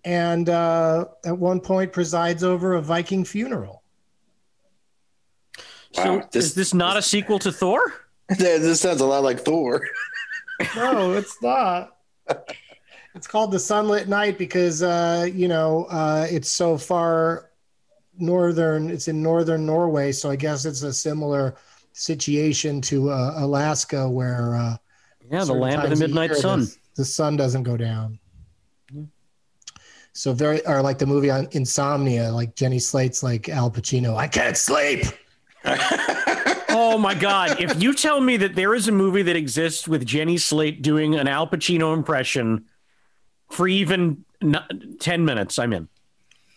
and 0.04 0.50
uh, 0.50 1.06
at 1.26 1.38
one 1.38 1.60
point 1.60 1.92
presides 1.92 2.44
over 2.44 2.76
a 2.76 2.82
Viking 2.82 3.26
funeral. 3.26 3.82
So 5.96 6.22
this- 6.32 6.46
is 6.46 6.54
this 6.56 6.74
not 6.74 6.98
a 6.98 7.02
sequel 7.02 7.40
to 7.40 7.52
Thor? 7.52 7.82
this 8.30 8.82
sounds 8.82 9.02
a 9.02 9.06
lot 9.06 9.24
like 9.24 9.40
Thor. 9.40 9.82
no, 10.76 11.14
it's 11.14 11.42
not. 11.42 11.98
It's 13.14 13.28
called 13.28 13.52
the 13.52 13.58
Sunlit 13.60 14.08
Night 14.08 14.38
because 14.38 14.84
uh, 14.84 15.28
you 15.32 15.48
know 15.48 15.86
uh, 15.86 16.28
it's 16.30 16.50
so 16.50 16.78
far 16.78 17.52
northern. 18.18 18.90
It's 18.90 19.08
in 19.08 19.22
northern 19.22 19.66
Norway, 19.66 20.12
so 20.12 20.30
I 20.30 20.36
guess 20.36 20.66
it's 20.66 20.82
a 20.84 20.94
similar 20.94 21.56
situation 21.94 22.82
to 22.82 23.10
uh, 23.12 23.34
Alaska, 23.38 24.10
where 24.10 24.56
uh, 24.56 24.78
Yeah, 25.30 25.46
the 25.46 25.54
land 25.54 25.76
of 25.76 25.82
the 25.84 25.88
times 25.90 26.00
midnight 26.02 26.30
year, 26.32 26.40
sun. 26.40 26.60
The, 26.62 26.78
the 26.98 27.06
sun 27.06 27.38
doesn't 27.38 27.64
go 27.64 27.78
down. 27.78 28.20
So 30.14 30.32
very, 30.32 30.66
or 30.66 30.82
like 30.82 30.98
the 30.98 31.06
movie 31.06 31.30
on 31.30 31.50
Insomnia, 31.52 32.32
like 32.32 32.56
Jenny 32.56 32.80
Slate's 32.80 33.22
like 33.22 33.50
Al 33.50 33.70
Pacino. 33.70 34.16
I 34.16 34.28
can't 34.28 34.56
sleep. 34.58 35.06
Oh 36.78 36.98
my 36.98 37.14
god! 37.14 37.62
If 37.62 37.82
you 37.82 37.94
tell 37.94 38.20
me 38.20 38.36
that 38.36 38.56
there 38.56 38.76
is 38.76 38.90
a 38.90 38.92
movie 38.92 39.22
that 39.22 39.38
exists 39.38 39.88
with 39.88 40.06
Jenny 40.06 40.38
Slate 40.38 40.82
doing 40.82 41.16
an 41.16 41.26
Al 41.26 41.48
Pacino 41.48 41.94
impression 41.94 42.66
for 43.50 43.66
even 43.66 44.26
n- 44.42 44.98
ten 45.00 45.24
minutes, 45.24 45.58
I'm 45.58 45.72
in. 45.72 45.88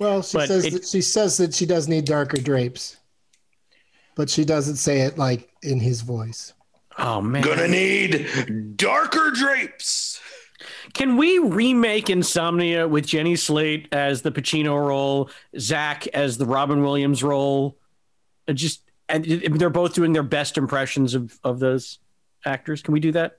Well, 0.00 0.22
she 0.22 0.38
But 0.38 0.48
says 0.48 0.64
it- 0.64 0.72
that 0.72 0.86
she 0.88 1.02
says 1.02 1.36
that 1.36 1.54
she 1.54 1.66
does 1.66 1.86
need 1.86 2.04
darker 2.04 2.36
drapes, 2.40 2.96
but 4.16 4.28
she 4.28 4.44
doesn't 4.44 4.76
say 4.76 5.02
it 5.02 5.18
like 5.18 5.48
in 5.62 5.78
his 5.78 6.00
voice. 6.00 6.52
Oh 6.98 7.20
man! 7.20 7.42
Gonna 7.42 7.68
need 7.68 8.76
darker 8.76 9.30
drapes. 9.30 10.20
Can 10.94 11.16
we 11.16 11.38
remake 11.38 12.10
Insomnia 12.10 12.88
with 12.88 13.06
Jenny 13.06 13.36
Slate 13.36 13.86
as 13.92 14.22
the 14.22 14.32
Pacino 14.32 14.84
role, 14.84 15.30
Zach 15.56 16.08
as 16.08 16.38
the 16.38 16.46
Robin 16.46 16.82
Williams 16.82 17.22
role? 17.22 17.78
Just 18.52 18.82
and 19.08 19.24
they're 19.24 19.70
both 19.70 19.94
doing 19.94 20.12
their 20.12 20.22
best 20.22 20.58
impressions 20.58 21.14
of 21.14 21.38
of 21.44 21.58
those 21.58 21.98
actors. 22.44 22.82
Can 22.82 22.92
we 22.92 23.00
do 23.00 23.12
that? 23.12 23.38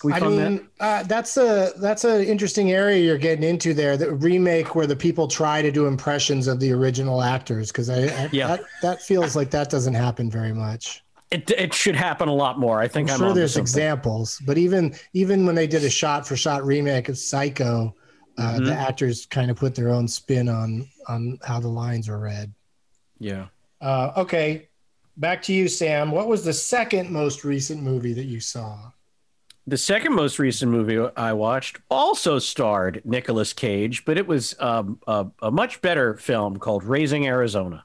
Can 0.00 0.10
we 0.10 0.12
I 0.12 0.20
mean, 0.20 0.68
uh, 0.78 1.02
that's 1.04 1.36
a 1.38 1.72
that's 1.78 2.04
an 2.04 2.22
interesting 2.22 2.70
area 2.72 3.02
you're 3.02 3.16
getting 3.16 3.44
into 3.48 3.72
there. 3.72 3.96
The 3.96 4.14
remake 4.14 4.74
where 4.74 4.86
the 4.86 4.96
people 4.96 5.26
try 5.26 5.62
to 5.62 5.70
do 5.70 5.86
impressions 5.86 6.48
of 6.48 6.60
the 6.60 6.70
original 6.72 7.22
actors, 7.22 7.72
because 7.72 7.88
I, 7.88 8.04
I 8.24 8.28
Yeah. 8.30 8.48
that, 8.48 8.60
that 8.82 9.02
feels 9.02 9.34
like 9.34 9.50
that 9.50 9.70
doesn't 9.70 9.94
happen 9.94 10.30
very 10.30 10.52
much. 10.52 11.02
It, 11.30 11.50
it 11.50 11.74
should 11.74 11.96
happen 11.96 12.28
a 12.28 12.34
lot 12.34 12.58
more. 12.58 12.80
I 12.80 12.88
think 12.88 13.08
I'm 13.08 13.14
I'm, 13.14 13.20
sure 13.20 13.34
there's 13.34 13.56
examples, 13.56 14.40
but 14.46 14.58
even 14.58 14.94
even 15.14 15.46
when 15.46 15.54
they 15.54 15.66
did 15.66 15.82
a 15.82 15.90
shot 15.90 16.26
for 16.28 16.36
shot 16.36 16.64
remake 16.64 17.08
of 17.08 17.16
Psycho, 17.18 17.94
uh, 18.38 18.42
Mm-hmm. 18.42 18.64
the 18.66 18.74
actors 18.74 19.24
kind 19.26 19.50
of 19.50 19.56
put 19.56 19.74
their 19.74 19.88
own 19.88 20.06
spin 20.06 20.48
on 20.48 20.86
on 21.08 21.38
how 21.42 21.58
the 21.58 21.68
lines 21.68 22.08
are 22.08 22.18
read. 22.18 22.52
Yeah. 23.18 23.46
Uh, 23.80 24.12
okay, 24.18 24.68
back 25.16 25.42
to 25.42 25.52
you, 25.52 25.68
Sam. 25.68 26.10
What 26.10 26.28
was 26.28 26.44
the 26.44 26.52
second 26.52 27.10
most 27.10 27.44
recent 27.44 27.82
movie 27.82 28.12
that 28.14 28.24
you 28.24 28.40
saw? 28.40 28.90
The 29.68 29.76
second 29.76 30.14
most 30.14 30.38
recent 30.38 30.70
movie 30.70 30.98
I 31.16 31.32
watched 31.32 31.78
also 31.90 32.38
starred 32.38 33.02
Nicolas 33.04 33.52
Cage, 33.52 34.04
but 34.04 34.16
it 34.16 34.26
was 34.26 34.54
um, 34.60 35.00
a, 35.08 35.26
a 35.42 35.50
much 35.50 35.80
better 35.82 36.16
film 36.16 36.58
called 36.58 36.84
Raising 36.84 37.26
Arizona. 37.26 37.84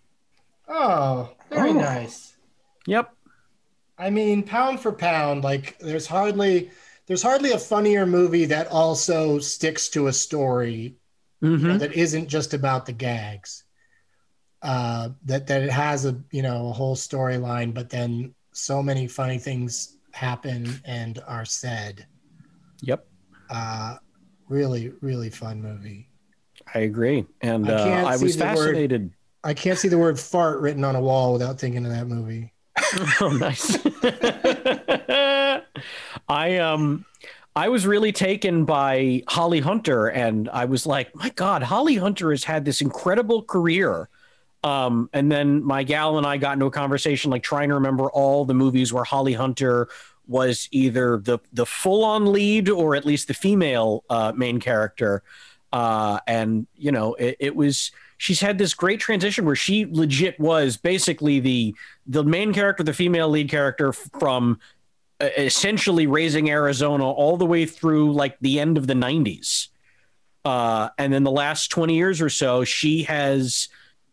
Oh, 0.67 1.32
very 1.50 1.72
Oh. 1.72 1.74
nice. 1.74 2.36
Yep. 2.86 3.12
I 3.98 4.10
mean, 4.10 4.44
pound 4.44 4.80
for 4.80 4.91
pound, 4.91 5.44
like 5.44 5.78
there's 5.80 6.08
hardly 6.08 6.72
there's 7.08 7.22
hardly 7.24 7.52
a 7.52 7.60
funnier 7.60 8.06
movie 8.06 8.46
that 8.46 8.67
also 8.67 9.39
sticks 9.39 9.89
to 9.89 10.08
a 10.08 10.13
story 10.13 10.96
you 11.41 11.58
know, 11.58 11.76
Mhm. 11.76 11.80
that 11.80 11.94
isn't 11.94 12.28
just 12.28 12.54
about 12.54 12.86
the 12.86 12.94
gags. 12.94 13.63
Uh, 14.62 15.10
that 15.26 15.47
that 15.47 15.63
it 15.63 15.71
has 15.71 16.06
a 16.06 16.15
you 16.32 16.41
know 16.41 16.69
a 16.69 16.71
whole 16.71 16.95
storyline, 16.95 17.74
but 17.74 17.89
then 17.89 18.34
so 18.52 18.84
many 18.84 19.08
funny 19.08 19.39
things 19.39 19.97
happen 20.12 20.80
and 20.86 21.19
are 21.28 21.45
said. 21.45 22.06
Yep. 22.82 23.06
Uh, 23.50 23.97
really, 24.50 24.91
really 25.02 25.30
fun 25.30 25.62
movie. 25.62 26.10
I 26.74 26.80
agree. 26.80 27.26
And 27.41 27.69
I 27.69 27.74
uh, 27.74 28.06
I 28.06 28.17
was 28.17 28.38
the 28.38 28.45
word- 28.45 28.58
fascinated. 28.58 29.12
I 29.43 29.56
can't 29.56 29.80
see 29.80 29.88
the 29.88 29.97
word 29.97 30.19
fart 30.19 30.60
written 30.60 30.84
on 30.84 30.95
a 30.95 31.02
wall 31.02 31.34
without 31.34 31.60
thinking 31.60 31.84
of 31.86 31.91
that 31.91 32.08
movie. 32.08 32.54
oh, 33.21 33.30
nice. 33.30 33.78
I 36.30 36.58
um 36.58 37.06
I 37.56 37.69
was 37.69 37.88
really 37.88 38.12
taken 38.12 38.65
by 38.65 39.24
Holly 39.28 39.60
Hunter 39.60 40.08
and 40.08 40.47
I 40.50 40.65
was 40.65 40.86
like, 40.86 41.13
my 41.15 41.30
God, 41.30 41.63
Holly 41.63 41.95
Hunter 41.95 42.32
has 42.32 42.43
had 42.43 42.63
this 42.63 42.82
incredible 42.82 43.41
career. 43.43 44.10
Um, 44.63 45.10
and 45.12 45.32
then 45.32 45.63
my 45.63 45.84
gal 45.84 46.17
and 46.17 46.28
I 46.28 46.38
got 46.38 46.54
into 46.54 46.67
a 46.67 46.71
conversation 46.71 47.32
like 47.32 47.43
trying 47.43 47.69
to 47.69 47.76
remember 47.76 48.12
all 48.12 48.45
the 48.45 48.54
movies 48.54 48.93
where 48.93 49.04
Holly 49.04 49.34
Hunter 49.34 49.88
was 50.28 50.69
either 50.71 51.17
the 51.17 51.39
the 51.52 51.65
full 51.65 52.06
on 52.06 52.32
lead 52.32 52.69
or 52.69 52.95
at 52.95 53.06
least 53.06 53.28
the 53.28 53.34
female 53.34 54.04
uh, 54.10 54.32
main 54.36 54.60
character. 54.60 55.24
Uh, 55.74 56.19
and 56.28 56.67
you 56.76 56.91
know, 56.91 57.15
it, 57.15 57.38
it 57.39 57.56
was 57.56 57.91
she's 58.17 58.39
had 58.39 58.58
this 58.58 58.76
great 58.76 59.00
transition 59.00 59.45
where 59.45 59.56
she 59.56 59.86
legit 59.86 60.39
was 60.39 60.78
basically 60.78 61.39
the 61.39 61.76
the 62.06 62.24
main 62.24 62.54
character, 62.54 62.84
the 62.84 62.93
female 62.93 63.30
lead 63.30 63.50
character 63.50 63.91
from 63.91 64.60
uh, 65.19 65.30
essentially 65.38 66.06
raising 66.06 66.50
Arizona 66.50 67.10
all 67.10 67.36
the 67.38 67.45
way 67.45 67.65
through 67.65 68.13
like 68.13 68.38
the 68.41 68.60
end 68.60 68.78
of 68.78 68.86
the 68.86 68.93
90s. 68.93 69.69
Uh, 70.45 70.89
and 70.97 71.13
then 71.13 71.24
the 71.24 71.32
last 71.32 71.69
20 71.69 71.95
years 71.95 72.21
or 72.21 72.30
so, 72.30 72.63
she 72.63 73.04
has 73.04 73.69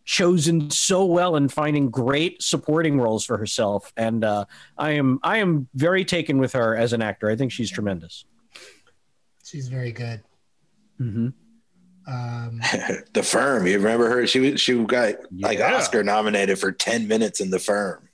chosen 0.08 0.70
so 0.70 1.04
well 1.04 1.36
in 1.36 1.50
finding 1.50 1.90
great 1.90 2.42
supporting 2.42 2.98
roles 2.98 3.26
for 3.26 3.36
herself. 3.36 3.92
And 3.94 4.24
uh, 4.24 4.46
I 4.78 4.92
am 4.92 5.20
I 5.22 5.36
am 5.36 5.68
very 5.74 6.06
taken 6.06 6.38
with 6.38 6.54
her 6.54 6.74
as 6.74 6.94
an 6.94 7.02
actor. 7.02 7.28
I 7.28 7.36
think 7.36 7.52
she's 7.52 7.70
tremendous. 7.70 8.24
She's 9.44 9.68
very 9.68 9.92
good. 9.92 10.22
Mm-hmm. 10.98 11.28
Um, 12.10 12.60
the 13.12 13.22
Firm. 13.22 13.66
You 13.66 13.76
remember 13.76 14.08
her? 14.08 14.26
She 14.26 14.40
was 14.40 14.60
she 14.62 14.82
got 14.82 15.16
like 15.40 15.60
Oscar 15.60 16.02
nominated 16.02 16.58
for 16.58 16.72
ten 16.72 17.06
minutes 17.06 17.42
in 17.42 17.50
The 17.50 17.58
Firm. 17.58 18.08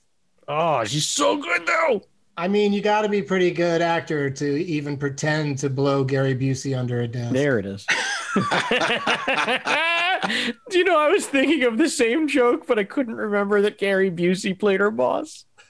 Oh, 0.49 0.83
she's 0.83 1.07
so 1.07 1.37
good 1.37 1.65
though. 1.65 2.01
I 2.35 2.49
mean, 2.49 2.73
you 2.73 2.81
got 2.81 3.03
to 3.03 3.09
be 3.09 3.21
pretty 3.21 3.51
good 3.51 3.81
actor 3.81 4.29
to 4.29 4.65
even 4.65 4.97
pretend 4.97 5.59
to 5.59 5.69
blow 5.69 6.03
Gary 6.03 6.35
Busey 6.35 6.77
under 6.77 6.99
a 6.99 7.07
desk. 7.07 7.31
There 7.31 7.57
it 7.57 7.65
is. 7.65 7.87
Do 10.69 10.77
you 10.77 10.83
know 10.83 10.97
I 10.99 11.09
was 11.09 11.25
thinking 11.27 11.63
of 11.63 11.77
the 11.77 11.89
same 11.89 12.27
joke, 12.27 12.65
but 12.67 12.79
I 12.79 12.83
couldn't 12.83 13.15
remember 13.15 13.61
that 13.61 13.77
Gary 13.77 14.11
Busey 14.11 14.57
played 14.57 14.79
her 14.79 14.91
boss. 14.91 15.45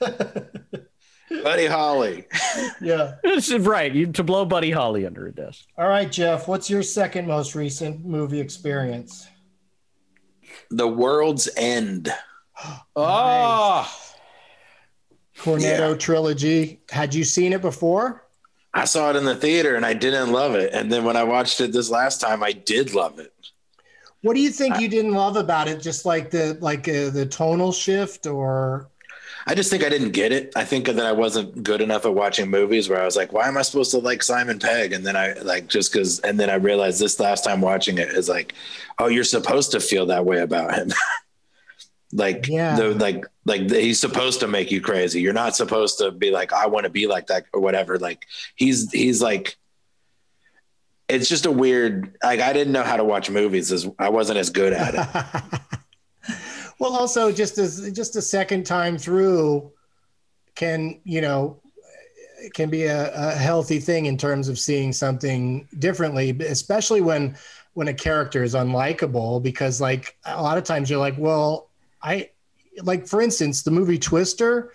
Buddy 1.42 1.66
Holly. 1.66 2.24
Yeah. 2.80 3.14
This 3.24 3.50
is 3.50 3.66
right. 3.66 3.92
You 3.92 4.06
to 4.12 4.22
blow 4.22 4.44
Buddy 4.44 4.70
Holly 4.70 5.04
under 5.06 5.26
a 5.26 5.32
desk. 5.32 5.66
All 5.76 5.88
right, 5.88 6.10
Jeff. 6.10 6.46
What's 6.46 6.70
your 6.70 6.82
second 6.82 7.26
most 7.26 7.54
recent 7.54 8.04
movie 8.04 8.40
experience? 8.40 9.26
The 10.70 10.86
World's 10.88 11.48
End. 11.56 12.12
Ah! 12.96 13.92
Oh, 13.94 15.42
Cornetto 15.42 15.90
Yeah. 15.90 15.96
trilogy. 15.96 16.80
Had 16.90 17.14
you 17.14 17.24
seen 17.24 17.52
it 17.52 17.60
before? 17.60 18.22
I 18.72 18.86
saw 18.86 19.10
it 19.10 19.16
in 19.16 19.24
the 19.26 19.34
theater 19.36 19.74
and 19.76 19.84
I 19.84 19.92
didn't 19.94 20.32
love 20.32 20.54
it. 20.54 20.72
And 20.72 20.90
then 20.90 21.04
when 21.04 21.16
I 21.16 21.24
watched 21.24 21.60
it 21.60 21.72
this 21.72 21.90
last 21.90 22.20
time, 22.20 22.42
I 22.42 22.52
did 22.52 22.94
love 22.94 23.18
it. 23.18 23.32
What 24.22 24.34
do 24.34 24.40
you 24.40 24.50
think 24.50 24.80
you 24.80 24.88
didn't 24.88 25.14
love 25.14 25.36
about 25.36 25.68
it? 25.68 25.80
Just 25.80 26.04
like 26.04 26.30
the 26.30 26.58
like 26.60 26.88
uh, 26.88 27.10
the 27.10 27.26
tonal 27.26 27.72
shift, 27.72 28.26
or 28.26 28.88
I 29.46 29.54
just 29.54 29.70
think 29.70 29.84
I 29.84 29.88
didn't 29.88 30.10
get 30.10 30.32
it. 30.32 30.52
I 30.56 30.64
think 30.64 30.86
that 30.86 30.98
I 30.98 31.12
wasn't 31.12 31.62
good 31.62 31.80
enough 31.80 32.04
at 32.04 32.14
watching 32.14 32.50
movies 32.50 32.88
where 32.88 33.00
I 33.00 33.04
was 33.04 33.14
like, 33.14 33.32
why 33.32 33.46
am 33.46 33.56
I 33.56 33.62
supposed 33.62 33.92
to 33.92 33.98
like 33.98 34.22
Simon 34.24 34.58
Pegg? 34.58 34.92
And 34.92 35.06
then 35.06 35.14
I 35.14 35.34
like 35.34 35.68
just 35.68 35.92
because, 35.92 36.18
and 36.20 36.40
then 36.40 36.50
I 36.50 36.54
realized 36.56 37.00
this 37.00 37.20
last 37.20 37.44
time 37.44 37.60
watching 37.60 37.98
it 37.98 38.08
is 38.08 38.28
like, 38.28 38.54
oh, 38.98 39.06
you're 39.06 39.22
supposed 39.22 39.70
to 39.70 39.80
feel 39.80 40.06
that 40.06 40.24
way 40.24 40.40
about 40.40 40.74
him. 40.74 40.92
like, 42.12 42.48
Yeah. 42.48 42.74
the, 42.74 42.94
like, 42.96 43.24
like 43.44 43.70
he's 43.70 44.00
supposed 44.00 44.40
to 44.40 44.48
make 44.48 44.72
you 44.72 44.80
crazy. 44.80 45.20
You're 45.20 45.32
not 45.32 45.54
supposed 45.54 45.98
to 45.98 46.10
be 46.10 46.32
like, 46.32 46.52
I 46.52 46.66
want 46.66 46.82
to 46.84 46.90
be 46.90 47.06
like 47.06 47.28
that 47.28 47.44
or 47.52 47.60
whatever. 47.60 48.00
Like 48.00 48.26
he's, 48.56 48.90
he's 48.90 49.22
like, 49.22 49.56
it's 51.08 51.28
just 51.28 51.46
a 51.46 51.50
weird, 51.50 52.16
like, 52.22 52.40
I 52.40 52.52
didn't 52.52 52.72
know 52.72 52.82
how 52.82 52.96
to 52.96 53.04
watch 53.04 53.30
movies 53.30 53.70
as 53.70 53.88
I 53.98 54.08
wasn't 54.08 54.38
as 54.38 54.50
good 54.50 54.72
at 54.72 54.94
it. 54.94 55.60
well, 56.78 56.94
also 56.94 57.32
just 57.32 57.58
as 57.58 57.90
just 57.92 58.16
a 58.16 58.22
second 58.22 58.64
time 58.64 58.98
through 58.98 59.72
can 60.54 61.00
you 61.04 61.20
know 61.20 61.60
can 62.54 62.70
be 62.70 62.84
a, 62.84 63.12
a 63.14 63.30
healthy 63.32 63.78
thing 63.78 64.06
in 64.06 64.16
terms 64.16 64.48
of 64.48 64.58
seeing 64.58 64.92
something 64.92 65.68
differently, 65.78 66.30
especially 66.40 67.00
when 67.00 67.36
when 67.74 67.88
a 67.88 67.94
character 67.94 68.42
is 68.42 68.54
unlikable. 68.54 69.42
Because 69.42 69.80
like 69.80 70.16
a 70.24 70.42
lot 70.42 70.58
of 70.58 70.64
times 70.64 70.90
you're 70.90 70.98
like, 70.98 71.16
well, 71.18 71.68
I 72.02 72.30
like 72.82 73.06
for 73.06 73.22
instance 73.22 73.62
the 73.62 73.70
movie 73.70 73.98
Twister. 73.98 74.72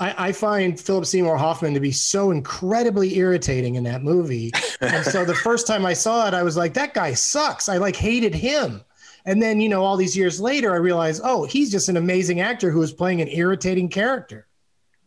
I, 0.00 0.28
I 0.28 0.32
find 0.32 0.80
Philip 0.80 1.06
Seymour 1.06 1.36
Hoffman 1.36 1.74
to 1.74 1.80
be 1.80 1.92
so 1.92 2.30
incredibly 2.30 3.16
irritating 3.16 3.74
in 3.76 3.84
that 3.84 4.02
movie. 4.02 4.50
And 4.80 5.04
so 5.04 5.24
the 5.24 5.34
first 5.34 5.66
time 5.66 5.84
I 5.84 5.92
saw 5.92 6.26
it, 6.26 6.34
I 6.34 6.42
was 6.42 6.56
like, 6.56 6.74
that 6.74 6.94
guy 6.94 7.12
sucks. 7.14 7.68
I 7.68 7.76
like 7.76 7.96
hated 7.96 8.34
him. 8.34 8.82
And 9.26 9.42
then, 9.42 9.60
you 9.60 9.68
know, 9.68 9.84
all 9.84 9.96
these 9.96 10.16
years 10.16 10.40
later, 10.40 10.72
I 10.72 10.76
realized, 10.76 11.20
oh, 11.22 11.44
he's 11.44 11.70
just 11.70 11.90
an 11.90 11.98
amazing 11.98 12.40
actor 12.40 12.70
who 12.70 12.82
is 12.82 12.92
playing 12.92 13.20
an 13.20 13.28
irritating 13.28 13.88
character. 13.88 14.46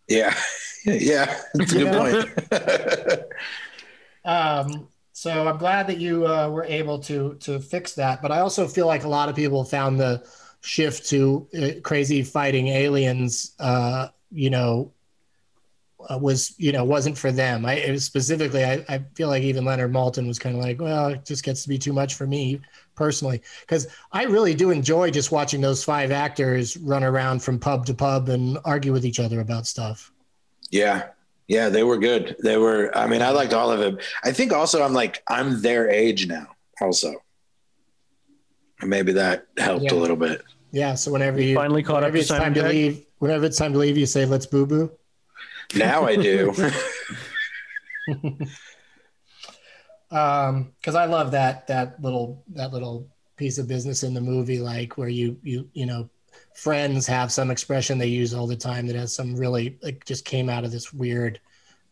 yeah. 0.08 0.36
Yeah. 0.86 1.39
That's 1.53 1.71
a 1.71 1.77
good 1.77 1.93
point. 2.51 3.23
Um, 4.25 4.88
so 5.12 5.47
I'm 5.47 5.58
glad 5.58 5.88
that 5.88 5.97
you 5.97 6.27
uh, 6.27 6.49
were 6.49 6.65
able 6.65 6.99
to 6.99 7.36
to 7.41 7.60
fix 7.60 7.93
that. 7.95 8.21
But 8.21 8.32
I 8.32 8.39
also 8.39 8.67
feel 8.67 8.88
like 8.88 9.03
a 9.03 9.10
lot 9.10 9.29
of 9.29 9.36
people 9.36 9.63
found 9.63 9.99
the 9.99 10.23
shift 10.62 11.08
to 11.10 11.47
uh, 11.58 11.82
crazy 11.84 12.23
fighting 12.23 12.67
aliens, 12.67 13.53
uh, 13.60 14.10
you 14.33 14.49
know, 14.49 14.91
uh, 16.09 16.17
was 16.17 16.53
you 16.57 16.71
know 16.71 16.83
wasn't 16.83 17.17
for 17.17 17.31
them. 17.31 17.65
I 17.65 17.75
it 17.75 17.91
was 17.91 18.03
specifically, 18.03 18.65
I, 18.65 18.83
I 18.89 18.99
feel 19.15 19.29
like 19.29 19.43
even 19.43 19.63
Leonard 19.63 19.93
Maltin 19.93 20.27
was 20.27 20.39
kind 20.39 20.55
of 20.55 20.61
like, 20.61 20.81
well, 20.81 21.09
it 21.09 21.25
just 21.25 21.43
gets 21.43 21.63
to 21.63 21.69
be 21.69 21.77
too 21.77 21.93
much 21.93 22.15
for 22.15 22.27
me 22.27 22.59
personally, 22.95 23.41
because 23.61 23.87
I 24.11 24.23
really 24.23 24.53
do 24.53 24.69
enjoy 24.71 25.11
just 25.11 25.31
watching 25.31 25.61
those 25.61 25.83
five 25.83 26.11
actors 26.11 26.77
run 26.77 27.03
around 27.03 27.41
from 27.41 27.57
pub 27.57 27.85
to 27.85 27.93
pub 27.93 28.29
and 28.29 28.57
argue 28.65 28.91
with 28.91 29.05
each 29.05 29.19
other 29.19 29.39
about 29.39 29.65
stuff. 29.65 30.11
Yeah. 30.69 31.07
Yeah, 31.47 31.69
they 31.69 31.83
were 31.83 31.97
good. 31.97 32.35
They 32.43 32.57
were 32.57 32.95
I 32.97 33.05
mean, 33.07 33.21
I 33.21 33.29
liked 33.29 33.53
all 33.53 33.71
of 33.71 33.81
it. 33.81 34.01
I 34.23 34.31
think 34.31 34.51
also 34.53 34.81
I'm 34.83 34.93
like 34.93 35.21
I'm 35.27 35.61
their 35.61 35.89
age 35.89 36.27
now 36.27 36.47
also. 36.81 37.15
And 38.81 38.89
maybe 38.89 39.13
that 39.13 39.47
helped 39.57 39.83
Yeah. 39.85 39.93
a 39.93 39.95
little 39.95 40.15
bit. 40.15 40.43
Yeah. 40.71 40.95
So 40.95 41.11
whenever 41.11 41.41
you 41.41 41.55
Finally 41.55 41.83
caught 41.83 41.97
up 42.03 42.11
whenever 42.11 42.17
to 42.17 42.19
it's 42.21 42.29
time 42.29 42.53
to 42.55 42.67
leave, 42.67 43.05
whenever 43.23 43.45
it's 43.45 43.57
time 43.57 43.71
to 43.71 43.79
leave, 43.79 43.97
you 43.97 44.05
say, 44.05 44.25
"Let's 44.25 44.45
boo 44.45 44.65
boo." 44.65 44.91
Now 45.73 46.03
I 46.03 46.17
do. 46.17 46.53
um 50.12 50.71
because 50.77 50.93
i 50.93 51.05
love 51.05 51.31
that 51.31 51.65
that 51.67 52.01
little 52.01 52.43
that 52.49 52.71
little 52.71 53.07
piece 53.38 53.57
of 53.57 53.67
business 53.67 54.03
in 54.03 54.13
the 54.13 54.21
movie 54.21 54.59
like 54.59 54.97
where 54.97 55.09
you 55.09 55.38
you 55.41 55.67
you 55.73 55.86
know 55.86 56.07
friends 56.55 57.07
have 57.07 57.31
some 57.31 57.49
expression 57.49 57.97
they 57.97 58.07
use 58.07 58.33
all 58.33 58.45
the 58.45 58.55
time 58.55 58.86
that 58.86 58.95
has 58.95 59.15
some 59.15 59.36
really 59.36 59.77
like 59.81 60.05
just 60.05 60.25
came 60.25 60.49
out 60.49 60.63
of 60.63 60.71
this 60.71 60.93
weird 60.93 61.39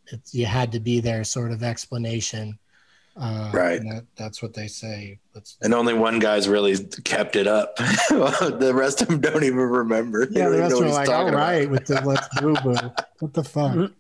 it's, 0.08 0.36
you 0.36 0.46
had 0.46 0.72
to 0.72 0.80
be 0.80 1.00
there 1.00 1.24
sort 1.24 1.52
of 1.52 1.64
explanation 1.64 2.60
uh 3.18 3.52
Right. 3.54 3.82
and 3.82 3.92
that, 3.92 4.06
that's 4.16 4.42
what 4.42 4.54
they 4.54 4.68
say 4.68 5.20
Let's, 5.36 5.58
and 5.62 5.74
only 5.74 5.94
one 5.94 6.20
guy's 6.20 6.48
really 6.48 6.78
kept 7.04 7.36
it 7.36 7.48
up. 7.48 7.76
the 8.10 8.72
rest 8.74 9.02
of 9.02 9.08
them 9.10 9.20
don't 9.22 9.44
even 9.44 9.58
remember. 9.60 10.26
They 10.26 10.40
yeah 10.40 10.46
don't 10.46 10.52
the 10.54 10.58
even 10.60 10.70
rest 10.70 10.82
know 10.82 10.82
are 10.82 10.90
what 10.90 10.94
like 10.96 11.10
all 11.10 11.28
about. 11.28 11.38
right 11.38 11.70
with 11.70 11.86
the 11.88 12.02
let's 12.02 12.28
boo 12.42 12.54
boo 12.64 12.92
what 13.20 13.34
the 13.34 13.44
fuck 13.44 13.92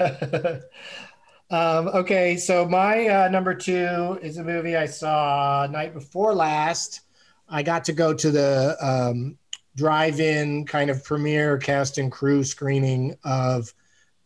um, 1.50 1.88
okay, 1.88 2.36
so 2.36 2.66
my 2.68 3.08
uh, 3.08 3.28
number 3.28 3.54
two 3.54 4.18
is 4.22 4.36
a 4.36 4.44
movie 4.44 4.76
I 4.76 4.86
saw 4.86 5.66
night 5.70 5.94
before 5.94 6.34
last. 6.34 7.00
I 7.48 7.62
got 7.62 7.84
to 7.86 7.92
go 7.92 8.12
to 8.14 8.30
the 8.30 8.76
um, 8.80 9.38
drive-in 9.76 10.66
kind 10.66 10.90
of 10.90 11.02
premiere 11.02 11.56
cast 11.58 11.98
and 11.98 12.12
crew 12.12 12.44
screening 12.44 13.16
of 13.24 13.72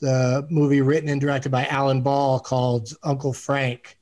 the 0.03 0.45
movie 0.51 0.81
written 0.81 1.09
and 1.09 1.21
directed 1.21 1.51
by 1.51 1.65
Alan 1.67 2.03
Ball 2.03 2.41
called 2.41 2.93
Uncle 3.05 3.33
Frank. 3.33 3.97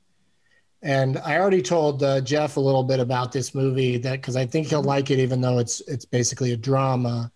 And 0.81 1.19
I 1.19 1.37
already 1.37 1.61
told 1.61 2.01
uh, 2.01 2.21
Jeff 2.21 2.57
a 2.57 2.59
little 2.59 2.83
bit 2.83 2.99
about 2.99 3.31
this 3.31 3.53
movie 3.53 3.97
that 3.99 4.13
because 4.13 4.35
I 4.35 4.47
think 4.47 4.67
he'll 4.67 4.81
like 4.81 5.11
it, 5.11 5.19
even 5.19 5.41
though 5.41 5.59
it's 5.59 5.79
it's 5.81 6.05
basically 6.05 6.53
a 6.53 6.57
drama 6.57 7.31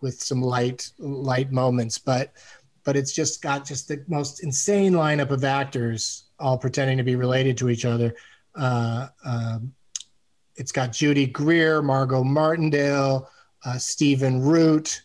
with 0.00 0.20
some 0.20 0.42
light 0.42 0.90
light 0.98 1.52
moments. 1.52 1.98
But 1.98 2.32
but 2.82 2.96
it's 2.96 3.12
just 3.12 3.42
got 3.42 3.64
just 3.64 3.86
the 3.86 4.04
most 4.08 4.42
insane 4.42 4.94
lineup 4.94 5.30
of 5.30 5.44
actors 5.44 6.24
all 6.40 6.58
pretending 6.58 6.98
to 6.98 7.04
be 7.04 7.14
related 7.14 7.56
to 7.58 7.70
each 7.70 7.84
other. 7.84 8.12
Uh, 8.56 9.06
um, 9.24 9.72
it's 10.56 10.72
got 10.72 10.90
Judy 10.90 11.26
Greer, 11.26 11.80
Margo 11.80 12.24
Martindale, 12.24 13.30
uh, 13.64 13.78
Stephen 13.78 14.42
Root, 14.42 15.02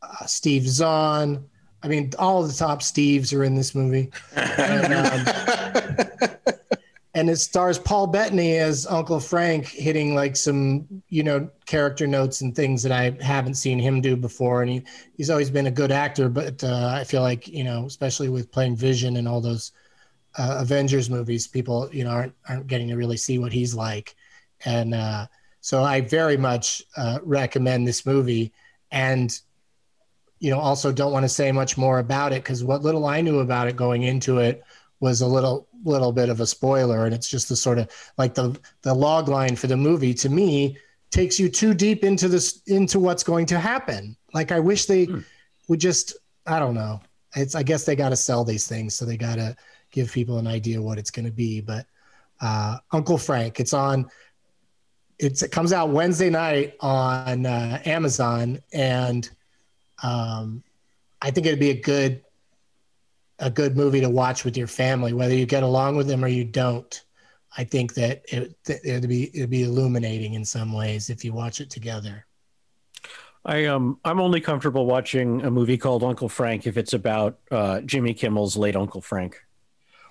uh, 0.00 0.24
Steve 0.24 0.66
Zahn. 0.66 1.44
I 1.82 1.88
mean, 1.88 2.12
all 2.18 2.42
of 2.42 2.48
the 2.48 2.54
top 2.54 2.80
Steves 2.80 3.36
are 3.36 3.44
in 3.44 3.54
this 3.54 3.74
movie. 3.74 4.10
And, 4.36 4.94
um, 6.28 6.36
and 7.14 7.30
it 7.30 7.36
stars 7.36 7.78
Paul 7.78 8.06
Bettany 8.06 8.56
as 8.58 8.86
Uncle 8.86 9.18
Frank, 9.18 9.66
hitting 9.66 10.14
like 10.14 10.36
some, 10.36 11.02
you 11.08 11.22
know, 11.22 11.50
character 11.66 12.06
notes 12.06 12.40
and 12.40 12.54
things 12.54 12.82
that 12.82 12.92
I 12.92 13.16
haven't 13.22 13.54
seen 13.54 13.78
him 13.78 14.00
do 14.00 14.16
before. 14.16 14.62
And 14.62 14.70
he, 14.70 14.82
he's 15.16 15.30
always 15.30 15.50
been 15.50 15.66
a 15.66 15.72
good 15.72 15.90
actor, 15.90 16.28
but 16.28 16.62
uh, 16.62 16.92
I 16.94 17.04
feel 17.04 17.22
like, 17.22 17.48
you 17.48 17.64
know, 17.64 17.86
especially 17.86 18.28
with 18.28 18.52
playing 18.52 18.76
Vision 18.76 19.16
and 19.16 19.26
all 19.26 19.40
those 19.40 19.72
uh, 20.38 20.58
Avengers 20.60 21.10
movies, 21.10 21.46
people, 21.46 21.88
you 21.92 22.04
know, 22.04 22.10
aren't, 22.10 22.34
aren't 22.48 22.66
getting 22.66 22.88
to 22.88 22.96
really 22.96 23.16
see 23.16 23.38
what 23.38 23.52
he's 23.52 23.74
like. 23.74 24.14
And 24.64 24.94
uh, 24.94 25.26
so 25.60 25.82
I 25.82 26.02
very 26.02 26.36
much 26.36 26.82
uh, 26.96 27.18
recommend 27.22 27.88
this 27.88 28.06
movie. 28.06 28.52
And, 28.90 29.36
you 30.40 30.50
know, 30.50 30.58
also 30.58 30.90
don't 30.90 31.12
want 31.12 31.24
to 31.24 31.28
say 31.28 31.52
much 31.52 31.78
more 31.78 31.98
about 31.98 32.32
it 32.32 32.42
because 32.42 32.64
what 32.64 32.82
little 32.82 33.06
I 33.06 33.20
knew 33.20 33.40
about 33.40 33.68
it 33.68 33.76
going 33.76 34.02
into 34.02 34.38
it 34.38 34.64
was 34.98 35.20
a 35.20 35.26
little 35.26 35.68
little 35.84 36.12
bit 36.12 36.28
of 36.28 36.40
a 36.40 36.46
spoiler 36.46 37.06
and 37.06 37.14
it's 37.14 37.28
just 37.28 37.48
the 37.48 37.56
sort 37.56 37.78
of 37.78 37.90
like 38.18 38.34
the 38.34 38.58
the 38.82 38.92
log 38.92 39.28
line 39.28 39.56
for 39.56 39.66
the 39.66 39.76
movie 39.76 40.12
to 40.12 40.28
me 40.28 40.76
takes 41.10 41.40
you 41.40 41.48
too 41.48 41.72
deep 41.72 42.04
into 42.04 42.28
this 42.28 42.60
into 42.66 43.00
what's 43.00 43.22
going 43.22 43.46
to 43.46 43.58
happen 43.58 44.14
like 44.34 44.52
i 44.52 44.60
wish 44.60 44.84
they 44.84 45.06
hmm. 45.06 45.20
would 45.68 45.80
just 45.80 46.16
i 46.46 46.58
don't 46.58 46.74
know 46.74 47.00
it's 47.34 47.54
i 47.54 47.62
guess 47.62 47.84
they 47.84 47.96
got 47.96 48.10
to 48.10 48.16
sell 48.16 48.44
these 48.44 48.66
things 48.66 48.94
so 48.94 49.06
they 49.06 49.16
got 49.16 49.36
to 49.36 49.56
give 49.90 50.12
people 50.12 50.38
an 50.38 50.46
idea 50.46 50.80
what 50.80 50.98
it's 50.98 51.10
going 51.10 51.24
to 51.24 51.32
be 51.32 51.62
but 51.62 51.86
uh, 52.42 52.76
uncle 52.92 53.18
frank 53.18 53.58
it's 53.58 53.72
on 53.72 54.06
it's, 55.18 55.42
it 55.42 55.50
comes 55.50 55.72
out 55.72 55.88
wednesday 55.88 56.28
night 56.28 56.74
on 56.80 57.46
uh, 57.46 57.80
amazon 57.86 58.60
and 58.74 59.30
um, 60.02 60.62
i 61.22 61.30
think 61.30 61.46
it'd 61.46 61.60
be 61.60 61.70
a 61.70 61.80
good 61.80 62.22
a 63.40 63.50
good 63.50 63.76
movie 63.76 64.00
to 64.00 64.08
watch 64.08 64.44
with 64.44 64.56
your 64.56 64.66
family, 64.66 65.12
whether 65.12 65.34
you 65.34 65.46
get 65.46 65.62
along 65.62 65.96
with 65.96 66.06
them 66.06 66.24
or 66.24 66.28
you 66.28 66.44
don't. 66.44 67.02
I 67.56 67.64
think 67.64 67.94
that 67.94 68.22
it, 68.28 68.54
it'd 68.84 69.08
be 69.08 69.36
it'd 69.36 69.50
be 69.50 69.64
illuminating 69.64 70.34
in 70.34 70.44
some 70.44 70.72
ways 70.72 71.10
if 71.10 71.24
you 71.24 71.32
watch 71.32 71.60
it 71.60 71.68
together. 71.68 72.26
I 73.44 73.64
um 73.64 73.98
I'm 74.04 74.20
only 74.20 74.40
comfortable 74.40 74.86
watching 74.86 75.42
a 75.42 75.50
movie 75.50 75.78
called 75.78 76.04
Uncle 76.04 76.28
Frank 76.28 76.66
if 76.66 76.76
it's 76.76 76.92
about 76.92 77.38
uh, 77.50 77.80
Jimmy 77.80 78.14
Kimmel's 78.14 78.56
late 78.56 78.76
Uncle 78.76 79.00
Frank. 79.00 79.42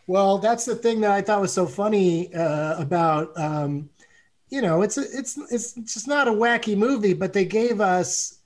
Well, 0.07 0.39
that's 0.39 0.65
the 0.65 0.75
thing 0.75 1.01
that 1.01 1.11
I 1.11 1.21
thought 1.21 1.39
was 1.39 1.53
so 1.53 1.67
funny 1.67 2.33
uh, 2.33 2.81
about 2.81 3.31
um, 3.39 3.89
you 4.49 4.61
know 4.61 4.81
it's 4.81 4.97
a, 4.97 5.03
it's 5.17 5.37
it's 5.49 5.73
just 5.73 6.07
not 6.09 6.27
a 6.27 6.31
wacky 6.31 6.75
movie, 6.75 7.13
but 7.13 7.31
they 7.31 7.45
gave 7.45 7.79
us 7.79 8.38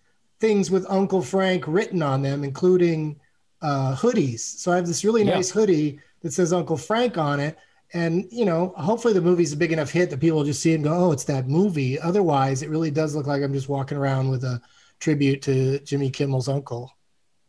things 0.43 0.69
with 0.69 0.85
Uncle 0.89 1.21
Frank 1.21 1.63
written 1.67 2.01
on 2.01 2.21
them, 2.21 2.43
including 2.43 3.17
uh, 3.61 3.95
hoodies. 3.95 4.41
So 4.41 4.73
I 4.73 4.75
have 4.75 4.85
this 4.85 5.05
really 5.05 5.23
nice 5.23 5.49
hoodie 5.49 6.01
that 6.21 6.33
says 6.33 6.51
Uncle 6.51 6.75
Frank 6.75 7.17
on 7.17 7.39
it. 7.39 7.57
And, 7.93 8.25
you 8.29 8.43
know, 8.43 8.73
hopefully 8.75 9.13
the 9.13 9.21
movie's 9.21 9.53
a 9.53 9.57
big 9.57 9.71
enough 9.71 9.89
hit 9.89 10.09
that 10.09 10.19
people 10.19 10.43
just 10.43 10.61
see 10.61 10.73
and 10.73 10.83
go, 10.83 10.93
oh, 10.93 11.11
it's 11.13 11.23
that 11.25 11.47
movie. 11.47 11.97
Otherwise, 11.97 12.61
it 12.61 12.69
really 12.69 12.91
does 12.91 13.15
look 13.15 13.25
like 13.25 13.41
I'm 13.41 13.53
just 13.53 13.69
walking 13.69 13.97
around 13.97 14.31
with 14.31 14.43
a 14.43 14.61
tribute 14.99 15.41
to 15.43 15.79
Jimmy 15.79 16.09
Kimmel's 16.09 16.49
uncle. 16.49 16.91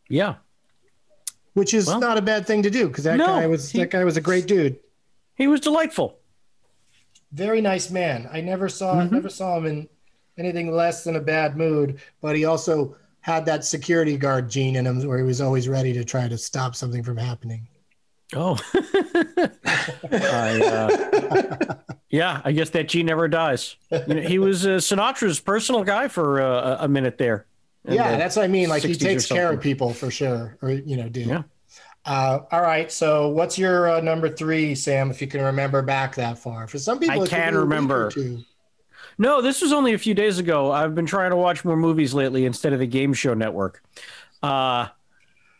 Yeah. 0.07 0.35
Which 1.53 1.73
is 1.73 1.87
well, 1.87 1.99
not 1.99 2.17
a 2.17 2.21
bad 2.21 2.47
thing 2.47 2.63
to 2.63 2.69
do 2.69 2.87
because 2.87 3.03
that 3.03 3.17
no, 3.17 3.25
guy 3.25 3.47
was 3.47 3.69
he, 3.71 3.79
that 3.79 3.91
guy 3.91 4.05
was 4.05 4.15
a 4.15 4.21
great 4.21 4.47
dude. 4.47 4.79
He 5.35 5.47
was 5.47 5.59
delightful. 5.59 6.17
Very 7.33 7.59
nice 7.59 7.89
man. 7.89 8.29
I 8.31 8.39
never 8.39 8.69
saw 8.69 8.95
mm-hmm. 8.95 9.13
never 9.13 9.29
saw 9.29 9.57
him 9.57 9.65
in 9.65 9.89
anything 10.37 10.71
less 10.71 11.03
than 11.03 11.15
a 11.15 11.21
bad 11.21 11.57
mood, 11.57 11.99
but 12.21 12.35
he 12.35 12.45
also 12.45 12.95
had 13.21 13.45
that 13.45 13.65
security 13.65 14.17
guard 14.17 14.49
gene 14.49 14.75
in 14.75 14.85
him 14.85 15.05
where 15.07 15.17
he 15.17 15.23
was 15.23 15.41
always 15.41 15.67
ready 15.67 15.93
to 15.93 16.03
try 16.03 16.27
to 16.27 16.37
stop 16.37 16.75
something 16.75 17.03
from 17.03 17.17
happening. 17.17 17.67
Oh, 18.35 18.59
I, 20.11 20.61
uh, 20.61 21.75
yeah, 22.09 22.41
I 22.43 22.51
guess 22.51 22.71
that 22.71 22.87
gene 22.87 23.05
never 23.05 23.27
dies. 23.27 23.75
You 23.91 24.13
know, 24.13 24.21
he 24.21 24.39
was 24.39 24.65
uh, 24.65 24.77
Sinatra's 24.77 25.39
personal 25.39 25.83
guy 25.83 26.07
for 26.07 26.41
uh, 26.41 26.77
a 26.79 26.87
minute 26.87 27.17
there. 27.17 27.45
Yeah, 27.87 28.17
that's 28.17 28.35
what 28.35 28.45
I 28.45 28.47
mean. 28.47 28.69
Like 28.69 28.83
he 28.83 28.95
takes 28.95 29.27
care 29.27 29.51
of 29.51 29.61
people 29.61 29.93
for 29.93 30.09
sure, 30.09 30.57
or 30.61 30.71
you 30.71 30.97
know, 30.97 31.07
did. 31.07 31.27
Yeah. 31.27 31.43
Uh, 32.05 32.39
all 32.51 32.61
right. 32.61 32.91
So, 32.91 33.29
what's 33.29 33.57
your 33.57 33.89
uh, 33.89 33.99
number 34.01 34.29
three, 34.29 34.75
Sam? 34.75 35.09
If 35.09 35.21
you 35.21 35.27
can 35.27 35.41
remember 35.41 35.81
back 35.81 36.15
that 36.15 36.37
far, 36.37 36.67
for 36.67 36.77
some 36.77 36.99
people, 36.99 37.23
I 37.23 37.27
can 37.27 37.55
remember. 37.55 38.11
No, 39.17 39.41
this 39.41 39.61
was 39.61 39.71
only 39.71 39.93
a 39.93 39.97
few 39.97 40.13
days 40.13 40.39
ago. 40.39 40.71
I've 40.71 40.93
been 40.93 41.05
trying 41.05 41.29
to 41.31 41.37
watch 41.37 41.63
more 41.63 41.77
movies 41.77 42.13
lately 42.13 42.45
instead 42.45 42.73
of 42.73 42.79
the 42.79 42.87
Game 42.87 43.13
Show 43.13 43.33
Network. 43.33 43.81
Uh, 44.43 44.87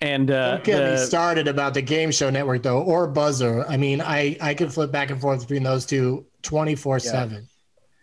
and 0.02 0.30
uh, 0.30 0.56
don't 0.56 0.63
get 0.63 0.80
the, 0.80 0.91
me 0.91 0.98
started 0.98 1.48
about 1.48 1.74
the 1.74 1.82
Game 1.82 2.12
Show 2.12 2.30
Network 2.30 2.63
though, 2.63 2.82
or 2.82 3.12
Buzzr. 3.12 3.65
I 3.68 3.78
mean, 3.78 4.02
I 4.02 4.38
I 4.41 4.54
can 4.54 4.70
flip 4.70 4.91
back 4.91 5.10
and 5.10 5.20
forth 5.20 5.41
between 5.41 5.63
those 5.63 5.86
two 5.86 6.26
twenty 6.41 6.76
four 6.76 7.00
seven. 7.00 7.48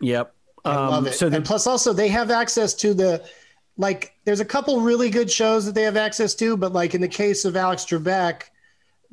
Yep, 0.01 0.33
I 0.65 0.73
um, 0.73 0.89
love 0.89 1.07
it. 1.07 1.13
So 1.13 1.29
the, 1.29 1.37
and 1.37 1.45
plus, 1.45 1.67
also 1.67 1.93
they 1.93 2.07
have 2.07 2.31
access 2.31 2.73
to 2.75 2.93
the 2.93 3.23
like. 3.77 4.15
There's 4.25 4.39
a 4.39 4.45
couple 4.45 4.81
really 4.81 5.09
good 5.09 5.29
shows 5.29 5.65
that 5.65 5.75
they 5.75 5.83
have 5.83 5.97
access 5.97 6.33
to, 6.35 6.57
but 6.57 6.73
like 6.73 6.95
in 6.95 7.01
the 7.01 7.07
case 7.07 7.45
of 7.45 7.55
Alex 7.55 7.85
Trebek, 7.85 8.43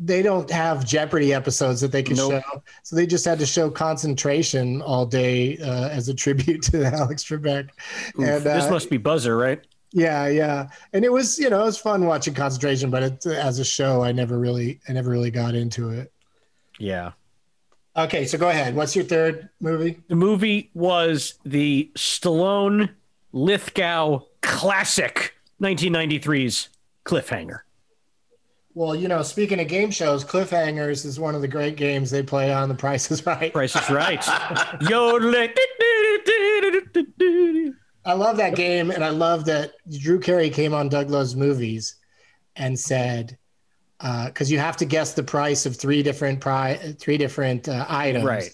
they 0.02 0.22
don't 0.22 0.50
have 0.50 0.86
Jeopardy 0.86 1.34
episodes 1.34 1.80
that 1.82 1.92
they 1.92 2.02
can 2.02 2.16
nope. 2.16 2.42
show, 2.42 2.62
so 2.82 2.96
they 2.96 3.06
just 3.06 3.24
had 3.26 3.38
to 3.38 3.46
show 3.46 3.70
concentration 3.70 4.80
all 4.80 5.04
day 5.04 5.58
uh, 5.58 5.90
as 5.90 6.08
a 6.08 6.14
tribute 6.14 6.62
to 6.70 6.84
Alex 6.86 7.22
Trebek. 7.22 7.68
Oof, 8.18 8.26
and 8.26 8.46
uh, 8.46 8.54
this 8.54 8.70
must 8.70 8.88
be 8.88 8.98
Buzzr, 8.98 9.38
right? 9.38 9.60
Yeah, 9.92 10.26
yeah, 10.28 10.68
and 10.94 11.04
it 11.04 11.12
was 11.12 11.38
you 11.38 11.50
know 11.50 11.60
it 11.60 11.66
was 11.66 11.78
fun 11.78 12.06
watching 12.06 12.32
concentration, 12.32 12.90
but 12.90 13.02
it, 13.02 13.26
as 13.26 13.58
a 13.58 13.64
show, 13.64 14.02
I 14.02 14.12
never 14.12 14.38
really 14.38 14.80
I 14.88 14.92
never 14.92 15.10
really 15.10 15.30
got 15.30 15.54
into 15.54 15.90
it. 15.90 16.10
Yeah. 16.78 17.12
Okay, 17.96 18.24
so 18.24 18.38
go 18.38 18.48
ahead. 18.48 18.74
What's 18.74 18.96
your 18.96 19.04
third 19.04 19.50
movie? 19.60 20.00
The 20.08 20.16
movie 20.16 20.70
was 20.74 21.34
the 21.44 21.90
Stallone 21.96 22.90
Lithgow 23.32 24.22
classic 24.40 25.34
1993's 25.60 26.68
Cliffhanger. 27.04 27.60
Well, 28.74 28.94
you 28.94 29.08
know, 29.08 29.22
speaking 29.22 29.60
of 29.60 29.66
game 29.68 29.90
shows, 29.90 30.24
Cliffhangers 30.24 31.04
is 31.04 31.18
one 31.18 31.34
of 31.34 31.40
the 31.40 31.48
great 31.48 31.76
games 31.76 32.10
they 32.10 32.22
play 32.22 32.52
on 32.52 32.68
The 32.68 32.74
Price 32.74 33.10
is 33.10 33.26
Right. 33.26 33.52
Price 33.52 33.74
is 33.74 33.90
Right. 33.90 34.24
Yodeling. 34.82 35.50
I 38.04 38.12
love 38.14 38.36
that 38.36 38.54
game, 38.54 38.90
and 38.90 39.04
I 39.04 39.10
love 39.10 39.44
that 39.46 39.72
Drew 39.90 40.20
Carey 40.20 40.50
came 40.50 40.72
on 40.72 40.88
Doug 40.88 41.10
Loves 41.10 41.34
Movies 41.34 41.96
and 42.56 42.78
said, 42.78 43.36
because 43.98 44.50
uh, 44.50 44.52
you 44.52 44.58
have 44.58 44.76
to 44.78 44.84
guess 44.84 45.12
the 45.12 45.22
price 45.22 45.66
of 45.66 45.76
three 45.76 46.02
different 46.02 46.40
pri- 46.40 46.94
three 46.98 47.18
different 47.18 47.68
uh, 47.68 47.84
items, 47.88 48.24
right? 48.24 48.50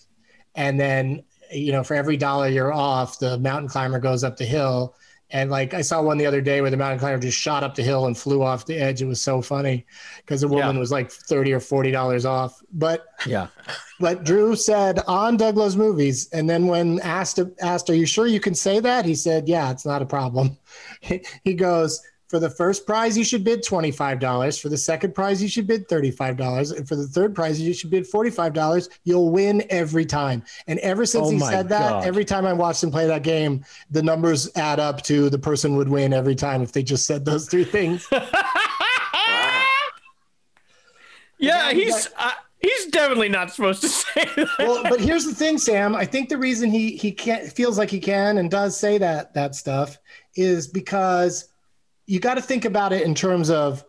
And 0.57 0.81
then 0.81 1.23
you 1.53 1.71
know, 1.73 1.85
for 1.85 1.95
every 1.95 2.17
dollar 2.17 2.49
you're 2.49 2.73
off, 2.73 3.19
the 3.19 3.39
mountain 3.39 3.69
climber 3.69 4.01
goes 4.01 4.25
up 4.25 4.37
the 4.37 4.45
hill, 4.45 4.97
and 5.31 5.51
like 5.51 5.75
I 5.75 5.81
saw 5.81 6.01
one 6.01 6.19
the 6.19 6.27
other 6.27 6.41
day 6.41 6.61
where 6.61 6.71
the 6.71 6.77
mountain 6.77 7.01
climber 7.01 7.19
just 7.19 7.39
shot 7.39 7.65
up 7.65 7.75
the 7.75 7.83
hill 7.83 8.07
and 8.07 8.17
flew 8.17 8.43
off 8.43 8.67
the 8.67 8.77
edge. 8.77 9.03
It 9.03 9.07
was 9.07 9.21
so 9.21 9.43
funny 9.43 9.85
because 10.19 10.43
the 10.43 10.49
woman 10.49 10.77
yeah. 10.77 10.81
was 10.81 10.93
like 10.93 11.11
thirty 11.11 11.53
or 11.53 11.61
forty 11.61 11.91
dollars 11.91 12.25
off. 12.25 12.63
But 12.73 13.07
yeah, 13.27 13.49
but 13.99 14.25
Drew 14.25 14.55
said 14.55 15.01
on 15.09 15.37
Doug 15.37 15.57
Loves 15.57 15.77
Movies, 15.77 16.29
and 16.33 16.49
then 16.49 16.69
when 16.69 17.01
asked 17.01 17.41
asked, 17.61 17.91
"Are 17.91 17.95
you 17.95 18.07
sure 18.07 18.27
you 18.27 18.41
can 18.41 18.55
say 18.55 18.79
that?" 18.79 19.05
He 19.05 19.15
said, 19.15 19.49
"Yeah, 19.49 19.71
it's 19.71 19.87
not 19.87 20.03
a 20.03 20.07
problem." 20.07 20.57
he 21.45 21.55
goes, 21.55 22.01
for 22.29 22.39
the 22.39 22.51
first 22.51 22.87
prize, 22.87 23.17
you 23.17 23.25
should 23.25 23.45
bid 23.45 23.63
$25. 23.63 24.61
For 24.61 24.69
the 24.69 24.77
second 24.77 25.15
prize, 25.15 25.41
you 25.43 25.49
should 25.49 25.67
bid 25.67 25.89
$35. 25.89 26.77
And 26.77 26.89
for 26.89 26.97
the 26.97 27.07
third 27.07 27.35
prize, 27.35 27.61
you 27.61 27.73
should 27.73 27.91
bid 27.91 28.05
$45. 28.05 28.89
You'll 29.05 29.31
win 29.31 29.65
every 29.71 30.05
time. 30.05 30.43
And 30.67 30.79
ever 30.81 31.07
since 31.07 31.29
oh 31.29 31.31
he 31.31 31.39
said 31.39 31.69
that, 31.69 31.91
God. 31.91 32.05
every 32.05 32.25
time 32.25 32.45
I 32.45 32.53
watched 32.53 32.83
him 32.83 32.91
play 32.91 33.07
that 33.07 33.23
game, 33.23 33.65
the 33.91 34.03
numbers 34.03 34.51
add 34.57 34.81
up 34.81 35.03
to 35.03 35.31
the 35.31 35.39
person 35.39 35.77
would 35.77 35.89
win 35.89 36.13
every 36.13 36.35
time 36.35 36.63
if 36.63 36.73
they 36.73 36.83
just 36.83 37.07
said 37.07 37.25
those 37.25 37.49
three 37.49 37.65
things. 37.65 38.09
yeah, 41.39 41.73
he's. 41.73 42.09
Uh, 42.17 42.33
he's 42.59 42.87
definitely 42.87 43.29
not 43.29 43.53
supposed 43.53 43.81
to 43.83 43.89
say 43.89 44.25
that. 44.37 44.49
Well, 44.59 44.83
but 44.83 45.01
here's 45.01 45.25
the 45.25 45.35
thing, 45.35 45.59
Sam. 45.59 45.95
I 45.95 46.05
think 46.05 46.29
the 46.29 46.39
reason 46.39 46.71
he 46.71 46.97
he 46.97 47.13
can't 47.13 47.53
feels 47.53 47.79
like 47.79 47.91
he 47.91 48.01
can 48.01 48.39
and 48.39 48.51
does 48.51 48.77
say 48.77 48.99
that 48.99 49.35
that 49.35 49.55
stuff 49.55 49.99
is 50.35 50.67
because 50.67 51.51
you 52.07 52.21
got 52.21 52.35
to 52.35 52.43
think 52.43 52.65
about 52.65 52.93
it 52.93 53.03
in 53.03 53.15
terms 53.15 53.51
of 53.51 53.85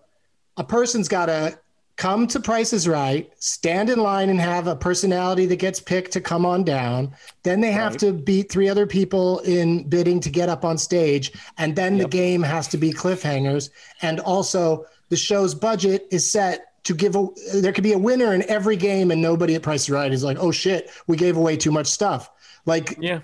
a 0.58 0.64
person's 0.64 1.08
got 1.08 1.28
to 1.28 1.58
come 1.96 2.28
to 2.28 2.40
Price 2.40 2.74
is 2.74 2.88
Right, 2.88 3.32
stand 3.40 3.90
in 3.90 4.00
line 4.00 4.30
and 4.30 4.40
have 4.40 4.68
a 4.68 4.76
personality 4.76 5.48
that 5.48 5.56
gets 5.56 5.80
picked 5.80 6.12
to 6.14 6.22
come 6.22 6.46
on 6.46 6.64
down. 6.64 7.14
Then 7.42 7.60
they 7.60 7.72
have 7.72 7.94
Right. 7.94 8.00
to 8.02 8.14
beat 8.14 8.52
three 8.52 8.70
other 8.70 8.86
people 8.86 9.40
in 9.40 9.84
bidding 9.90 10.20
to 10.20 10.30
get 10.30 10.48
up 10.48 10.64
on 10.64 10.78
stage. 10.78 11.32
And 11.58 11.76
then 11.76 11.98
the 11.98 12.08
game 12.08 12.44
has 12.44 12.68
to 12.70 12.78
be 12.78 12.92
cliffhangers. 12.94 13.72
And 14.04 14.20
also, 14.20 14.86
the 15.10 15.16
show's 15.16 15.56
budget 15.56 16.08
is 16.12 16.30
set 16.30 16.66
to 16.84 16.94
give 16.94 17.16
a, 17.16 17.28
there 17.56 17.74
could 17.74 17.84
be 17.84 17.94
a 17.94 17.98
winner 17.98 18.34
in 18.34 18.44
every 18.50 18.76
game, 18.78 19.10
and 19.10 19.20
nobody 19.22 19.56
at 19.56 19.64
Price 19.64 19.84
is 19.84 19.90
Right 19.90 20.12
is 20.14 20.24
like, 20.24 20.38
oh 20.40 20.52
shit, 20.52 20.92
we 21.08 21.18
gave 21.18 21.36
away 21.36 21.58
too 21.58 21.72
much 21.72 21.88
stuff. 21.88 22.30
Like, 22.68 22.96
Yeah. 23.00 23.22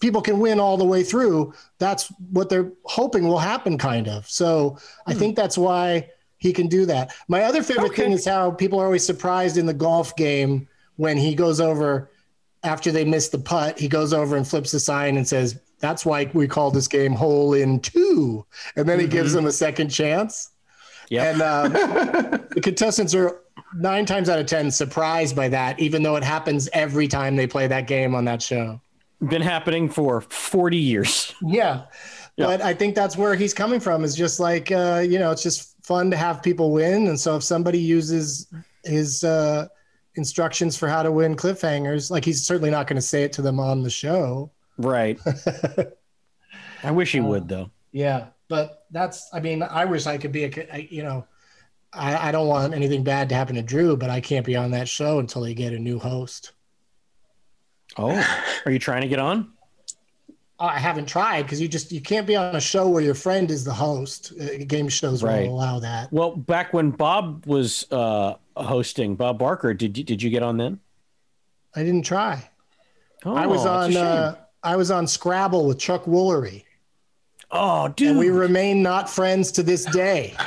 People 0.00 0.20
can 0.20 0.38
win 0.38 0.60
all 0.60 0.76
the 0.76 0.84
way 0.84 1.02
through. 1.02 1.54
That's 1.78 2.12
what 2.30 2.48
they're 2.48 2.70
hoping 2.84 3.26
will 3.26 3.38
happen, 3.38 3.78
kind 3.78 4.08
of. 4.08 4.28
So 4.28 4.78
I 5.06 5.14
think 5.14 5.36
that's 5.36 5.56
why 5.56 6.08
he 6.38 6.52
can 6.52 6.66
do 6.66 6.84
that. 6.86 7.14
My 7.28 7.42
other 7.44 7.62
favorite 7.62 7.94
thing 7.94 8.12
is 8.12 8.24
how 8.24 8.50
people 8.50 8.80
are 8.80 8.84
always 8.84 9.06
surprised 9.06 9.56
in 9.56 9.66
the 9.66 9.74
golf 9.74 10.14
game 10.16 10.68
when 10.96 11.16
he 11.16 11.34
goes 11.34 11.60
over 11.60 12.10
after 12.64 12.92
they 12.92 13.04
miss 13.04 13.28
the 13.28 13.38
putt. 13.38 13.78
He 13.78 13.88
goes 13.88 14.12
over 14.12 14.36
and 14.36 14.46
flips 14.46 14.72
the 14.72 14.80
sign 14.80 15.16
and 15.16 15.26
says, 15.26 15.60
"That's 15.78 16.04
why 16.04 16.30
we 16.34 16.48
call 16.48 16.70
this 16.70 16.88
game 16.88 17.12
hole 17.12 17.54
in 17.54 17.80
two. 17.80 18.44
And 18.76 18.88
then 18.88 19.00
he 19.00 19.06
gives 19.06 19.32
them 19.32 19.46
a 19.46 19.52
second 19.52 19.88
chance. 19.88 20.50
Yeah. 21.08 21.30
And 21.30 21.42
um, 21.42 21.72
the 22.50 22.60
contestants 22.62 23.14
are 23.14 23.40
nine 23.76 24.04
times 24.04 24.28
out 24.28 24.38
of 24.38 24.46
ten 24.46 24.70
surprised 24.70 25.36
by 25.36 25.48
that, 25.48 25.78
even 25.78 26.02
though 26.02 26.16
it 26.16 26.24
happens 26.24 26.68
every 26.72 27.08
time 27.08 27.36
they 27.36 27.46
play 27.46 27.68
that 27.68 27.86
game 27.86 28.14
on 28.14 28.24
that 28.26 28.42
show. 28.42 28.80
Been 29.28 29.42
happening 29.42 29.88
for 29.88 30.20
40 30.20 30.76
years. 30.76 31.34
Yeah. 31.42 31.84
Yeah. 32.36 32.46
But 32.46 32.62
I 32.62 32.74
think 32.74 32.94
that's 32.94 33.16
where 33.16 33.34
he's 33.34 33.54
coming 33.54 33.78
from 33.78 34.04
is 34.04 34.16
just 34.16 34.40
like, 34.40 34.72
uh, 34.72 35.04
you 35.06 35.18
know, 35.18 35.30
it's 35.30 35.42
just 35.42 35.76
fun 35.84 36.10
to 36.10 36.16
have 36.16 36.42
people 36.42 36.72
win. 36.72 37.08
And 37.08 37.18
so 37.20 37.36
if 37.36 37.42
somebody 37.42 37.78
uses 37.78 38.52
his 38.84 39.22
uh, 39.22 39.68
instructions 40.14 40.76
for 40.76 40.88
how 40.88 41.02
to 41.02 41.12
win 41.12 41.36
cliffhangers, 41.36 42.10
like 42.10 42.24
he's 42.24 42.44
certainly 42.44 42.70
not 42.70 42.86
going 42.86 42.96
to 42.96 43.02
say 43.02 43.22
it 43.22 43.32
to 43.34 43.42
them 43.42 43.60
on 43.60 43.82
the 43.82 43.90
show. 43.90 44.50
Right. 44.78 45.20
I 46.82 46.90
wish 46.90 47.12
he 47.12 47.20
would, 47.20 47.48
though. 47.48 47.70
Yeah. 47.92 48.28
But 48.48 48.86
that's, 48.90 49.28
I 49.32 49.40
mean, 49.40 49.62
I 49.62 49.84
wish 49.84 50.06
I 50.06 50.18
could 50.18 50.32
be 50.32 50.44
a, 50.44 50.88
you 50.90 51.02
know, 51.02 51.26
I, 51.92 52.28
I 52.28 52.32
don't 52.32 52.48
want 52.48 52.74
anything 52.74 53.04
bad 53.04 53.28
to 53.28 53.34
happen 53.34 53.56
to 53.56 53.62
Drew, 53.62 53.96
but 53.96 54.10
I 54.10 54.20
can't 54.20 54.46
be 54.46 54.56
on 54.56 54.70
that 54.72 54.88
show 54.88 55.18
until 55.18 55.42
they 55.42 55.54
get 55.54 55.74
a 55.74 55.78
new 55.78 55.98
host. 55.98 56.52
Oh, 57.98 58.10
are 58.64 58.72
you 58.72 58.78
trying 58.78 59.02
to 59.02 59.08
get 59.08 59.18
on? 59.18 59.52
I 60.58 60.78
haven't 60.78 61.06
tried 61.06 61.42
because 61.42 61.60
you 61.60 61.66
just, 61.66 61.90
you 61.90 62.00
can't 62.00 62.26
be 62.26 62.36
on 62.36 62.54
a 62.54 62.60
show 62.60 62.88
where 62.88 63.02
your 63.02 63.14
friend 63.14 63.50
is 63.50 63.64
the 63.64 63.72
host. 63.74 64.32
Uh, 64.40 64.64
game 64.66 64.88
shows 64.88 65.22
Right. 65.22 65.40
won't 65.40 65.50
allow 65.50 65.78
that. 65.80 66.12
Well, 66.12 66.36
back 66.36 66.72
when 66.72 66.90
Bob 66.90 67.46
was 67.46 67.84
uh, 67.90 68.34
hosting, 68.56 69.16
Bob 69.16 69.38
Barker, 69.40 69.74
did 69.74 69.98
you, 69.98 70.04
did 70.04 70.22
you 70.22 70.30
get 70.30 70.42
on 70.44 70.58
then? 70.58 70.78
I 71.74 71.82
didn't 71.82 72.02
try. 72.04 72.48
Oh, 73.24 73.34
I 73.34 73.46
was 73.46 73.66
on 73.66 73.96
uh, 73.96 74.36
I 74.62 74.76
was 74.76 74.90
on 74.90 75.06
Scrabble 75.06 75.66
with 75.66 75.78
Chuck 75.78 76.04
Woolery, 76.04 76.64
oh, 77.50 77.88
dude. 77.88 78.10
and 78.10 78.18
we 78.18 78.30
remain 78.30 78.82
not 78.82 79.08
friends 79.10 79.50
to 79.52 79.62
this 79.62 79.84
day. 79.86 80.34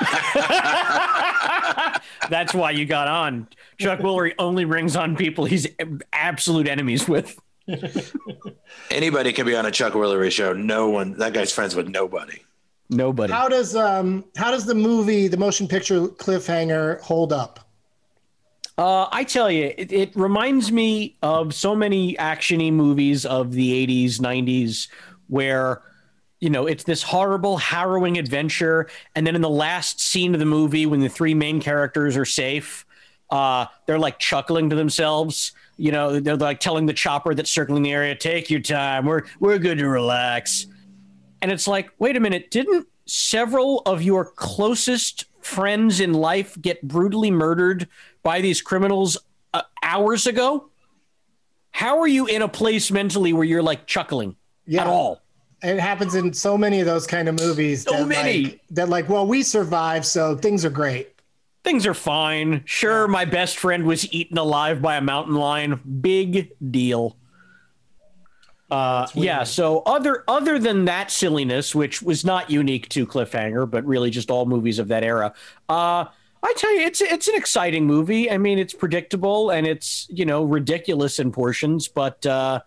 That's 2.29 2.53
why 2.53 2.71
you 2.71 2.85
got 2.85 3.07
on. 3.07 3.47
Chuck 3.77 3.99
Woolery 3.99 4.33
only 4.39 4.65
rings 4.65 4.95
on 4.95 5.15
people 5.15 5.45
he's 5.45 5.67
absolute 6.13 6.67
enemies 6.67 7.07
with. 7.07 7.39
Anybody 8.91 9.33
can 9.33 9.45
be 9.45 9.55
on 9.55 9.65
a 9.65 9.71
Chuck 9.71 9.93
Woolery 9.93 10.31
show. 10.31 10.53
No 10.53 10.89
one. 10.89 11.17
That 11.17 11.33
guy's 11.33 11.51
friends 11.51 11.75
with 11.75 11.87
nobody. 11.87 12.39
Nobody. 12.89 13.33
How 13.33 13.47
does 13.49 13.75
um 13.75 14.25
how 14.35 14.51
does 14.51 14.65
the 14.65 14.75
movie, 14.75 15.27
the 15.27 15.37
motion 15.37 15.67
picture 15.67 16.07
cliffhanger 16.07 17.01
hold 17.01 17.33
up? 17.33 17.65
Uh, 18.77 19.07
I 19.11 19.23
tell 19.23 19.49
you, 19.49 19.73
it, 19.77 19.91
it 19.91 20.15
reminds 20.15 20.71
me 20.71 21.17
of 21.21 21.53
so 21.53 21.75
many 21.75 22.15
actiony 22.15 22.73
movies 22.73 23.25
of 23.25 23.53
the 23.53 23.87
80s, 23.87 24.19
90s, 24.19 24.89
where, 25.27 25.81
you 26.39 26.49
know, 26.49 26.65
it's 26.67 26.83
this 26.83 27.01
horrible, 27.01 27.57
harrowing 27.57 28.17
adventure. 28.17 28.87
And 29.15 29.25
then 29.25 29.35
in 29.35 29.41
the 29.41 29.49
last 29.49 29.99
scene 29.99 30.33
of 30.33 30.39
the 30.39 30.45
movie, 30.45 30.85
when 30.85 30.99
the 30.99 31.09
three 31.09 31.33
main 31.33 31.61
characters 31.61 32.17
are 32.17 32.25
safe, 32.25 32.85
uh, 33.29 33.65
they're 33.85 33.99
like 33.99 34.19
chuckling 34.19 34.69
to 34.69 34.75
themselves. 34.75 35.53
You 35.77 35.91
know, 35.91 36.19
they're 36.19 36.35
like 36.35 36.59
telling 36.59 36.85
the 36.85 36.93
chopper 36.93 37.33
that's 37.33 37.49
circling 37.49 37.83
the 37.83 37.91
area, 37.91 38.15
take 38.15 38.49
your 38.49 38.59
time. 38.59 39.05
We're, 39.05 39.23
we're 39.39 39.57
good 39.57 39.77
to 39.79 39.87
relax. 39.87 40.67
And 41.41 41.51
it's 41.51 41.67
like, 41.67 41.89
wait 41.99 42.17
a 42.17 42.19
minute, 42.19 42.51
didn't 42.51 42.87
several 43.05 43.81
of 43.85 44.01
your 44.01 44.25
closest 44.25 45.25
friends 45.41 45.99
in 45.99 46.13
life 46.13 46.59
get 46.61 46.81
brutally 46.87 47.31
murdered 47.31 47.87
by 48.23 48.41
these 48.41 48.61
criminals 48.61 49.17
uh, 49.53 49.61
hours 49.83 50.27
ago? 50.27 50.69
How 51.71 51.99
are 51.99 52.07
you 52.07 52.25
in 52.25 52.41
a 52.41 52.47
place 52.47 52.89
mentally 52.89 53.33
where 53.33 53.43
you're 53.43 53.63
like 53.63 53.85
chuckling 53.85 54.35
at 54.81 54.87
all? 54.87 55.21
It 55.65 55.79
happens 55.79 56.15
in 56.15 56.31
so 56.33 56.57
many 56.57 56.79
of 56.79 56.85
those 56.85 57.07
kind 57.07 57.27
of 57.27 57.39
movies. 57.39 57.83
So 57.83 57.91
that, 57.91 58.07
many. 58.07 58.43
Like, 58.43 58.61
that 58.71 58.89
like, 58.89 59.09
well, 59.09 59.25
we 59.25 59.41
survived, 59.41 60.05
so 60.05 60.37
things 60.37 60.63
are 60.63 60.69
great. 60.69 61.09
Things 61.63 61.87
are 61.87 61.95
fine. 61.95 62.61
Sure, 62.65 63.07
my 63.07 63.25
best 63.25 63.57
friend 63.57 63.85
was 63.85 64.11
eaten 64.13 64.37
alive 64.37 64.81
by 64.81 64.97
a 64.97 65.01
mountain 65.01 65.35
lion. 65.35 65.79
Big 66.01 66.51
deal. 66.71 67.17
Uh, 68.69 69.07
yeah. 69.15 69.43
So 69.43 69.81
other 69.85 70.23
other 70.27 70.59
than 70.59 70.85
that 70.85 71.09
silliness, 71.09 71.73
which 71.73 72.01
was 72.01 72.23
not 72.23 72.49
unique 72.49 72.89
to 72.89 73.07
Cliffhanger, 73.07 73.69
but 73.69 73.83
really 73.85 74.09
just 74.09 74.29
all 74.29 74.45
movies 74.45 74.79
of 74.79 74.87
that 74.89 75.03
era. 75.03 75.33
Uh, 75.69 76.05
I 76.43 76.53
tell 76.57 76.73
you, 76.75 76.81
it's 76.81 77.01
it's 77.01 77.27
an 77.27 77.35
exciting 77.35 77.87
movie. 77.87 78.29
I 78.29 78.37
mean, 78.37 78.59
it's 78.59 78.73
predictable 78.73 79.49
and 79.49 79.65
it's 79.65 80.07
you 80.09 80.25
know 80.25 80.43
ridiculous 80.43 81.17
in 81.17 81.31
portions, 81.31 81.87
but 81.87 82.23
uh, 82.25 82.61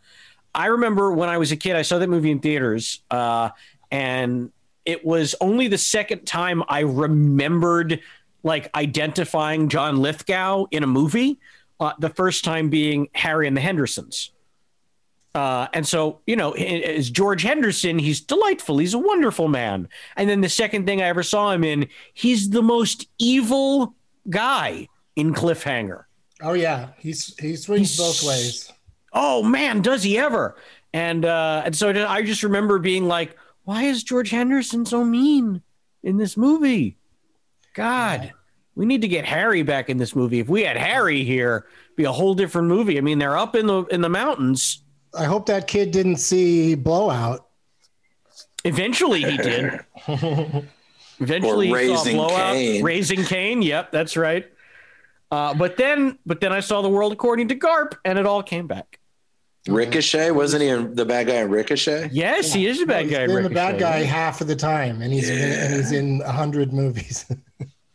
I 0.54 0.66
remember 0.66 1.12
when 1.12 1.28
I 1.28 1.38
was 1.38 1.52
a 1.52 1.56
kid, 1.56 1.76
I 1.76 1.82
saw 1.82 1.98
that 1.98 2.08
movie 2.08 2.30
in 2.30 2.40
theaters, 2.40 3.00
uh, 3.10 3.50
and 3.90 4.50
it 4.84 5.04
was 5.04 5.34
only 5.40 5.68
the 5.68 5.78
second 5.78 6.24
time 6.26 6.62
I 6.68 6.80
remembered 6.80 8.00
like 8.42 8.70
identifying 8.74 9.68
John 9.68 9.98
Lithgow 9.98 10.66
in 10.70 10.82
a 10.82 10.86
movie. 10.86 11.38
Uh, 11.80 11.92
the 12.00 12.08
first 12.10 12.44
time 12.44 12.70
being 12.70 13.08
Harry 13.14 13.46
and 13.46 13.56
the 13.56 13.60
Hendersons. 13.60 14.32
Uh, 15.32 15.68
and 15.72 15.86
so, 15.86 16.20
you 16.26 16.34
know, 16.34 16.50
as 16.52 17.08
George 17.08 17.42
Henderson, 17.42 18.00
he's 18.00 18.20
delightful. 18.20 18.78
He's 18.78 18.94
a 18.94 18.98
wonderful 18.98 19.46
man. 19.46 19.88
And 20.16 20.28
then 20.28 20.40
the 20.40 20.48
second 20.48 20.86
thing 20.86 21.00
I 21.00 21.04
ever 21.06 21.22
saw 21.22 21.52
him 21.52 21.62
in, 21.62 21.86
he's 22.14 22.50
the 22.50 22.62
most 22.62 23.06
evil 23.18 23.94
guy 24.28 24.88
in 25.14 25.32
Cliffhanger. 25.34 26.04
Oh 26.42 26.54
yeah, 26.54 26.88
he's 26.98 27.36
he 27.38 27.54
swings 27.54 27.96
He's- 27.96 27.98
both 27.98 28.28
ways. 28.28 28.72
Oh 29.12 29.42
man, 29.42 29.80
does 29.82 30.02
he 30.02 30.18
ever? 30.18 30.56
And 30.92 31.24
uh, 31.24 31.62
and 31.64 31.76
so 31.76 31.90
I 32.06 32.22
just 32.22 32.42
remember 32.42 32.78
being 32.78 33.06
like, 33.06 33.36
why 33.64 33.84
is 33.84 34.02
George 34.02 34.30
Henderson 34.30 34.84
so 34.86 35.04
mean 35.04 35.62
in 36.02 36.16
this 36.16 36.36
movie? 36.36 36.96
God, 37.74 38.32
we 38.74 38.86
need 38.86 39.02
to 39.02 39.08
get 39.08 39.24
Harry 39.24 39.62
back 39.62 39.88
in 39.90 39.98
this 39.98 40.16
movie. 40.16 40.40
If 40.40 40.48
we 40.48 40.62
had 40.64 40.76
Harry 40.76 41.24
here, 41.24 41.66
it'd 41.86 41.96
be 41.96 42.04
a 42.04 42.12
whole 42.12 42.34
different 42.34 42.68
movie. 42.68 42.98
I 42.98 43.00
mean, 43.02 43.18
they're 43.18 43.36
up 43.36 43.54
in 43.54 43.66
the 43.66 43.84
in 43.84 44.00
the 44.00 44.08
mountains. 44.08 44.82
I 45.16 45.24
hope 45.24 45.46
that 45.46 45.66
kid 45.68 45.90
didn't 45.90 46.16
see 46.16 46.74
Blowout. 46.74 47.46
Eventually, 48.64 49.22
he 49.22 49.36
did. 49.36 49.80
Eventually, 51.20 51.70
Or 51.72 51.78
he 51.78 51.86
saw 51.88 51.94
Raising 51.94 52.16
blowout, 52.16 52.52
Cain. 52.54 52.82
raising 52.84 53.24
Cain. 53.24 53.62
Yep, 53.62 53.90
that's 53.92 54.16
right. 54.16 54.46
Uh, 55.30 55.52
but 55.54 55.76
then, 55.76 56.18
but 56.24 56.40
then 56.40 56.52
I 56.52 56.60
saw 56.60 56.80
the 56.80 56.88
world 56.88 57.12
according 57.12 57.48
to 57.48 57.56
Garp, 57.56 57.94
and 58.04 58.18
it 58.18 58.26
all 58.26 58.42
came 58.42 58.66
back. 58.66 58.97
Ricochet 59.68 60.30
wasn't 60.30 60.62
he 60.62 60.94
the 60.94 61.04
bad 61.04 61.26
guy 61.26 61.36
in 61.36 61.50
Ricochet? 61.50 62.10
Yes, 62.12 62.52
he 62.52 62.66
is 62.66 62.80
a 62.80 62.86
bad 62.86 63.08
guy. 63.10 63.20
He's 63.22 63.28
guy. 63.28 63.34
been 63.34 63.42
the 63.44 63.50
bad 63.50 63.78
guy 63.78 63.98
half 64.04 64.40
of 64.40 64.46
the 64.46 64.56
time, 64.56 65.02
and 65.02 65.12
he's 65.12 65.28
been, 65.28 65.52
and 65.52 65.74
he's 65.74 65.92
in 65.92 66.20
a 66.24 66.32
hundred 66.32 66.72
movies. 66.72 67.30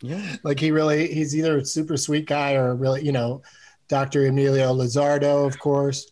Yeah. 0.00 0.36
like 0.42 0.60
he 0.60 0.70
really, 0.70 1.12
he's 1.12 1.34
either 1.36 1.58
a 1.58 1.64
super 1.64 1.96
sweet 1.96 2.26
guy 2.26 2.54
or 2.54 2.74
really, 2.74 3.04
you 3.04 3.12
know, 3.12 3.42
Dr. 3.88 4.26
Emilio 4.26 4.72
Lizardo, 4.74 5.46
of 5.46 5.58
course. 5.58 6.10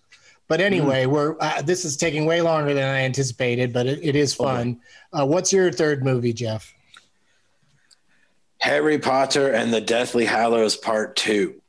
But 0.48 0.60
Mm-hmm. 0.60 0.66
anyway, 0.66 1.06
we're 1.06 1.36
uh, 1.40 1.62
this 1.62 1.84
is 1.86 1.96
taking 1.96 2.26
way 2.26 2.42
longer 2.42 2.74
than 2.74 2.84
I 2.84 3.00
anticipated, 3.04 3.72
but 3.72 3.86
it, 3.86 4.00
it 4.02 4.16
is 4.16 4.34
fun. 4.34 4.80
Uh, 5.12 5.24
what's 5.24 5.52
your 5.52 5.72
third 5.72 6.04
movie, 6.04 6.32
Jeff? 6.34 6.74
Harry 8.58 8.98
Potter 8.98 9.50
and 9.52 9.72
the 9.72 9.80
Deathly 9.80 10.24
Hallows 10.26 10.76
Part 10.76 11.16
Two. 11.16 11.61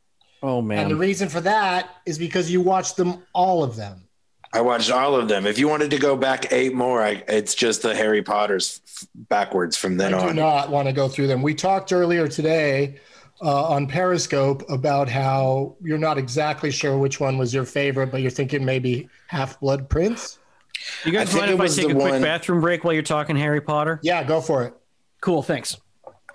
Oh 0.44 0.62
man! 0.62 0.80
And 0.80 0.92
the 0.92 0.96
reason 0.96 1.30
for 1.30 1.42
that 1.42 1.90
is 2.06 2.20
because 2.20 2.52
you 2.52 2.62
watched 2.62 2.98
them 2.98 3.24
all 3.34 3.64
of 3.64 3.76
them. 3.76 4.04
I 4.52 4.62
watched 4.62 4.92
all 4.92 5.16
of 5.16 5.28
them. 5.28 5.48
If 5.48 5.58
you 5.58 5.68
wanted 5.68 5.90
to 5.92 5.98
go 5.98 6.16
back 6.16 6.52
eight 6.54 6.76
more, 6.76 7.02
I, 7.02 7.24
it's 7.28 7.56
just 7.56 7.82
the 7.82 7.96
Harry 7.96 8.22
Potter's 8.22 8.82
f- 8.86 9.08
backwards 9.16 9.76
from 9.76 9.98
then 9.98 10.14
I 10.14 10.28
do 10.28 10.34
not 10.36 10.70
want 10.70 10.88
to 10.88 10.94
go 10.94 11.08
through 11.08 11.26
them. 11.26 11.42
We 11.42 11.56
talked 11.56 11.92
earlier 11.92 12.28
today 12.28 13.00
uh, 13.42 13.70
on 13.70 13.88
Periscope 13.88 14.70
about 14.70 15.10
how 15.10 15.76
you're 15.82 15.98
not 15.98 16.20
exactly 16.20 16.70
sure 16.70 17.00
which 17.00 17.20
one 17.20 17.40
was 17.40 17.52
your 17.52 17.66
favorite, 17.66 18.12
but 18.12 18.22
you're 18.22 18.30
thinking 18.30 18.64
maybe 18.64 19.10
Half 19.26 19.60
Blood 19.60 19.90
Prince. 19.90 20.38
You 21.04 21.14
guys 21.14 21.34
I 21.34 21.40
mind 21.40 21.52
if 21.52 21.60
I 21.60 21.68
take 21.68 21.90
a 21.90 21.96
quick 21.96 22.12
one- 22.12 22.22
bathroom 22.22 22.62
break 22.62 22.84
while 22.84 22.94
you're 22.94 23.02
talking 23.02 23.36
Harry 23.36 23.62
Potter? 23.62 24.00
Yeah, 24.04 24.24
go 24.24 24.40
for 24.40 24.66
it. 24.66 24.76
Cool, 25.22 25.42
thanks. 25.42 25.78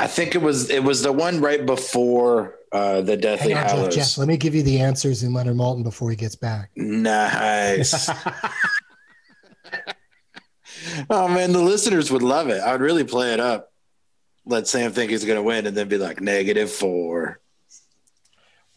I 0.00 0.08
think 0.08 0.34
it 0.34 0.42
was 0.42 0.70
it 0.70 0.82
was 0.82 1.02
the 1.02 1.12
one 1.12 1.40
right 1.40 1.64
before 1.64 2.57
uh, 2.72 3.00
the 3.00 3.16
Deathly 3.16 3.52
Hang 3.52 3.62
on, 3.62 3.68
Jeff, 3.68 3.76
Hallows. 3.76 3.94
Jeff. 3.94 4.18
Let 4.18 4.28
me 4.28 4.36
give 4.36 4.54
you 4.54 4.62
the 4.62 4.80
answers 4.80 5.22
in 5.22 5.32
Leonard 5.32 5.56
Maltin 5.56 5.82
before 5.82 6.10
he 6.10 6.16
gets 6.16 6.36
back. 6.36 6.70
Nice. 6.76 8.10
oh 11.10 11.28
man, 11.28 11.52
the 11.52 11.62
listeners 11.62 12.10
would 12.10 12.22
love 12.22 12.48
it. 12.48 12.60
I 12.60 12.72
would 12.72 12.80
really 12.80 13.04
play 13.04 13.32
it 13.32 13.40
up. 13.40 13.72
Let 14.44 14.66
Sam 14.66 14.92
think 14.92 15.10
he's 15.10 15.24
going 15.24 15.36
to 15.36 15.42
win, 15.42 15.66
and 15.66 15.76
then 15.76 15.88
be 15.88 15.98
like 15.98 16.20
negative 16.20 16.70
four. 16.70 17.40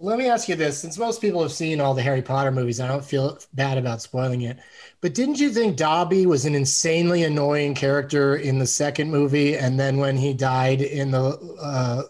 Let 0.04 0.18
me 0.18 0.28
ask 0.28 0.50
you 0.50 0.56
this: 0.56 0.80
since 0.80 0.98
most 0.98 1.22
people 1.22 1.44
have 1.44 1.52
seen 1.52 1.80
all 1.80 1.94
the 1.94 2.02
Harry 2.02 2.24
Potter 2.24 2.52
movies, 2.52 2.80
I 2.80 2.88
don't 2.88 3.06
feel 3.06 3.38
bad 3.54 3.78
about 3.78 4.02
spoiling 4.02 4.42
it. 4.42 4.58
But 5.00 5.14
didn't 5.14 5.40
you 5.40 5.52
think 5.52 5.78
Dobby 5.78 6.26
was 6.26 6.46
an 6.46 6.56
insanely 6.56 7.24
annoying 7.24 7.76
character 7.76 8.36
in 8.36 8.58
the 8.58 8.66
second 8.66 9.12
movie, 9.12 9.58
and 9.58 9.80
then 9.80 9.98
when 9.98 10.18
he 10.18 10.34
died 10.34 10.82
in 10.82 11.12
the 11.12 11.38
uh, 11.62 12.04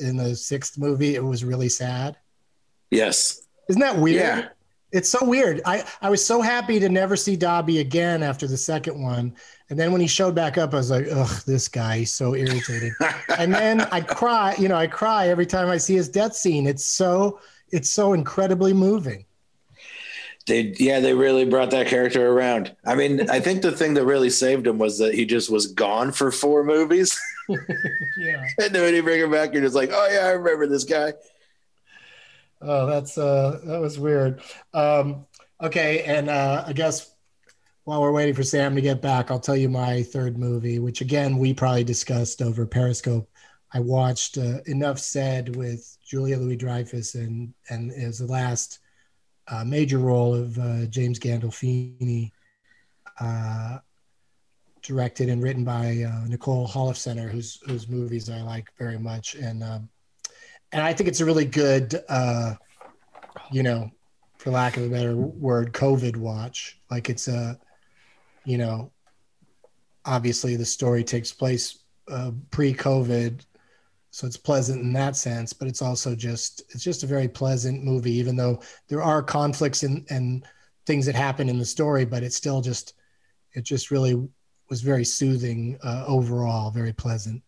in 0.00 0.16
the 0.16 0.34
sixth 0.34 0.78
movie, 0.78 1.16
it 1.16 1.24
was 1.24 1.44
really 1.44 1.68
sad? 1.68 2.16
Yes. 2.90 3.42
Isn't 3.68 3.82
that 3.82 3.98
weird? 3.98 4.20
Yeah. 4.20 4.48
It's 4.90 5.10
so 5.10 5.22
weird. 5.22 5.60
I, 5.66 5.84
I 6.00 6.08
was 6.08 6.24
so 6.24 6.40
happy 6.40 6.80
to 6.80 6.88
never 6.88 7.14
see 7.14 7.36
Dobby 7.36 7.80
again 7.80 8.22
after 8.22 8.46
the 8.46 8.56
second 8.56 9.02
one. 9.02 9.36
And 9.70 9.78
then 9.78 9.92
when 9.92 10.00
he 10.00 10.06
showed 10.06 10.34
back 10.34 10.56
up, 10.56 10.72
I 10.72 10.78
was 10.78 10.90
like, 10.90 11.06
ugh, 11.10 11.42
this 11.46 11.68
guy, 11.68 11.98
he's 11.98 12.12
so 12.12 12.34
irritating. 12.34 12.94
and 13.36 13.52
then 13.52 13.80
I 13.92 14.00
cry, 14.00 14.54
you 14.58 14.68
know, 14.68 14.76
I 14.76 14.86
cry 14.86 15.28
every 15.28 15.46
time 15.46 15.68
I 15.68 15.76
see 15.76 15.94
his 15.94 16.08
death 16.08 16.34
scene. 16.34 16.66
It's 16.66 16.86
so 16.86 17.40
it's 17.70 17.90
so 17.90 18.14
incredibly 18.14 18.72
moving. 18.72 19.26
They 20.46 20.74
yeah, 20.78 21.00
they 21.00 21.12
really 21.12 21.44
brought 21.44 21.70
that 21.72 21.86
character 21.86 22.26
around. 22.26 22.74
I 22.86 22.94
mean, 22.94 23.28
I 23.28 23.38
think 23.38 23.60
the 23.60 23.70
thing 23.70 23.92
that 23.94 24.06
really 24.06 24.30
saved 24.30 24.66
him 24.66 24.78
was 24.78 24.98
that 24.98 25.14
he 25.14 25.26
just 25.26 25.50
was 25.50 25.66
gone 25.66 26.10
for 26.12 26.32
four 26.32 26.64
movies. 26.64 27.18
Yeah. 28.18 28.44
and 28.58 28.74
then 28.74 28.82
when 28.82 28.94
you 28.94 29.02
bring 29.02 29.20
him 29.20 29.30
back, 29.30 29.54
you're 29.54 29.62
just 29.62 29.74
like, 29.74 29.88
oh 29.90 30.08
yeah, 30.12 30.26
I 30.26 30.32
remember 30.32 30.66
this 30.66 30.84
guy. 30.84 31.14
Oh, 32.60 32.84
that's 32.84 33.16
uh 33.16 33.60
that 33.64 33.80
was 33.80 33.98
weird. 33.98 34.42
Um 34.74 35.24
okay, 35.62 36.02
and 36.02 36.28
uh 36.28 36.64
I 36.66 36.74
guess 36.74 37.10
while 37.88 38.02
we're 38.02 38.12
waiting 38.12 38.34
for 38.34 38.42
Sam 38.42 38.74
to 38.74 38.82
get 38.82 39.00
back, 39.00 39.30
I'll 39.30 39.40
tell 39.40 39.56
you 39.56 39.70
my 39.70 40.02
third 40.02 40.36
movie, 40.36 40.78
which 40.78 41.00
again 41.00 41.38
we 41.38 41.54
probably 41.54 41.84
discussed 41.84 42.42
over 42.42 42.66
Periscope. 42.66 43.26
I 43.72 43.80
watched 43.80 44.36
uh, 44.36 44.58
Enough 44.66 44.98
Said 44.98 45.56
with 45.56 45.96
Julia 46.04 46.36
Louis 46.36 46.56
Dreyfus 46.56 47.14
and 47.14 47.54
and 47.70 47.90
is 47.90 48.18
the 48.18 48.26
last 48.26 48.80
uh, 49.50 49.64
major 49.64 49.96
role 49.96 50.34
of 50.34 50.58
uh, 50.58 50.84
James 50.84 51.18
Gandolfini, 51.18 52.30
uh, 53.20 53.78
directed 54.82 55.30
and 55.30 55.42
written 55.42 55.64
by 55.64 56.04
uh, 56.06 56.26
Nicole 56.26 56.68
Holofcener, 56.68 57.30
whose 57.30 57.58
whose 57.64 57.88
movies 57.88 58.28
I 58.28 58.42
like 58.42 58.68
very 58.78 58.98
much, 58.98 59.34
and 59.34 59.64
um, 59.64 59.88
and 60.72 60.82
I 60.82 60.92
think 60.92 61.08
it's 61.08 61.20
a 61.20 61.24
really 61.24 61.46
good, 61.46 61.98
uh, 62.10 62.52
you 63.50 63.62
know, 63.62 63.90
for 64.36 64.50
lack 64.50 64.76
of 64.76 64.82
a 64.82 64.90
better 64.90 65.16
word, 65.16 65.72
COVID 65.72 66.16
watch. 66.16 66.78
Like 66.90 67.08
it's 67.08 67.28
a, 67.28 67.58
you 68.48 68.56
know, 68.56 68.90
obviously 70.06 70.56
the 70.56 70.64
story 70.64 71.04
takes 71.04 71.32
place 71.32 71.80
uh, 72.10 72.30
pre-COVID, 72.50 73.44
so 74.10 74.26
it's 74.26 74.38
pleasant 74.38 74.80
in 74.80 74.92
that 74.94 75.16
sense. 75.16 75.52
But 75.52 75.68
it's 75.68 75.82
also 75.82 76.14
just 76.14 76.62
it's 76.70 76.82
just 76.82 77.02
a 77.02 77.06
very 77.06 77.28
pleasant 77.28 77.84
movie, 77.84 78.12
even 78.12 78.36
though 78.36 78.60
there 78.88 79.02
are 79.02 79.22
conflicts 79.22 79.82
and 79.82 80.06
and 80.10 80.46
things 80.86 81.04
that 81.04 81.14
happen 81.14 81.50
in 81.50 81.58
the 81.58 81.64
story. 81.64 82.06
But 82.06 82.22
it's 82.22 82.36
still 82.36 82.62
just 82.62 82.94
it 83.52 83.64
just 83.64 83.90
really 83.90 84.28
was 84.70 84.80
very 84.80 85.04
soothing 85.04 85.78
uh, 85.84 86.04
overall, 86.06 86.70
very 86.70 86.92
pleasant. 86.94 87.42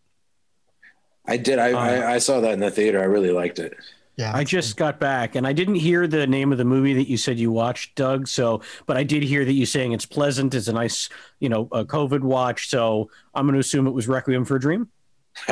I 1.25 1.37
did. 1.37 1.57
I, 1.57 1.69
I 1.69 2.13
I 2.13 2.17
saw 2.19 2.41
that 2.41 2.53
in 2.53 2.59
the 2.59 2.69
theater. 2.69 2.99
I 2.99 3.05
really 3.05 3.31
liked 3.31 3.57
it. 3.57 3.75
Yeah, 4.21 4.31
I 4.35 4.43
just 4.43 4.77
got 4.77 4.99
back 4.99 5.33
and 5.35 5.47
I 5.47 5.53
didn't 5.53 5.75
hear 5.75 6.05
the 6.05 6.27
name 6.27 6.51
of 6.51 6.59
the 6.59 6.63
movie 6.65 6.93
that 6.93 7.09
you 7.09 7.17
said 7.17 7.39
you 7.39 7.51
watched, 7.51 7.95
Doug. 7.95 8.27
So, 8.27 8.61
but 8.85 8.95
I 8.95 9.03
did 9.03 9.23
hear 9.23 9.43
that 9.43 9.53
you 9.53 9.65
saying 9.65 9.93
it's 9.93 10.05
pleasant. 10.05 10.53
It's 10.53 10.67
a 10.67 10.73
nice, 10.73 11.09
you 11.39 11.49
know, 11.49 11.67
a 11.71 11.83
COVID 11.83 12.21
watch. 12.21 12.69
So 12.69 13.09
I'm 13.33 13.45
going 13.47 13.53
to 13.55 13.59
assume 13.59 13.87
it 13.87 13.91
was 13.91 14.07
Requiem 14.07 14.45
for 14.45 14.57
a 14.57 14.59
Dream. 14.59 14.89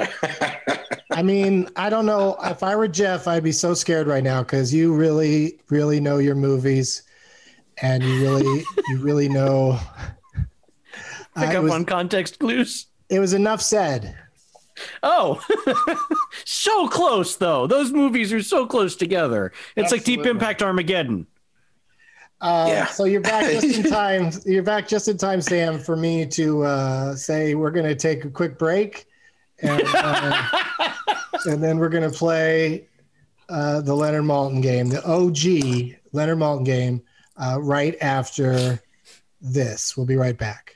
I 1.11 1.23
mean, 1.23 1.67
I 1.75 1.89
don't 1.89 2.05
know. 2.05 2.37
If 2.43 2.61
I 2.61 2.75
were 2.75 2.87
Jeff, 2.87 3.27
I'd 3.27 3.43
be 3.43 3.51
so 3.51 3.73
scared 3.73 4.05
right 4.05 4.23
now 4.23 4.43
because 4.43 4.71
you 4.71 4.93
really, 4.93 5.59
really 5.69 5.99
know 5.99 6.19
your 6.19 6.35
movies, 6.35 7.01
and 7.81 8.03
you 8.03 8.21
really, 8.21 8.63
you 8.89 8.97
really 8.99 9.27
know. 9.29 9.79
Pick 11.35 11.49
I 11.49 11.55
up 11.55 11.63
was- 11.63 11.73
on 11.73 11.85
context 11.85 12.37
clues. 12.37 12.85
It 13.09 13.19
was 13.19 13.33
enough 13.33 13.61
said. 13.61 14.15
Oh, 15.03 15.41
so 16.45 16.87
close 16.87 17.35
though. 17.35 17.67
Those 17.67 17.91
movies 17.91 18.31
are 18.33 18.41
so 18.43 18.65
close 18.65 18.95
together. 18.95 19.51
It's 19.75 19.91
like 19.91 20.03
Deep 20.03 20.25
Impact 20.25 20.61
Armageddon. 20.61 21.27
Uh, 22.41 22.65
Yeah. 22.69 22.85
So 22.87 23.05
you're 23.05 23.21
back 23.21 23.45
just 23.51 23.77
in 23.77 23.89
time. 23.89 24.31
You're 24.45 24.63
back 24.63 24.87
just 24.87 25.07
in 25.07 25.17
time, 25.17 25.41
Sam, 25.41 25.79
for 25.79 25.95
me 25.95 26.25
to 26.27 26.63
uh, 26.63 27.15
say 27.15 27.55
we're 27.55 27.71
going 27.71 27.85
to 27.87 27.95
take 27.95 28.25
a 28.25 28.29
quick 28.29 28.57
break, 28.57 29.05
and 29.61 29.83
uh, 29.93 30.47
and 31.45 31.61
then 31.63 31.77
we're 31.79 31.89
going 31.89 32.09
to 32.09 32.17
play 32.17 32.87
uh, 33.49 33.81
the 33.81 33.93
Leonard 33.93 34.23
Maltin 34.23 34.61
game, 34.61 34.87
the 34.87 35.03
OG 35.05 35.97
Leonard 36.13 36.37
Maltin 36.37 36.65
game, 36.65 37.01
uh, 37.37 37.57
right 37.61 37.95
after 38.01 38.81
this. 39.41 39.97
We'll 39.97 40.05
be 40.05 40.15
right 40.15 40.37
back. 40.37 40.75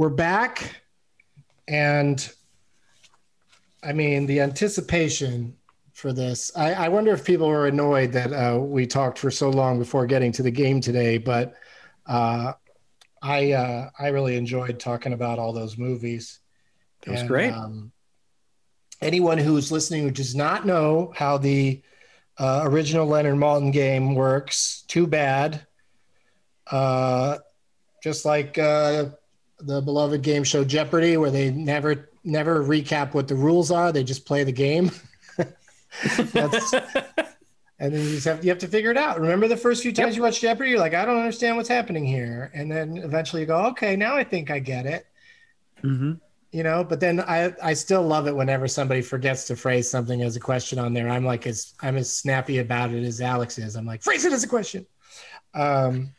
We're 0.00 0.08
back, 0.08 0.80
and 1.68 2.26
I 3.82 3.92
mean 3.92 4.24
the 4.24 4.40
anticipation 4.40 5.58
for 5.92 6.14
this. 6.14 6.50
I, 6.56 6.72
I 6.72 6.88
wonder 6.88 7.12
if 7.12 7.22
people 7.22 7.48
were 7.48 7.66
annoyed 7.66 8.12
that 8.12 8.32
uh, 8.32 8.58
we 8.58 8.86
talked 8.86 9.18
for 9.18 9.30
so 9.30 9.50
long 9.50 9.78
before 9.78 10.06
getting 10.06 10.32
to 10.32 10.42
the 10.42 10.50
game 10.50 10.80
today, 10.80 11.18
but 11.18 11.52
uh, 12.06 12.54
I 13.20 13.52
uh, 13.52 13.90
I 13.98 14.08
really 14.08 14.36
enjoyed 14.36 14.80
talking 14.80 15.12
about 15.12 15.38
all 15.38 15.52
those 15.52 15.76
movies. 15.76 16.40
That 17.02 17.10
was 17.10 17.22
great. 17.24 17.52
Um, 17.52 17.92
anyone 19.02 19.36
who's 19.36 19.70
listening 19.70 20.04
who 20.04 20.10
does 20.10 20.34
not 20.34 20.64
know 20.64 21.12
how 21.14 21.36
the 21.36 21.82
uh, 22.38 22.62
original 22.64 23.06
Leonard 23.06 23.36
Maltin 23.36 23.70
game 23.70 24.14
works, 24.14 24.82
too 24.88 25.06
bad. 25.06 25.66
Uh, 26.70 27.36
just 28.02 28.24
like 28.24 28.56
uh, 28.56 29.10
the 29.62 29.80
beloved 29.80 30.22
game 30.22 30.44
show 30.44 30.64
Jeopardy, 30.64 31.16
where 31.16 31.30
they 31.30 31.50
never 31.50 32.08
never 32.24 32.62
recap 32.62 33.14
what 33.14 33.28
the 33.28 33.34
rules 33.34 33.70
are; 33.70 33.92
they 33.92 34.04
just 34.04 34.26
play 34.26 34.44
the 34.44 34.52
game. 34.52 34.90
That's, 36.32 36.72
and 37.78 37.94
then 37.94 38.02
you 38.02 38.10
just 38.10 38.26
have 38.26 38.44
you 38.44 38.50
have 38.50 38.58
to 38.58 38.68
figure 38.68 38.90
it 38.90 38.96
out. 38.96 39.20
Remember 39.20 39.48
the 39.48 39.56
first 39.56 39.82
few 39.82 39.92
times 39.92 40.16
you 40.16 40.22
watch 40.22 40.40
Jeopardy, 40.40 40.70
you're 40.70 40.78
like, 40.78 40.94
I 40.94 41.04
don't 41.04 41.18
understand 41.18 41.56
what's 41.56 41.68
happening 41.68 42.04
here, 42.04 42.50
and 42.54 42.70
then 42.70 42.98
eventually 42.98 43.42
you 43.42 43.46
go, 43.46 43.66
okay, 43.66 43.96
now 43.96 44.16
I 44.16 44.24
think 44.24 44.50
I 44.50 44.58
get 44.58 44.86
it. 44.86 45.06
Mm-hmm. 45.82 46.12
You 46.52 46.62
know, 46.64 46.82
but 46.82 46.98
then 46.98 47.20
I 47.20 47.54
I 47.62 47.74
still 47.74 48.02
love 48.02 48.26
it 48.26 48.34
whenever 48.34 48.66
somebody 48.66 49.02
forgets 49.02 49.46
to 49.46 49.56
phrase 49.56 49.88
something 49.88 50.20
as 50.22 50.36
a 50.36 50.40
question 50.40 50.78
on 50.78 50.92
there. 50.92 51.08
I'm 51.08 51.24
like 51.24 51.46
as 51.46 51.74
I'm 51.80 51.96
as 51.96 52.12
snappy 52.12 52.58
about 52.58 52.90
it 52.90 53.04
as 53.04 53.20
Alex 53.20 53.58
is. 53.58 53.76
I'm 53.76 53.86
like 53.86 54.02
phrase 54.02 54.24
it 54.24 54.32
as 54.32 54.42
a 54.42 54.48
question. 54.48 54.84
Um, 55.54 56.12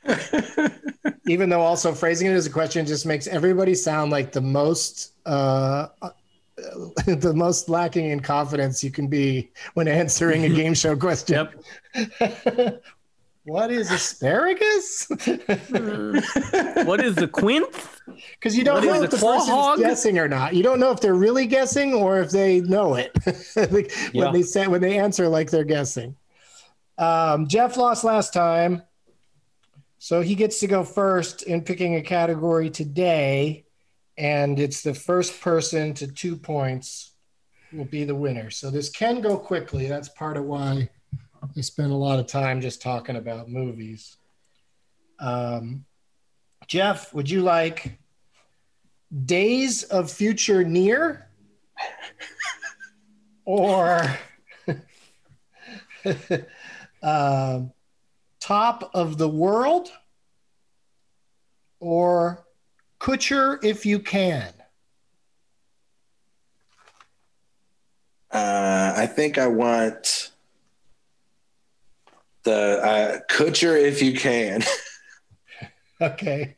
even 1.28 1.50
though 1.50 1.62
also 1.62 1.94
phrasing 1.94 2.28
it 2.28 2.34
as 2.34 2.46
a 2.46 2.50
question 2.50 2.86
just 2.86 3.06
makes 3.06 3.28
everybody 3.28 3.74
sound 3.76 4.12
like 4.12 4.32
the 4.32 4.42
most 4.42 5.14
uh, 5.26 5.88
the 7.06 7.32
most 7.36 7.70
lacking 7.70 8.10
in 8.10 8.20
confidence 8.20 8.84
you 8.84 8.92
can 8.92 9.08
be 9.08 9.50
when 9.74 9.88
answering 9.88 10.44
a 10.46 10.50
game 10.62 10.74
show 10.74 10.96
question. 10.96 11.48
Yep. 11.96 12.84
what 13.46 13.72
is 13.72 13.90
asparagus? 13.92 15.08
what 15.10 17.02
is 17.04 17.16
the 17.16 17.30
quinth? 17.32 18.02
Because 18.34 18.58
you 18.58 18.64
don't 18.64 18.76
What 18.76 18.84
know 18.86 19.04
if 19.04 19.10
the 19.10 19.16
the 19.16 19.18
claw 19.18 19.36
person's 19.38 19.50
hog? 19.50 19.80
guessing 19.80 20.20
or 20.20 20.28
not. 20.28 20.54
You 20.54 20.64
don't 20.64 20.80
know 20.80 20.92
if 20.92 21.00
they're 21.00 21.14
really 21.16 21.46
guessing 21.48 21.94
or 21.94 22.20
if 22.20 22.32
they 22.32 22.62
know 22.62 22.96
it 22.96 23.16
Like, 23.72 23.92
Yeah. 24.14 24.26
when 24.26 24.34
they 24.34 24.42
say 24.44 24.68
when 24.68 24.82
they 24.82 24.98
answer 25.00 25.28
like 25.28 25.50
they're 25.50 25.64
guessing. 25.64 26.16
Um, 26.98 27.48
Jeff 27.48 27.78
lost 27.78 28.04
last 28.04 28.34
time, 28.34 28.84
so 30.04 30.22
he 30.22 30.34
gets 30.34 30.60
to 30.62 30.68
go 30.68 30.84
first 30.84 31.44
in 31.44 31.62
picking 31.62 31.94
a 31.94 32.02
category 32.02 32.72
today, 32.72 33.66
and 34.18 34.60
it's 34.60 34.82
the 34.82 34.96
first 34.96 35.40
person 35.42 35.94
to 35.94 36.08
two 36.08 36.38
points 36.38 37.14
will 37.72 37.86
be 37.86 38.04
the 38.04 38.16
winner. 38.16 38.50
So 38.50 38.72
this 38.72 38.90
can 38.90 39.22
go 39.22 39.38
quickly. 39.38 39.86
That's 39.86 40.10
part 40.10 40.38
of 40.38 40.46
why 40.46 40.90
I 41.56 41.62
spend 41.62 41.92
a 41.92 41.96
lot 41.96 42.18
of 42.18 42.26
time 42.26 42.62
just 42.62 42.82
talking 42.82 43.16
about 43.16 43.48
movies. 43.48 44.18
Um, 45.20 45.86
Jeff, 46.66 47.14
would 47.14 47.30
you 47.30 47.44
like 47.44 48.00
Days 49.26 49.84
of 49.84 50.10
Future 50.10 50.64
Near 50.64 51.30
or 53.46 54.02
um, 57.04 57.72
Top 58.52 58.92
of 58.94 59.18
the 59.18 59.30
World 59.30 59.90
or 61.80 62.46
Kutcher 63.00 63.64
If 63.64 63.86
You 63.86 63.98
Can? 63.98 64.52
Uh, 68.30 68.94
I 68.98 69.06
think 69.06 69.38
I 69.38 69.48
want 69.48 70.34
the 72.44 72.82
uh, 72.84 73.20
Kutcher 73.34 73.82
if 73.82 74.02
you 74.02 74.20
can. 74.20 74.64
Okay. 76.02 76.58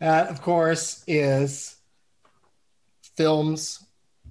That, 0.00 0.26
of 0.26 0.42
course, 0.42 1.04
is 1.06 1.76
films 3.14 3.86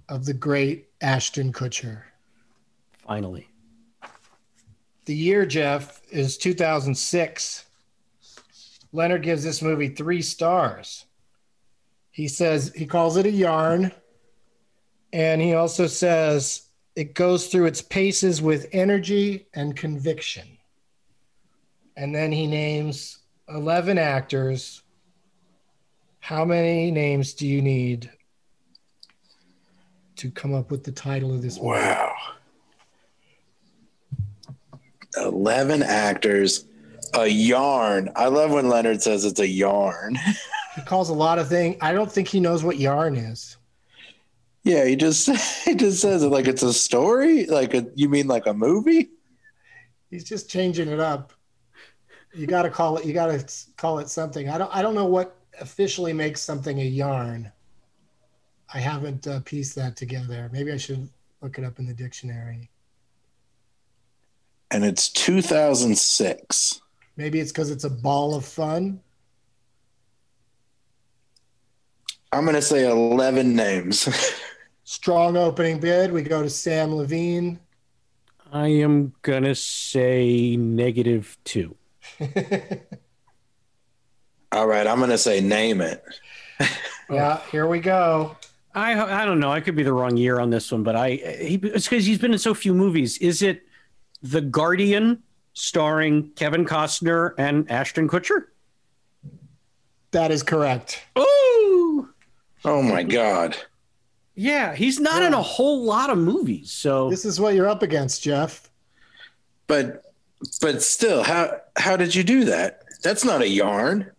of 0.10 0.26
the 0.26 0.34
great 0.34 0.90
Ashton 1.02 1.54
Kutcher. 1.54 2.02
Finally. 3.08 3.48
The 5.06 5.16
year, 5.16 5.46
Jeff, 5.46 6.02
is 6.12 6.38
2006. 6.38 7.66
Leonard 8.94 9.24
gives 9.24 9.44
this 9.44 9.62
movie 9.62 9.90
three 9.90 10.22
stars. 10.22 11.06
He 12.12 12.28
says 12.28 12.72
he 12.76 12.86
calls 12.86 13.18
it 13.18 13.26
a 13.26 13.32
yarn. 13.32 13.92
And 15.12 15.42
he 15.42 15.54
also 15.54 15.88
says 15.88 16.70
it 16.96 17.14
goes 17.14 17.48
through 17.48 17.66
its 17.66 17.82
paces 17.82 18.42
with 18.42 18.68
energy 18.72 19.48
and 19.54 19.76
conviction. 19.76 20.48
And 21.98 22.14
then 22.14 22.32
he 22.32 22.48
names 22.48 23.20
11 23.50 23.98
actors. 23.98 24.82
How 26.20 26.46
many 26.46 26.90
names 26.92 27.34
do 27.34 27.48
you 27.48 27.62
need 27.62 28.10
to 30.16 30.32
come 30.32 30.54
up 30.54 30.72
with 30.72 30.84
the 30.84 30.92
title 30.92 31.34
of 31.34 31.42
this 31.42 31.58
movie? 31.58 31.70
Wow. 31.70 32.14
11 35.18 35.84
actors, 35.84 36.66
a 37.14 37.28
yarn. 37.28 38.10
I 38.16 38.28
love 38.28 38.52
when 38.52 38.70
Leonard 38.70 39.02
says 39.02 39.26
it's 39.26 39.40
a 39.40 39.48
yarn. 39.48 40.18
He 40.76 40.82
calls 40.82 41.10
a 41.10 41.14
lot 41.14 41.38
of 41.38 41.48
things. 41.50 41.78
I 41.82 41.94
don't 41.94 42.12
think 42.12 42.28
he 42.28 42.40
knows 42.40 42.64
what 42.64 42.80
yarn 42.80 43.16
is. 43.16 43.58
Yeah, 44.64 44.86
he 44.86 44.96
just 44.96 45.30
he 45.66 45.76
just 45.76 46.02
says 46.02 46.24
it 46.24 46.30
like 46.30 46.48
it's 46.48 46.64
a 46.64 46.74
story. 46.74 47.46
Like 47.46 47.74
a, 47.74 47.86
you 47.96 48.10
mean 48.10 48.28
like 48.28 48.48
a 48.48 48.54
movie? 48.54 49.10
He's 50.10 50.24
just 50.24 50.50
changing 50.50 50.90
it 50.90 51.00
up. 51.00 51.34
You 52.34 52.48
got 52.48 52.64
to 52.64 52.70
call 52.70 52.98
it. 52.98 53.06
You 53.06 53.14
got 53.14 53.28
to 53.28 53.46
call 53.78 54.00
it 54.00 54.10
something. 54.10 54.50
I 54.50 54.58
don't. 54.58 54.76
I 54.76 54.82
don't 54.82 54.96
know 54.96 55.06
what 55.06 55.36
officially 55.60 56.14
makes 56.14 56.42
something 56.42 56.80
a 56.80 56.86
yarn. 56.86 57.52
I 58.74 58.80
haven't 58.80 59.28
uh, 59.28 59.42
pieced 59.46 59.76
that 59.76 59.96
together. 59.96 60.50
Maybe 60.52 60.72
I 60.72 60.78
should 60.78 61.08
look 61.42 61.60
it 61.60 61.64
up 61.64 61.78
in 61.78 61.86
the 61.86 61.94
dictionary. 61.94 62.72
And 64.74 64.84
it's 64.84 65.08
2006. 65.10 66.82
Maybe 67.16 67.40
it's 67.40 67.52
because 67.52 67.70
it's 67.70 67.84
a 67.84 67.90
ball 67.92 68.34
of 68.34 68.44
fun. 68.44 69.00
I'm 72.32 72.44
gonna 72.46 72.64
say 72.64 72.90
11 72.90 73.56
names. 73.56 74.10
Strong 74.84 75.38
opening 75.38 75.80
bid. 75.80 76.12
We 76.12 76.24
go 76.24 76.42
to 76.42 76.50
Sam 76.50 76.96
Levine. 76.96 77.60
I 78.52 78.68
am 78.68 79.14
gonna 79.22 79.54
say 79.54 80.58
negative 80.58 81.38
two. 81.44 81.76
All 84.52 84.68
right, 84.68 84.88
I'm 84.88 85.00
gonna 85.00 85.20
say 85.20 85.40
name 85.40 85.80
it. 85.82 86.04
Yeah, 87.10 87.42
here 87.52 87.68
we 87.68 87.80
go. 87.80 88.38
I 88.74 89.22
I 89.22 89.26
don't 89.26 89.40
know. 89.40 89.52
I 89.52 89.60
could 89.60 89.76
be 89.76 89.84
the 89.84 89.94
wrong 89.94 90.18
year 90.18 90.40
on 90.40 90.50
this 90.50 90.72
one, 90.72 90.82
but 90.82 90.96
I 90.96 91.10
he, 91.12 91.60
it's 91.62 91.88
because 91.88 92.06
he's 92.06 92.18
been 92.18 92.32
in 92.32 92.40
so 92.40 92.56
few 92.56 92.74
movies. 92.74 93.18
Is 93.20 93.44
it 93.44 93.62
The 94.24 94.42
Guardian, 94.42 95.22
starring 95.54 96.32
Kevin 96.32 96.66
Costner 96.66 97.34
and 97.38 97.70
Ashton 97.70 98.08
Kutcher? 98.08 98.46
That 100.12 100.32
is 100.32 100.44
correct. 100.44 101.02
Ooh, 101.18 102.10
Oh 102.66 102.82
my 102.82 103.04
god. 103.04 103.58
yeah. 104.36 104.74
He's 104.76 105.00
not 105.00 105.22
in 105.22 105.34
a 105.34 105.42
whole 105.42 105.84
lot 105.84 106.10
of 106.10 106.18
movies, 106.18 106.72
so 106.72 107.10
This 107.10 107.26
is 107.26 107.40
what 107.40 107.54
you're 107.56 107.68
up 107.68 107.82
against, 107.84 108.24
Jeff. 108.24 108.70
But 109.68 110.04
but 110.62 110.82
still, 110.82 111.24
how 111.24 111.58
how 111.78 111.96
did 111.98 112.14
you 112.16 112.24
do 112.24 112.46
that? 112.46 112.84
That's 113.02 113.24
not 113.26 113.42
a 113.42 113.48
yarn. 113.48 114.12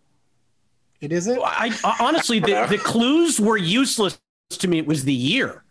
It 1.01 1.11
isn't. 1.11 1.39
I, 1.43 1.71
I 1.83 1.97
honestly 1.99 2.39
the, 2.39 2.65
the 2.69 2.77
clues 2.77 3.39
were 3.39 3.57
useless 3.57 4.19
to 4.51 4.67
me. 4.67 4.77
It 4.79 4.87
was 4.87 5.03
the 5.05 5.13
year. 5.13 5.63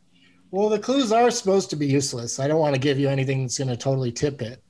Well, 0.55 0.69
the 0.69 0.79
clues 0.79 1.11
are 1.11 1.33
supposed 1.33 1.69
to 1.71 1.77
be 1.77 1.85
useless. 1.89 2.39
I 2.39 2.47
don't 2.47 2.61
want 2.61 2.77
to 2.77 2.81
give 2.81 2.97
you 2.97 3.09
anything 3.09 3.43
that's 3.43 3.59
going 3.59 3.67
to 3.67 3.77
totally 3.77 4.13
tip 4.13 4.41
it. 4.41 4.63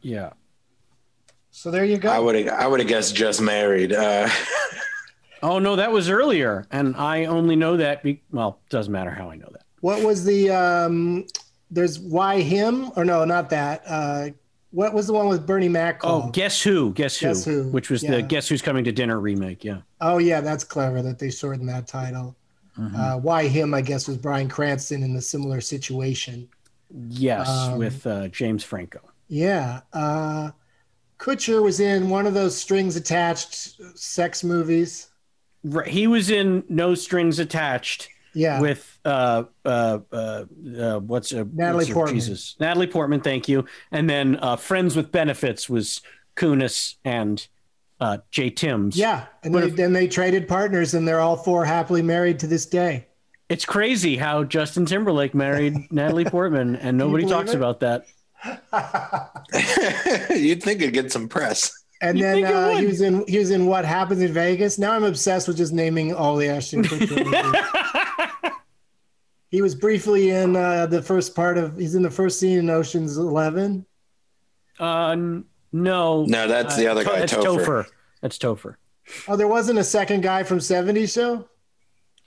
Yeah. 0.00 0.30
So 1.50 1.70
there 1.70 1.84
you 1.84 1.98
go. 1.98 2.10
I 2.10 2.18
would 2.18 2.34
have 2.36 2.48
I 2.58 2.66
would 2.66 2.80
have 2.80 2.88
guessed 2.88 3.14
just 3.14 3.40
married. 3.42 3.92
Uh, 3.92 4.28
Oh 5.42 5.58
no, 5.58 5.76
that 5.76 5.92
was 5.92 6.08
earlier, 6.08 6.66
and 6.70 6.96
I 6.96 7.26
only 7.26 7.56
know 7.56 7.76
that. 7.76 8.02
Be- 8.02 8.22
well, 8.32 8.58
doesn't 8.70 8.90
matter 8.90 9.10
how 9.10 9.30
I 9.30 9.36
know 9.36 9.48
that. 9.52 9.64
What 9.80 10.02
was 10.02 10.24
the 10.24 10.50
um 10.50 11.26
there's 11.70 11.98
why 11.98 12.40
him 12.40 12.90
or 12.96 13.04
no, 13.04 13.22
not 13.26 13.50
that. 13.50 13.82
Uh 13.86 14.30
what 14.70 14.94
was 14.94 15.06
the 15.06 15.12
one 15.12 15.28
with 15.28 15.46
Bernie 15.46 15.68
Mac 15.68 16.00
Oh, 16.02 16.30
guess 16.30 16.62
who? 16.62 16.94
Guess 16.94 17.18
who? 17.18 17.26
Guess 17.26 17.44
Who, 17.44 17.64
Which 17.68 17.90
was 17.90 18.02
yeah. 18.02 18.12
the 18.12 18.22
Guess 18.22 18.48
Who's 18.48 18.62
Coming 18.62 18.84
to 18.84 18.92
Dinner 18.92 19.20
remake. 19.20 19.62
Yeah. 19.62 19.82
Oh 20.00 20.16
yeah, 20.16 20.40
that's 20.40 20.64
clever 20.64 21.02
that 21.02 21.18
they 21.18 21.30
shortened 21.30 21.68
that 21.68 21.86
title. 21.86 22.34
Mm-hmm. 22.78 22.96
Uh 22.96 23.16
why 23.18 23.48
him 23.48 23.74
I 23.74 23.80
guess 23.80 24.06
was 24.08 24.18
Bryan 24.18 24.48
Cranston 24.48 25.02
in 25.02 25.16
a 25.16 25.20
similar 25.22 25.60
situation. 25.60 26.48
Yes, 27.08 27.48
Um, 27.48 27.78
with 27.78 28.06
uh, 28.06 28.28
James 28.28 28.62
Franco. 28.64 29.00
Yeah. 29.28 29.80
Uh 29.92 30.50
Kutcher 31.18 31.62
was 31.62 31.80
in 31.80 32.10
one 32.10 32.26
of 32.26 32.34
those 32.34 32.56
strings 32.56 32.94
attached 32.96 33.80
sex 33.98 34.44
movies. 34.44 35.08
Right. 35.64 35.88
He 35.88 36.06
was 36.06 36.30
in 36.30 36.62
No 36.68 36.94
Strings 36.94 37.38
Attached. 37.38 38.08
Yeah. 38.34 38.60
With 38.60 38.98
uh 39.04 39.44
uh 39.64 39.98
uh, 40.12 40.44
uh 40.78 40.98
what's 41.00 41.32
uh, 41.32 41.44
Natalie 41.54 41.76
what's 41.78 41.88
her- 41.88 41.94
Portman. 41.94 42.14
Jesus 42.16 42.54
Natalie 42.60 42.86
Portman. 42.86 43.20
Thank 43.20 43.48
you. 43.48 43.64
And 43.90 44.08
then 44.10 44.36
uh, 44.42 44.56
Friends 44.56 44.94
with 44.94 45.10
Benefits 45.10 45.70
was 45.70 46.02
Kunis 46.36 46.96
and 47.04 47.48
uh, 48.00 48.18
Jay 48.30 48.50
Timms. 48.50 48.96
Yeah, 48.96 49.26
and 49.42 49.52
But 49.52 49.60
they, 49.60 49.66
if- 49.68 49.76
then 49.76 49.92
they 49.92 50.06
traded 50.08 50.48
partners, 50.48 50.94
and 50.94 51.06
they're 51.06 51.20
all 51.20 51.36
four 51.36 51.64
happily 51.64 52.02
married 52.02 52.38
to 52.40 52.46
this 52.46 52.66
day. 52.66 53.06
It's 53.48 53.64
crazy 53.64 54.16
how 54.16 54.42
Justin 54.44 54.86
Timberlake 54.86 55.34
married 55.34 55.74
Natalie 55.92 56.24
Portman, 56.24 56.76
and 56.76 56.98
nobody 56.98 57.24
talks 57.26 57.52
it? 57.52 57.56
about 57.56 57.80
that. 57.80 58.06
you'd 60.36 60.62
think 60.62 60.80
it'd 60.82 60.94
get 60.94 61.12
some 61.12 61.28
press. 61.28 61.72
And 62.02 62.18
You 62.18 62.24
then 62.24 62.44
uh, 62.44 62.76
he 62.76 62.86
was 62.86 63.00
in 63.00 63.24
he 63.26 63.38
was 63.38 63.50
in 63.50 63.64
What 63.66 63.84
Happens 63.86 64.20
in 64.20 64.32
Vegas. 64.32 64.78
Now 64.78 64.92
I'm 64.92 65.04
obsessed 65.04 65.48
with 65.48 65.56
just 65.56 65.72
naming 65.72 66.12
all 66.14 66.36
the 66.36 66.48
Ashton 66.48 66.82
Kutcher 66.82 67.24
movies. 67.24 68.52
he 69.50 69.62
was 69.62 69.74
briefly 69.74 70.30
in 70.30 70.54
uh, 70.56 70.86
the 70.86 71.00
first 71.02 71.34
part 71.34 71.56
of. 71.56 71.76
He's 71.76 71.94
in 71.94 72.02
the 72.02 72.10
first 72.10 72.38
scene 72.38 72.58
in 72.58 72.68
Ocean's 72.68 73.16
Eleven. 73.16 73.86
Uh, 74.78 75.10
n- 75.10 75.44
no. 75.72 76.24
No, 76.24 76.46
that's 76.48 76.76
the 76.76 76.86
other 76.86 77.04
To- 77.04 77.10
guy, 77.10 77.18
That's 77.20 77.32
Topher. 77.34 77.64
Topher. 77.64 77.86
That's 78.22 78.38
Topher. 78.38 78.74
Oh, 79.28 79.36
there 79.36 79.48
wasn't 79.48 79.78
a 79.78 79.84
second 79.84 80.22
guy 80.22 80.42
from 80.42 80.58
'70s 80.58 81.12
show. 81.12 81.48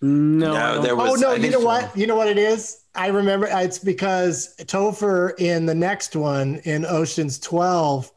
No, 0.02 0.54
No, 0.54 0.82
there 0.82 0.96
was. 0.96 1.12
oh 1.12 1.16
no, 1.16 1.32
I 1.34 1.36
you 1.36 1.52
know 1.52 1.60
so. 1.60 1.66
what? 1.66 1.98
You 1.98 2.08
know 2.08 2.16
what 2.16 2.30
it 2.30 2.38
is? 2.38 2.84
I 2.96 3.08
remember 3.08 3.48
it's 3.52 3.80
because 3.80 4.56
Topher 4.60 5.38
in 5.40 5.66
the 5.66 5.76
next 5.76 6.16
one 6.16 6.62
in 6.64 6.86
Ocean's 6.86 7.38
12 7.40 8.10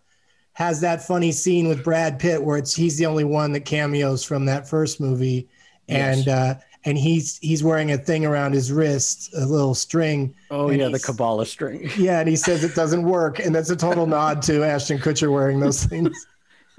has 0.53 0.81
that 0.83 1.05
funny 1.07 1.33
scene 1.33 1.67
with 1.67 1.83
Brad 1.83 2.19
Pitt 2.21 2.43
where 2.43 2.57
it's 2.59 2.75
he's 2.75 2.99
the 2.99 3.07
only 3.07 3.25
one 3.25 3.53
that 3.53 3.65
cameos 3.65 4.23
from 4.23 4.45
that 4.47 4.69
first 4.69 5.01
movie, 5.01 5.49
and 5.89 6.25
Yes. 6.25 6.29
uh, 6.29 6.61
and 6.85 6.99
he's 6.99 7.39
he's 7.39 7.63
wearing 7.63 7.93
a 7.93 7.99
thing 7.99 8.27
around 8.27 8.55
his 8.55 8.73
wrist, 8.73 9.33
a 9.35 9.47
little 9.47 9.75
string. 9.75 10.35
Oh 10.51 10.71
yeah, 10.71 10.89
the 10.89 10.99
Kabbalah 10.99 11.47
string. 11.47 11.91
Yeah, 11.97 12.21
and 12.21 12.29
he 12.29 12.37
says 12.37 12.65
it 12.65 12.75
doesn't 12.75 13.03
work, 13.05 13.39
and 13.39 13.55
that's 13.55 13.71
a 13.71 13.77
total 13.77 14.07
nod 14.07 14.43
to 14.43 14.65
Ashton 14.65 14.99
Kutcher 14.99 15.33
wearing 15.33 15.61
those 15.61 15.85
things. 15.85 16.27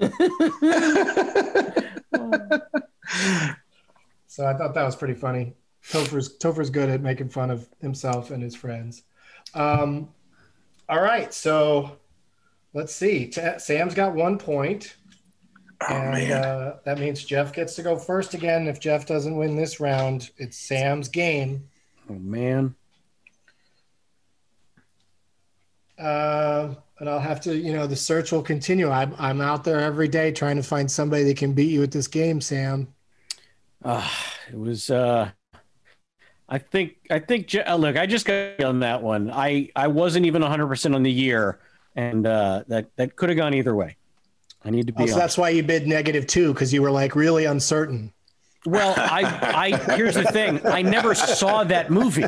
so 4.26 4.46
I 4.46 4.54
thought 4.54 4.74
that 4.74 4.84
was 4.84 4.96
pretty 4.96 5.14
funny. 5.14 5.54
Topher's 5.88 6.36
Topher's 6.38 6.70
good 6.70 6.88
at 6.88 7.00
making 7.00 7.28
fun 7.28 7.50
of 7.50 7.68
himself 7.80 8.30
and 8.30 8.42
his 8.42 8.54
friends. 8.54 9.02
Um, 9.54 10.08
all 10.88 11.00
right, 11.00 11.32
so 11.32 11.96
let's 12.74 12.94
see. 12.94 13.32
Sam's 13.58 13.94
got 13.94 14.14
one 14.14 14.36
point, 14.38 14.96
and 15.88 16.32
uh, 16.32 16.74
that 16.84 16.98
means 16.98 17.24
Jeff 17.24 17.52
gets 17.52 17.74
to 17.76 17.82
go 17.82 17.96
first 17.96 18.34
again. 18.34 18.66
If 18.66 18.80
Jeff 18.80 19.06
doesn't 19.06 19.36
win 19.36 19.56
this 19.56 19.80
round, 19.80 20.30
it's 20.36 20.56
Sam's 20.56 21.08
game. 21.08 21.68
Oh 22.08 22.14
man. 22.14 22.74
Uh, 25.98 26.74
and 26.98 27.08
I'll 27.08 27.20
have 27.20 27.40
to, 27.42 27.56
you 27.56 27.72
know, 27.72 27.86
the 27.86 27.96
search 27.96 28.32
will 28.32 28.42
continue. 28.42 28.90
I'm, 28.90 29.14
I'm 29.18 29.40
out 29.40 29.64
there 29.64 29.80
every 29.80 30.08
day 30.08 30.32
trying 30.32 30.56
to 30.56 30.62
find 30.62 30.90
somebody 30.90 31.24
that 31.24 31.36
can 31.36 31.52
beat 31.52 31.70
you 31.70 31.82
at 31.82 31.92
this 31.92 32.08
game, 32.08 32.40
Sam. 32.40 32.88
Uh, 33.84 34.08
it 34.50 34.58
was 34.58 34.90
uh 34.90 35.30
I 36.48 36.58
think 36.58 36.96
I 37.10 37.18
think 37.18 37.48
Je- 37.48 37.62
uh, 37.62 37.76
look, 37.76 37.96
I 37.96 38.06
just 38.06 38.26
got 38.26 38.62
on 38.62 38.80
that 38.80 39.02
one. 39.02 39.30
I 39.30 39.70
I 39.76 39.88
wasn't 39.88 40.26
even 40.26 40.42
100% 40.42 40.94
on 40.94 41.02
the 41.02 41.12
year 41.12 41.60
and 41.94 42.26
uh 42.26 42.64
that 42.68 42.90
that 42.96 43.16
could 43.16 43.28
have 43.28 43.36
gone 43.36 43.54
either 43.54 43.74
way. 43.74 43.96
I 44.64 44.70
need 44.70 44.86
to 44.86 44.92
be 44.92 45.04
Oh, 45.04 45.06
so 45.06 45.16
that's 45.16 45.36
why 45.36 45.50
you 45.50 45.62
bid 45.62 45.86
negative 45.86 46.26
two 46.26 46.52
because 46.52 46.72
you 46.72 46.82
were 46.82 46.90
like 46.90 47.14
really 47.14 47.44
uncertain. 47.44 48.12
Well, 48.66 48.94
I 48.96 49.76
I 49.76 49.96
here's 49.96 50.14
the 50.14 50.24
thing. 50.24 50.64
I 50.66 50.82
never 50.82 51.14
saw 51.14 51.64
that 51.64 51.90
movie. 51.90 52.24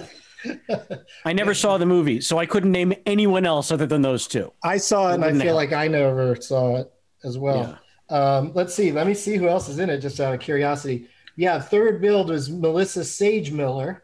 I 1.25 1.33
never 1.33 1.55
saw 1.55 1.79
the 1.79 1.87
movie, 1.87 2.21
so 2.21 2.39
I 2.39 2.47
couldn't 2.47 2.73
name 2.73 2.93
anyone 3.07 3.47
else 3.47 3.71
other 3.73 3.87
than 3.87 4.03
those 4.03 4.27
two. 4.27 4.53
I 4.63 4.77
saw 4.77 5.11
it 5.11 5.15
and 5.15 5.25
I 5.25 5.33
feel 5.33 5.55
like 5.55 5.73
I 5.73 5.89
never 5.89 6.37
saw 6.37 6.77
it 6.77 6.93
as 7.25 7.39
well. 7.39 7.79
Um, 8.09 8.53
let's 8.55 8.75
see. 8.75 8.93
Let 8.93 9.07
me 9.07 9.15
see 9.15 9.37
who 9.37 9.49
else 9.49 9.69
is 9.69 9.79
in 9.79 9.91
it 9.91 9.99
just 9.99 10.21
out 10.21 10.35
of 10.35 10.41
curiosity. 10.41 11.09
Yeah, 11.37 11.61
third 11.61 12.01
billed 12.01 12.31
was 12.31 12.49
Melissa 12.51 13.01
Sagemiller. 13.01 14.01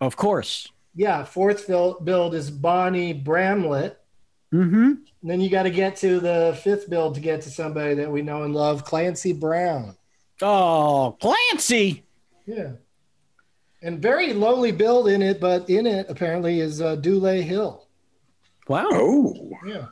Of 0.00 0.16
course. 0.16 0.68
Yeah, 0.94 1.24
fourth 1.24 1.66
billed 1.66 2.34
is 2.34 2.50
Bonnie 2.50 3.12
Bramlett. 3.12 3.99
Mm-hmm. 4.52 4.84
And 5.22 5.30
then 5.30 5.40
you 5.40 5.48
got 5.48 5.64
to 5.64 5.70
get 5.70 5.96
to 5.96 6.18
the 6.18 6.58
fifth 6.62 6.90
billed 6.90 7.14
to 7.14 7.20
get 7.20 7.42
to 7.42 7.50
somebody 7.50 7.94
that 7.94 8.10
we 8.10 8.22
know 8.22 8.42
and 8.42 8.54
love, 8.54 8.84
Clancy 8.84 9.32
Brown. 9.32 9.96
Oh, 10.42 11.16
Clancy. 11.20 12.04
Yeah. 12.46 12.72
And 13.82 14.00
very 14.00 14.32
lowly 14.32 14.72
billed 14.72 15.08
in 15.08 15.22
it, 15.22 15.40
but 15.40 15.68
in 15.70 15.86
it 15.86 16.06
apparently 16.08 16.60
is 16.60 16.80
uh, 16.80 16.96
Dule 16.96 17.42
Hill. 17.42 17.86
Wow. 18.68 18.88
Oh. 18.90 19.34
Yeah. 19.66 19.86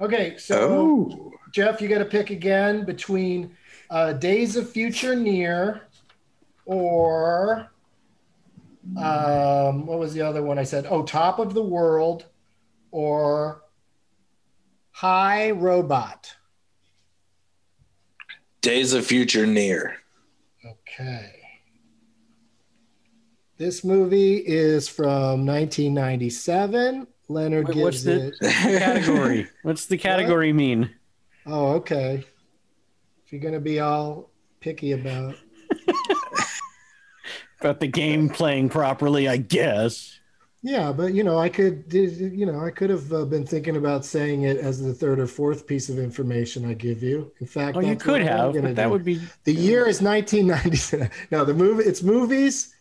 Okay, 0.00 0.36
so 0.36 1.08
Oh. 1.10 1.30
Jeff, 1.52 1.80
you 1.80 1.88
got 1.88 1.98
to 1.98 2.04
pick 2.04 2.30
again 2.30 2.84
between 2.84 3.56
uh, 3.90 4.12
Days 4.12 4.56
of 4.56 4.68
Future 4.70 5.14
Near 5.14 5.82
or 6.66 7.70
um, 8.98 9.86
what 9.86 9.98
was 9.98 10.12
the 10.14 10.20
other 10.22 10.42
one 10.42 10.58
I 10.58 10.64
said? 10.64 10.86
Oh, 10.88 11.04
Top 11.04 11.38
of 11.38 11.54
the 11.54 11.62
World 11.62 12.26
or 12.90 13.62
High 14.94 15.50
Robot. 15.50 16.36
Days 18.60 18.92
of 18.92 19.04
Future 19.04 19.44
Near. 19.44 19.96
Okay. 20.64 21.32
This 23.58 23.82
movie 23.82 24.36
is 24.36 24.88
from 24.88 25.44
1997. 25.44 27.08
Leonard 27.28 27.66
Wait, 27.66 27.74
gives 27.74 27.84
what's 27.84 28.02
the 28.04 28.28
it. 28.28 28.78
category? 28.78 29.48
What's 29.64 29.86
the 29.86 29.96
category 29.96 30.52
mean? 30.52 30.90
Oh, 31.44 31.72
okay. 31.72 32.24
If 33.26 33.32
you're 33.32 33.40
going 33.40 33.54
to 33.54 33.60
be 33.60 33.80
all 33.80 34.30
picky 34.60 34.92
about 34.92 35.34
About 37.60 37.80
the 37.80 37.88
game 37.88 38.28
playing 38.28 38.68
properly, 38.68 39.26
I 39.26 39.38
guess. 39.38 40.20
Yeah, 40.66 40.92
but 40.92 41.12
you 41.12 41.24
know, 41.24 41.38
I 41.38 41.50
could, 41.50 41.84
you 41.92 42.46
know, 42.46 42.58
I 42.64 42.70
could 42.70 42.88
have 42.88 43.12
uh, 43.12 43.26
been 43.26 43.44
thinking 43.44 43.76
about 43.76 44.02
saying 44.02 44.44
it 44.44 44.56
as 44.56 44.80
the 44.82 44.94
third 44.94 45.20
or 45.20 45.26
fourth 45.26 45.66
piece 45.66 45.90
of 45.90 45.98
information 45.98 46.64
I 46.64 46.72
give 46.72 47.02
you. 47.02 47.30
In 47.38 47.46
fact, 47.46 47.76
Oh, 47.76 47.80
you 47.80 47.96
could 47.96 48.22
have, 48.22 48.54
but 48.54 48.74
that 48.74 48.84
do. 48.86 48.90
would 48.90 49.04
be 49.04 49.20
The 49.44 49.52
year 49.52 49.86
is 49.86 50.00
1997. 50.00 51.10
No, 51.30 51.44
the 51.44 51.52
movie, 51.52 51.84
it's 51.84 52.02
movies 52.02 52.74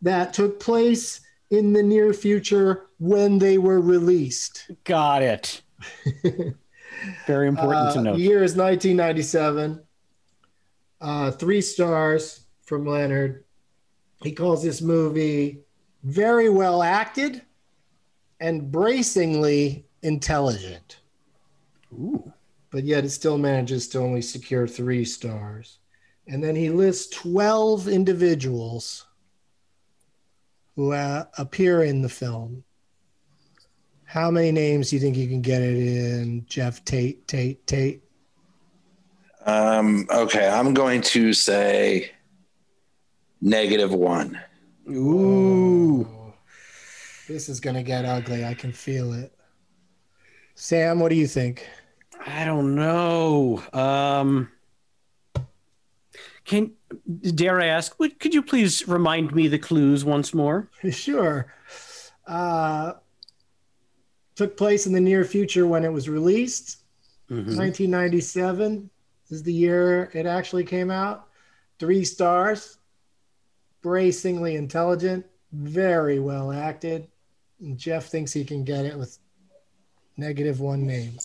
that 0.00 0.32
took 0.32 0.60
place 0.60 1.20
in 1.50 1.74
the 1.74 1.82
near 1.82 2.14
future 2.14 2.86
when 2.98 3.38
they 3.38 3.58
were 3.58 3.82
released. 3.82 4.70
got 4.84 5.20
it. 5.22 5.60
Very 7.26 7.48
important 7.48 7.92
to 7.92 7.98
Uh, 7.98 8.02
note. 8.02 8.16
The 8.16 8.22
year 8.22 8.42
is 8.42 8.56
1997. 8.56 9.82
Uh, 11.02 11.30
three 11.32 11.60
stars 11.60 12.46
from 12.64 12.86
Leonard. 12.86 13.44
He 14.22 14.32
calls 14.32 14.62
this 14.62 14.80
movie 14.80 15.64
very 16.02 16.48
well 16.48 16.82
acted 16.82 17.42
and 18.40 18.70
bracingly 18.70 19.84
intelligent. 20.02 21.00
Ooh. 21.92 22.32
But 22.70 22.84
yet 22.84 23.04
it 23.04 23.10
still 23.10 23.36
manages 23.36 23.88
to 23.88 23.98
only 23.98 24.22
secure 24.22 24.66
three 24.66 25.04
stars. 25.04 25.78
And 26.26 26.42
then 26.42 26.54
he 26.54 26.70
lists 26.70 27.14
12 27.16 27.88
individuals 27.88 29.06
who 30.76 30.92
uh, 30.92 31.24
appear 31.36 31.82
in 31.82 32.02
the 32.02 32.08
film. 32.08 32.62
How 34.04 34.30
many 34.30 34.52
names 34.52 34.90
do 34.90 34.96
you 34.96 35.02
think 35.02 35.16
you 35.16 35.28
can 35.28 35.40
get 35.40 35.62
it 35.62 35.76
in? 35.76 36.44
Jeff 36.46 36.84
Tate, 36.84 37.26
Tate, 37.28 37.66
Tate. 37.66 38.02
Um, 39.46 40.06
okay, 40.10 40.48
I'm 40.48 40.74
going 40.74 41.00
to 41.02 41.32
say 41.32 42.10
negative 43.40 43.92
one. 43.92 44.40
Ooh. 44.90 46.06
This 47.28 47.48
is 47.48 47.60
going 47.60 47.76
to 47.76 47.82
get 47.82 48.04
ugly. 48.04 48.44
I 48.44 48.54
can 48.54 48.72
feel 48.72 49.12
it. 49.12 49.32
Sam, 50.54 51.00
what 51.00 51.10
do 51.10 51.14
you 51.14 51.26
think? 51.26 51.66
I 52.26 52.44
don't 52.44 52.74
know. 52.74 53.62
Um, 53.72 54.50
can 56.44 56.72
dare 57.34 57.60
I 57.60 57.66
ask? 57.66 57.98
Would, 57.98 58.18
could 58.18 58.34
you 58.34 58.42
please 58.42 58.86
remind 58.88 59.34
me 59.34 59.48
the 59.48 59.58
clues 59.58 60.04
once 60.04 60.34
more? 60.34 60.68
Sure. 60.90 61.52
Uh, 62.26 62.94
took 64.34 64.56
place 64.56 64.86
in 64.86 64.92
the 64.92 65.00
near 65.00 65.24
future 65.24 65.66
when 65.66 65.84
it 65.84 65.92
was 65.92 66.08
released. 66.08 66.82
Mhm. 67.30 67.56
1997 67.56 68.90
is 69.30 69.42
the 69.42 69.52
year 69.52 70.10
it 70.14 70.26
actually 70.26 70.64
came 70.64 70.90
out. 70.90 71.28
Three 71.78 72.04
stars. 72.04 72.78
Bracingly 73.82 74.56
intelligent. 74.56 75.26
Very 75.52 76.18
well 76.18 76.52
acted. 76.52 77.08
And 77.60 77.76
Jeff 77.78 78.06
thinks 78.06 78.32
he 78.32 78.44
can 78.44 78.64
get 78.64 78.84
it 78.84 78.98
with 78.98 79.18
negative 80.16 80.60
one 80.60 80.86
name. 80.86 81.18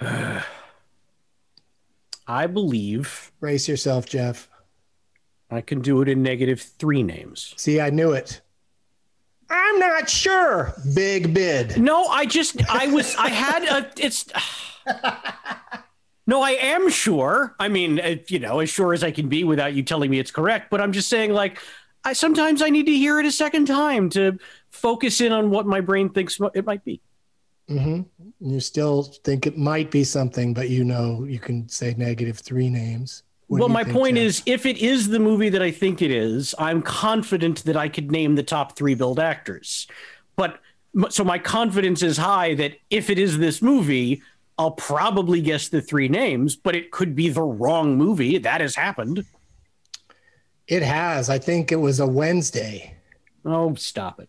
I 2.26 2.46
believe 2.46 3.32
Brace 3.40 3.68
yourself, 3.68 4.06
Jeff. 4.06 4.48
I 5.50 5.60
can 5.60 5.80
do 5.80 6.00
it 6.02 6.08
in 6.08 6.22
negative 6.22 6.60
three 6.60 7.02
names. 7.02 7.54
See, 7.56 7.80
I 7.80 7.90
knew 7.90 8.12
it. 8.12 8.40
I'm 9.50 9.78
not 9.78 10.08
sure. 10.08 10.74
Big 10.94 11.34
bid. 11.34 11.76
No, 11.78 12.06
I 12.06 12.26
just 12.26 12.56
I 12.68 12.88
was 12.88 13.14
I 13.16 13.28
had 13.28 13.64
a 13.64 13.90
it's. 13.98 14.26
No, 16.26 16.42
I 16.42 16.52
am 16.52 16.88
sure. 16.88 17.54
I 17.58 17.68
mean, 17.68 18.00
uh, 18.00 18.16
you 18.28 18.38
know, 18.38 18.60
as 18.60 18.70
sure 18.70 18.92
as 18.94 19.04
I 19.04 19.10
can 19.10 19.28
be 19.28 19.44
without 19.44 19.74
you 19.74 19.82
telling 19.82 20.10
me 20.10 20.18
it's 20.18 20.30
correct. 20.30 20.70
But 20.70 20.80
I'm 20.80 20.92
just 20.92 21.08
saying, 21.08 21.32
like, 21.32 21.58
I 22.04 22.12
sometimes 22.14 22.62
I 22.62 22.70
need 22.70 22.86
to 22.86 22.94
hear 22.94 23.20
it 23.20 23.26
a 23.26 23.32
second 23.32 23.66
time 23.66 24.08
to 24.10 24.38
focus 24.70 25.20
in 25.20 25.32
on 25.32 25.50
what 25.50 25.66
my 25.66 25.80
brain 25.80 26.08
thinks 26.10 26.38
it 26.54 26.64
might 26.64 26.84
be. 26.84 27.00
hmm 27.68 28.02
You 28.40 28.60
still 28.60 29.04
think 29.24 29.46
it 29.46 29.56
might 29.56 29.90
be 29.90 30.04
something, 30.04 30.52
but 30.54 30.68
you 30.68 30.84
know 30.84 31.24
you 31.24 31.38
can 31.38 31.68
say 31.68 31.94
negative 31.96 32.38
three 32.38 32.68
names. 32.68 33.22
What 33.46 33.60
well, 33.60 33.68
my 33.68 33.84
point 33.84 34.16
Jeff? 34.16 34.24
is, 34.24 34.42
if 34.46 34.66
it 34.66 34.78
is 34.78 35.08
the 35.08 35.18
movie 35.18 35.50
that 35.50 35.62
I 35.62 35.70
think 35.70 36.02
it 36.02 36.10
is, 36.10 36.54
I'm 36.58 36.82
confident 36.82 37.64
that 37.64 37.76
I 37.76 37.88
could 37.88 38.10
name 38.10 38.34
the 38.34 38.42
top 38.42 38.76
three 38.76 38.94
billed 38.94 39.20
actors. 39.20 39.86
But 40.36 40.60
so 41.10 41.24
my 41.24 41.38
confidence 41.38 42.02
is 42.02 42.16
high 42.16 42.54
that 42.54 42.74
if 42.90 43.10
it 43.10 43.18
is 43.18 43.38
this 43.38 43.60
movie, 43.62 44.22
I'll 44.58 44.70
probably 44.72 45.40
guess 45.40 45.68
the 45.68 45.80
three 45.82 46.08
names, 46.08 46.54
but 46.56 46.76
it 46.76 46.90
could 46.90 47.14
be 47.16 47.28
the 47.28 47.42
wrong 47.42 47.96
movie. 47.96 48.38
That 48.38 48.60
has 48.60 48.74
happened. 48.76 49.24
it 50.68 50.82
has. 50.82 51.28
I 51.28 51.38
think 51.38 51.72
it 51.72 51.76
was 51.76 52.00
a 52.00 52.06
Wednesday. 52.06 52.94
Oh, 53.44 53.74
stop 53.74 54.20
it. 54.20 54.28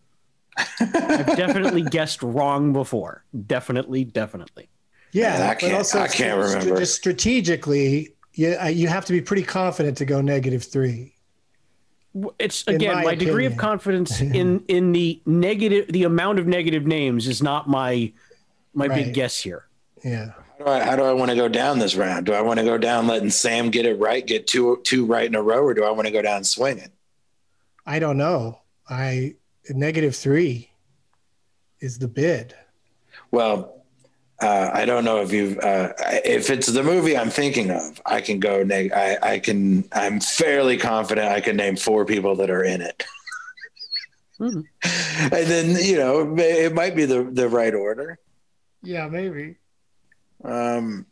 I've 0.57 1.37
definitely 1.37 1.81
guessed 1.91 2.23
wrong 2.23 2.73
before. 2.73 3.23
Definitely, 3.45 4.03
definitely. 4.05 4.69
Yeah, 5.11 5.33
Man, 5.37 5.41
I 5.41 5.47
but 5.53 5.59
can't- 5.59 5.73
also 5.75 5.99
I 5.99 6.07
can't 6.07 6.43
st- 6.43 6.55
remember. 6.63 6.79
Just 6.79 6.95
strategically, 6.95 8.15
you 8.33 8.57
uh, 8.61 8.65
you 8.67 8.87
have 8.87 9.05
to 9.05 9.13
be 9.13 9.21
pretty 9.21 9.43
confident 9.43 9.97
to 9.99 10.05
go 10.05 10.21
negative 10.21 10.63
three. 10.63 11.13
It's 12.39 12.65
again 12.67 12.95
my 12.95 13.03
my, 13.03 13.15
degree 13.15 13.45
of 13.45 13.55
confidence 13.57 14.19
in 14.21 14.63
in 14.67 14.91
the 14.91 15.21
negative, 15.25 15.87
the 15.91 16.03
amount 16.03 16.39
of 16.39 16.47
negative 16.47 16.85
names 16.87 17.27
is 17.27 17.43
not 17.43 17.69
my 17.69 18.11
my 18.73 18.87
Right. 18.87 19.05
big 19.05 19.13
guess 19.13 19.39
here. 19.39 19.67
Yeah. 20.05 20.31
How 20.59 20.65
do 20.65 20.71
I, 20.71 20.83
how 20.83 20.95
do 20.95 21.03
I 21.03 21.13
want 21.13 21.31
to 21.31 21.35
go 21.35 21.47
down 21.49 21.79
this 21.79 21.95
round? 21.95 22.27
Do 22.27 22.33
I 22.33 22.41
want 22.41 22.59
to 22.59 22.65
go 22.65 22.77
down 22.77 23.07
letting 23.07 23.31
Sam 23.31 23.71
get 23.71 23.85
it 23.87 23.99
right, 23.99 24.25
get 24.25 24.45
two 24.45 24.79
two 24.83 25.05
right 25.05 25.25
in 25.25 25.33
a 25.35 25.41
row, 25.41 25.61
or 25.63 25.73
do 25.73 25.83
I 25.83 25.89
want 25.91 26.05
to 26.05 26.11
go 26.13 26.21
down 26.21 26.43
swinging? 26.43 26.91
I 27.85 27.97
don't 27.99 28.17
know. 28.17 28.59
I 28.87 29.35
negative 29.69 30.15
three 30.15 30.69
is 31.79 31.97
the 31.97 32.07
bid. 32.07 32.55
Well, 33.31 33.83
uh, 34.41 34.69
I 34.73 34.85
don't 34.85 35.05
know 35.05 35.21
if 35.21 35.33
you've 35.33 35.57
uh, 35.57 35.93
if 36.23 36.49
it's 36.51 36.67
the 36.67 36.83
movie 36.83 37.17
I'm 37.17 37.31
thinking 37.31 37.71
of. 37.71 37.99
I 38.05 38.21
can 38.21 38.39
go. 38.39 38.63
Neg- 38.63 38.93
I, 38.93 39.17
I 39.23 39.39
can. 39.39 39.85
I'm 39.91 40.19
fairly 40.19 40.77
confident 40.77 41.27
I 41.31 41.41
can 41.41 41.57
name 41.57 41.75
four 41.77 42.05
people 42.05 42.35
that 42.37 42.51
are 42.51 42.63
in 42.63 42.81
it. 42.81 43.03
Mhm. 44.39 44.65
and 45.23 45.47
then 45.47 45.83
you 45.83 45.97
know 45.97 46.35
it 46.35 46.39
it 46.39 46.73
might 46.75 46.95
be 46.95 47.05
the 47.05 47.23
the 47.23 47.49
right 47.49 47.73
order. 47.73 48.19
Yeah, 48.83 49.07
maybe. 49.07 49.55
Um, 50.45 51.05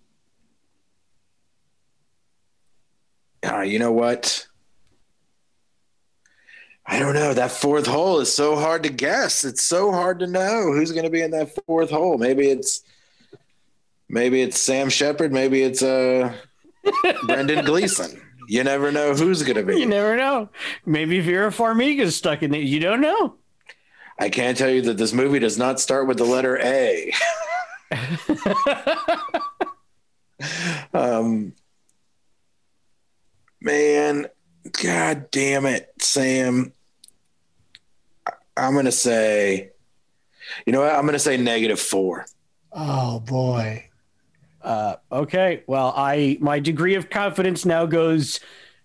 uh, 3.46 3.62
you 3.62 3.80
know 3.80 3.92
what? 3.92 4.48
I 6.86 7.00
don't 7.00 7.16
know. 7.16 7.34
That 7.34 7.52
fourth 7.52 7.88
hole 7.88 8.20
is 8.20 8.34
so 8.34 8.56
hard 8.56 8.84
to 8.84 8.90
guess. 8.90 9.44
It's 9.44 9.64
so 9.64 9.92
hard 9.92 10.20
to 10.20 10.28
know 10.28 10.72
who's 10.74 10.92
going 10.92 11.06
to 11.06 11.10
be 11.10 11.22
in 11.22 11.32
that 11.32 11.58
fourth 11.66 11.90
hole. 11.90 12.18
Maybe 12.18 12.48
it's 12.48 12.84
maybe 14.10 14.42
it's 14.42 14.60
Sam 14.60 14.90
Shepard. 14.90 15.32
Maybe 15.32 15.64
it's 15.64 15.82
uh 15.82 16.34
Brendan 17.26 17.66
Gleeson. 17.66 18.22
You 18.50 18.64
never 18.64 18.92
know 18.92 19.14
who's 19.14 19.42
going 19.44 19.56
to 19.56 19.64
be. 19.64 19.80
You 19.80 19.86
never 19.86 20.18
know. 20.18 20.50
Maybe 20.86 21.22
Vera 21.22 21.50
Farmiga's 21.50 22.18
stuck 22.18 22.44
in 22.44 22.54
it. 22.54 22.64
You 22.64 22.82
don't 22.82 23.00
know. 23.00 23.36
I 24.20 24.30
can't 24.30 24.58
tell 24.58 24.70
you 24.70 24.82
that 24.84 24.98
this 24.98 25.14
movie 25.14 25.40
does 25.40 25.58
not 25.58 25.80
start 25.80 26.08
with 26.08 26.18
the 26.18 26.26
letter 26.26 26.60
A. 26.60 27.14
um, 30.94 31.54
man, 33.62 34.28
god 34.82 35.32
damn 35.32 35.66
it, 35.66 35.92
Sam. 36.00 36.74
I'm 38.56 38.76
gonna 38.76 38.92
say, 38.92 39.72
you 40.66 40.74
know 40.74 40.82
what? 40.82 40.94
I'm 40.94 41.06
gonna 41.06 41.20
say 41.20 41.38
negative 41.38 41.80
four. 41.80 42.26
Oh 42.72 43.20
boy. 43.20 43.90
Uh, 44.62 44.96
okay. 45.12 45.64
Well, 45.68 45.94
I 45.96 46.38
my 46.40 46.60
degree 46.60 46.96
of 46.96 47.10
confidence 47.10 47.66
now 47.66 47.86
goes 47.86 48.40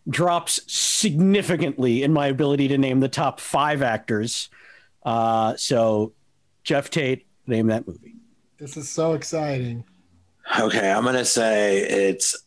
drops 0.08 0.60
significantly 0.66 2.02
in 2.02 2.12
my 2.12 2.26
ability 2.26 2.68
to 2.68 2.78
name 2.78 3.00
the 3.00 3.08
top 3.08 3.40
five 3.40 3.82
actors. 3.82 4.48
Uh, 5.04 5.54
so, 5.56 6.12
Jeff 6.64 6.90
Tate, 6.90 7.26
name 7.46 7.68
that 7.68 7.86
movie. 7.86 8.17
This 8.58 8.76
is 8.76 8.88
so 8.88 9.12
exciting. 9.12 9.84
Okay, 10.58 10.90
I'm 10.90 11.04
gonna 11.04 11.24
say 11.24 11.78
it's 11.82 12.44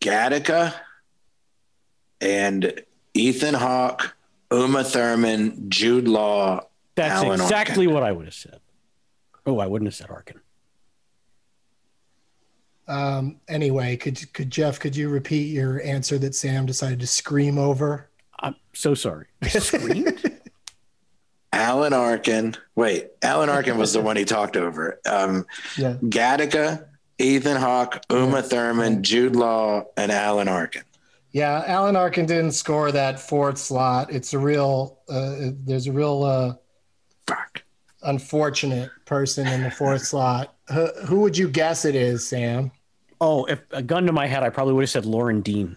Gattaca 0.00 0.74
and 2.20 2.82
Ethan 3.14 3.54
Hawke, 3.54 4.16
Uma 4.50 4.82
Thurman, 4.82 5.68
Jude 5.70 6.08
Law. 6.08 6.66
That's 6.96 7.22
Alan 7.24 7.40
exactly 7.40 7.86
Arkin. 7.86 7.94
what 7.94 8.02
I 8.02 8.12
would 8.12 8.24
have 8.26 8.34
said. 8.34 8.60
Oh, 9.46 9.58
I 9.58 9.66
wouldn't 9.66 9.86
have 9.86 9.94
said 9.94 10.10
Arkin. 10.10 10.40
Um, 12.88 13.36
anyway, 13.46 13.96
could 13.96 14.32
could 14.32 14.50
Jeff, 14.50 14.80
could 14.80 14.96
you 14.96 15.08
repeat 15.08 15.52
your 15.52 15.80
answer 15.82 16.18
that 16.18 16.34
Sam 16.34 16.66
decided 16.66 16.98
to 17.00 17.06
scream 17.06 17.58
over? 17.58 18.08
I'm 18.40 18.56
so 18.72 18.94
sorry. 18.94 19.26
I 19.42 19.48
screamed. 19.48 20.29
Alan 21.52 21.92
Arkin. 21.92 22.54
Wait, 22.76 23.08
Alan 23.22 23.48
Arkin 23.48 23.76
was 23.78 23.92
the 23.92 24.00
one 24.00 24.16
he 24.16 24.24
talked 24.24 24.56
over. 24.56 25.00
Um, 25.06 25.46
Yeah. 25.76 25.94
Gattaca, 26.02 26.86
Ethan 27.18 27.56
Hawke, 27.56 28.00
Uma 28.10 28.42
Thurman, 28.42 29.02
Jude 29.02 29.36
Law, 29.36 29.84
and 29.96 30.10
Alan 30.12 30.48
Arkin. 30.48 30.82
Yeah, 31.32 31.62
Alan 31.66 31.94
Arkin 31.96 32.26
didn't 32.26 32.52
score 32.52 32.90
that 32.92 33.20
fourth 33.20 33.58
slot. 33.58 34.12
It's 34.12 34.32
a 34.32 34.38
real 34.38 34.98
uh, 35.08 35.50
there's 35.64 35.86
a 35.86 35.92
real 35.92 36.24
uh, 36.24 36.54
Fuck. 37.26 37.62
unfortunate 38.02 38.90
person 39.04 39.46
in 39.46 39.62
the 39.62 39.70
fourth 39.70 40.02
slot. 40.02 40.54
Who, 40.72 40.86
who 41.06 41.20
would 41.20 41.36
you 41.38 41.48
guess 41.48 41.84
it 41.84 41.94
is, 41.94 42.28
Sam? 42.28 42.72
oh, 43.22 43.44
if 43.44 43.60
a 43.72 43.82
gun 43.82 44.06
to 44.06 44.12
my 44.12 44.26
head, 44.26 44.42
I 44.42 44.48
probably 44.48 44.72
would 44.74 44.80
have 44.82 44.90
said 44.90 45.04
Loren 45.04 45.42
Dean. 45.42 45.76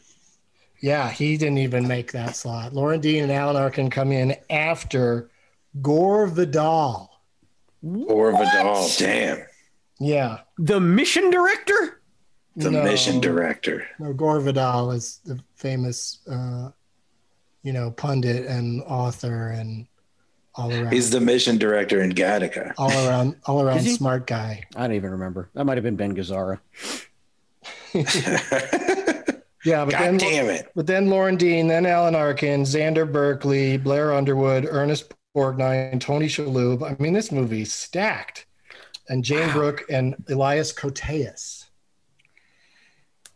Yeah, 0.79 1.09
he 1.11 1.35
didn't 1.37 1.57
even 1.57 1.87
make 1.87 2.13
that 2.13 2.35
slot. 2.37 2.73
Loren 2.73 3.01
Dean 3.01 3.23
and 3.23 3.31
Alan 3.31 3.55
Arkin 3.57 3.89
come 3.89 4.11
in 4.13 4.35
after 4.49 5.29
Gore 5.81 6.27
Vidal. 6.27 7.09
Or 8.07 8.31
Vidal. 8.31 8.87
Damn. 8.97 9.39
Yeah, 9.99 10.39
The 10.57 10.79
mission 10.79 11.29
director? 11.29 12.01
The 12.55 12.71
No. 12.71 12.83
mission 12.83 13.19
director. 13.19 13.85
no, 13.99 14.13
Gore 14.13 14.39
Vidal 14.39 14.91
is 14.91 15.19
the 15.25 15.39
famous, 15.55 16.19
uh, 16.29 16.69
you 17.63 17.73
know, 17.73 17.91
pundit 17.91 18.45
and 18.45 18.81
author 18.83 19.49
and 19.49 19.87
all 20.55 20.71
around, 20.71 20.93
He's 20.93 21.09
the 21.09 21.19
mission 21.19 21.57
director 21.57 22.01
in 22.01 22.11
Gattaca. 22.11 22.73
all 22.77 22.91
around, 23.07 23.35
all 23.45 23.61
around 23.61 23.81
smart 23.81 24.27
guy. 24.27 24.63
I 24.75 24.81
don't 24.81 24.95
even 24.95 25.11
remember. 25.11 25.49
That 25.55 25.65
might 25.65 25.77
have 25.77 25.83
been 25.83 25.95
Ben 25.95 26.15
Gazzara. 26.15 26.59
Yeah, 29.65 29.85
but 29.85 29.91
God 29.91 30.01
then 30.01 30.17
damn 30.17 30.47
it. 30.49 30.69
But 30.75 30.87
then 30.87 31.09
Loren 31.09 31.37
Dean, 31.37 31.67
then 31.69 31.85
Alan 31.85 32.15
Arkin, 32.15 32.63
Xander 32.63 33.09
Berkeley, 33.09 33.77
Blair 33.77 34.13
Underwood, 34.13 34.67
Ernest 34.69 35.13
Borgnine, 35.35 35.99
Tony 35.99 36.27
Shalhoub. 36.27 36.83
I 36.83 37.01
mean, 37.01 37.13
this 37.13 37.31
movie's 37.31 37.73
stacked. 37.73 38.45
And 39.09 39.23
Jayne 39.23 39.51
Brook 39.51 39.83
and 39.89 40.15
Elias 40.29 40.71
Koteas. 40.71 41.65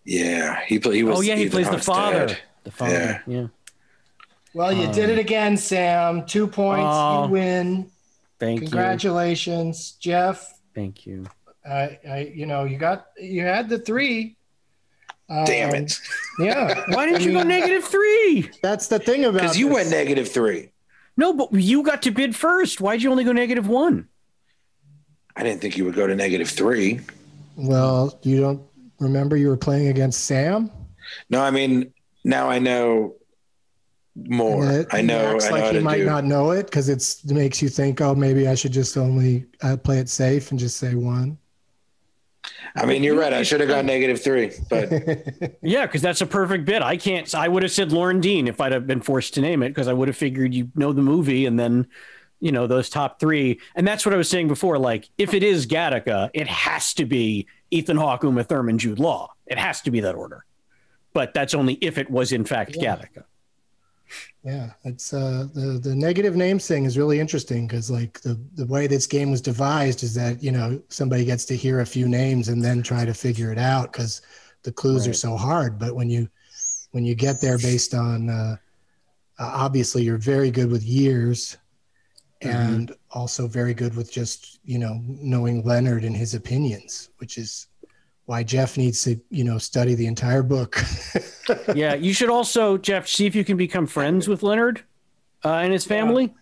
Yeah, 0.05 0.61
he 0.65 0.79
play, 0.79 0.95
he 0.95 1.03
was. 1.03 1.17
oh 1.17 1.21
yeah, 1.21 1.35
he 1.35 1.43
Ethan 1.43 1.51
plays 1.51 1.69
the 1.69 1.77
father. 1.79 2.27
dad. 2.27 2.37
The 2.63 2.71
father. 2.71 2.93
Yeah. 2.93 3.19
Yeah. 3.27 3.47
Well, 4.53 4.71
you 4.71 4.91
did 4.93 5.09
it 5.09 5.19
again, 5.19 5.57
Sam. 5.57 6.25
Two 6.25 6.47
points. 6.47 6.85
Oh, 6.89 7.25
you 7.25 7.31
win. 7.31 7.91
Thank 8.39 8.61
you. 8.61 8.67
Congratulations, 8.67 9.91
Jeff. 9.99 10.59
Thank 10.73 11.05
you. 11.05 11.25
I, 11.69 11.99
I, 12.09 12.31
you 12.33 12.45
know, 12.45 12.63
you 12.63 12.77
got, 12.77 13.07
you 13.19 13.41
had 13.43 13.67
the 13.67 13.77
three. 13.79 14.37
Damn 15.29 15.69
Um, 15.69 15.75
it. 15.75 15.99
Yeah. 16.39 16.85
Why 16.95 17.05
didn't 17.05 17.23
you 17.23 17.33
go 17.33 17.43
negative 17.43 17.83
three? 17.83 18.49
That's 18.63 18.87
the 18.87 18.99
thing 18.99 19.25
about 19.25 19.41
Because 19.41 19.59
you 19.59 19.67
this. 19.67 19.75
went 19.75 19.89
negative 19.89 20.29
three. 20.31 20.71
No, 21.17 21.33
but 21.33 21.51
you 21.53 21.81
got 21.83 22.03
to 22.03 22.11
bid 22.11 22.35
first. 22.35 22.79
Why'd 22.79 23.01
you 23.01 23.09
only 23.11 23.23
go 23.23 23.31
negative 23.31 23.67
one? 23.67 24.07
I 25.35 25.43
didn't 25.43 25.61
think 25.61 25.77
you 25.77 25.85
would 25.85 25.95
go 25.95 26.07
to 26.07 26.15
negative 26.15 26.49
three. 26.49 26.99
Well, 27.55 28.19
you 28.23 28.39
don't 28.39 28.61
remember 28.99 29.35
you 29.37 29.47
were 29.49 29.57
playing 29.57 29.87
against 29.87 30.25
Sam? 30.25 30.71
No, 31.29 31.41
I 31.41 31.51
mean 31.51 31.91
now 32.23 32.49
I 32.49 32.59
know 32.59 33.15
more. 34.15 34.63
And 34.63 34.71
it- 34.77 34.87
I 34.91 34.97
he 35.01 35.03
know. 35.07 35.35
acts 35.35 35.45
I 35.45 35.49
know 35.49 35.55
like 35.55 35.63
how 35.65 35.71
he 35.73 35.79
might 35.79 35.97
do. 35.97 36.05
not 36.05 36.25
know 36.25 36.51
it 36.51 36.65
because 36.65 36.89
it 36.89 37.31
makes 37.31 37.61
you 37.61 37.69
think, 37.69 38.01
oh, 38.01 38.13
maybe 38.15 38.47
I 38.47 38.55
should 38.55 38.73
just 38.73 38.97
only 38.97 39.45
uh, 39.61 39.77
play 39.77 39.99
it 39.99 40.09
safe 40.09 40.51
and 40.51 40.59
just 40.59 40.77
say 40.77 40.95
one. 40.95 41.37
I 42.75 42.85
mean, 42.85 43.03
you're 43.03 43.17
right. 43.17 43.33
I 43.33 43.43
should 43.43 43.59
have 43.59 43.69
gone 43.69 43.85
negative 43.85 44.21
three, 44.21 44.51
but 44.69 44.91
Yeah, 45.61 45.85
because 45.85 46.01
that's 46.01 46.21
a 46.21 46.25
perfect 46.25 46.65
bit. 46.65 46.81
I 46.81 46.97
can't. 46.97 47.33
I 47.33 47.47
would 47.47 47.63
have 47.63 47.71
said 47.71 47.91
Loren 47.91 48.19
Dean 48.19 48.47
if 48.47 48.61
I'd 48.61 48.71
have 48.71 48.87
been 48.87 49.01
forced 49.01 49.33
to 49.35 49.41
name 49.41 49.63
it 49.63 49.69
because 49.69 49.87
I 49.87 49.93
would 49.93 50.07
have 50.07 50.17
figured 50.17 50.53
you 50.53 50.69
know 50.75 50.93
the 50.93 51.01
movie 51.01 51.45
and 51.45 51.59
then, 51.59 51.87
you 52.39 52.51
know, 52.51 52.67
those 52.67 52.89
top 52.89 53.19
three. 53.19 53.59
And 53.75 53.87
that's 53.87 54.05
what 54.05 54.13
I 54.13 54.17
was 54.17 54.29
saying 54.29 54.47
before. 54.47 54.77
Like, 54.77 55.09
if 55.17 55.33
it 55.33 55.43
is 55.43 55.65
Gattaca, 55.67 56.29
it 56.33 56.47
has 56.47 56.93
to 56.95 57.05
be 57.05 57.47
Ethan 57.71 57.97
Hawke, 57.97 58.23
Uma 58.23 58.43
Thurman, 58.43 58.77
Jude 58.77 58.99
Law. 58.99 59.33
It 59.45 59.57
has 59.57 59.81
to 59.81 59.91
be 59.91 60.01
that 60.01 60.15
order. 60.15 60.45
But 61.13 61.33
that's 61.33 61.53
only 61.53 61.73
if 61.75 61.97
it 61.97 62.09
was 62.11 62.31
in 62.31 62.45
fact 62.45 62.73
Gattaca. 62.73 63.23
Yeah, 64.43 64.71
it's 64.85 65.13
uh, 65.13 65.47
the 65.53 65.79
the 65.81 65.95
negative 65.95 66.35
names 66.35 66.67
thing 66.67 66.85
is 66.85 66.97
really 66.97 67.19
interesting 67.19 67.67
because 67.67 67.91
like 67.91 68.21
the 68.21 68.39
the 68.55 68.65
way 68.65 68.87
this 68.87 69.07
game 69.07 69.31
was 69.31 69.41
devised 69.41 70.03
is 70.03 70.13
that 70.15 70.41
you 70.41 70.51
know 70.51 70.81
somebody 70.89 71.25
gets 71.25 71.45
to 71.45 71.55
hear 71.55 71.81
a 71.81 71.85
few 71.85 72.07
names 72.07 72.47
and 72.47 72.63
then 72.63 72.81
try 72.81 73.03
to 73.03 73.13
figure 73.13 73.51
it 73.51 73.57
out 73.57 73.91
because 73.91 74.21
the 74.63 74.71
clues 74.71 75.07
are 75.07 75.13
so 75.13 75.35
hard. 75.35 75.77
But 75.77 75.95
when 75.95 76.09
you 76.09 76.29
when 76.91 77.03
you 77.03 77.15
get 77.15 77.41
there 77.41 77.57
based 77.57 77.93
on 77.93 78.29
uh, 78.29 78.55
uh, 79.39 79.51
obviously 79.53 80.03
you're 80.03 80.17
very 80.17 80.51
good 80.51 80.71
with 80.71 80.83
years 80.83 81.57
and 82.41 82.93
also 83.11 83.47
very 83.47 83.73
good 83.73 83.95
with 83.95 84.11
just 84.11 84.59
you 84.63 84.79
know 84.79 85.01
knowing 85.05 85.63
Leonard 85.63 86.03
and 86.03 86.15
his 86.15 86.33
opinions, 86.33 87.09
which 87.17 87.37
is 87.37 87.67
why 88.27 88.43
Jeff 88.43 88.77
needs 88.77 89.03
to 89.03 89.19
you 89.29 89.43
know 89.43 89.57
study 89.57 89.95
the 89.95 90.05
entire 90.05 90.43
book. 90.43 90.77
yeah, 91.73 91.95
you 91.95 92.13
should 92.13 92.29
also, 92.29 92.77
Jeff, 92.77 93.07
see 93.07 93.25
if 93.25 93.33
you 93.33 93.43
can 93.43 93.57
become 93.57 93.87
friends 93.87 94.27
with 94.27 94.43
Leonard 94.43 94.83
uh, 95.43 95.55
and 95.55 95.73
his 95.73 95.85
family. 95.85 96.35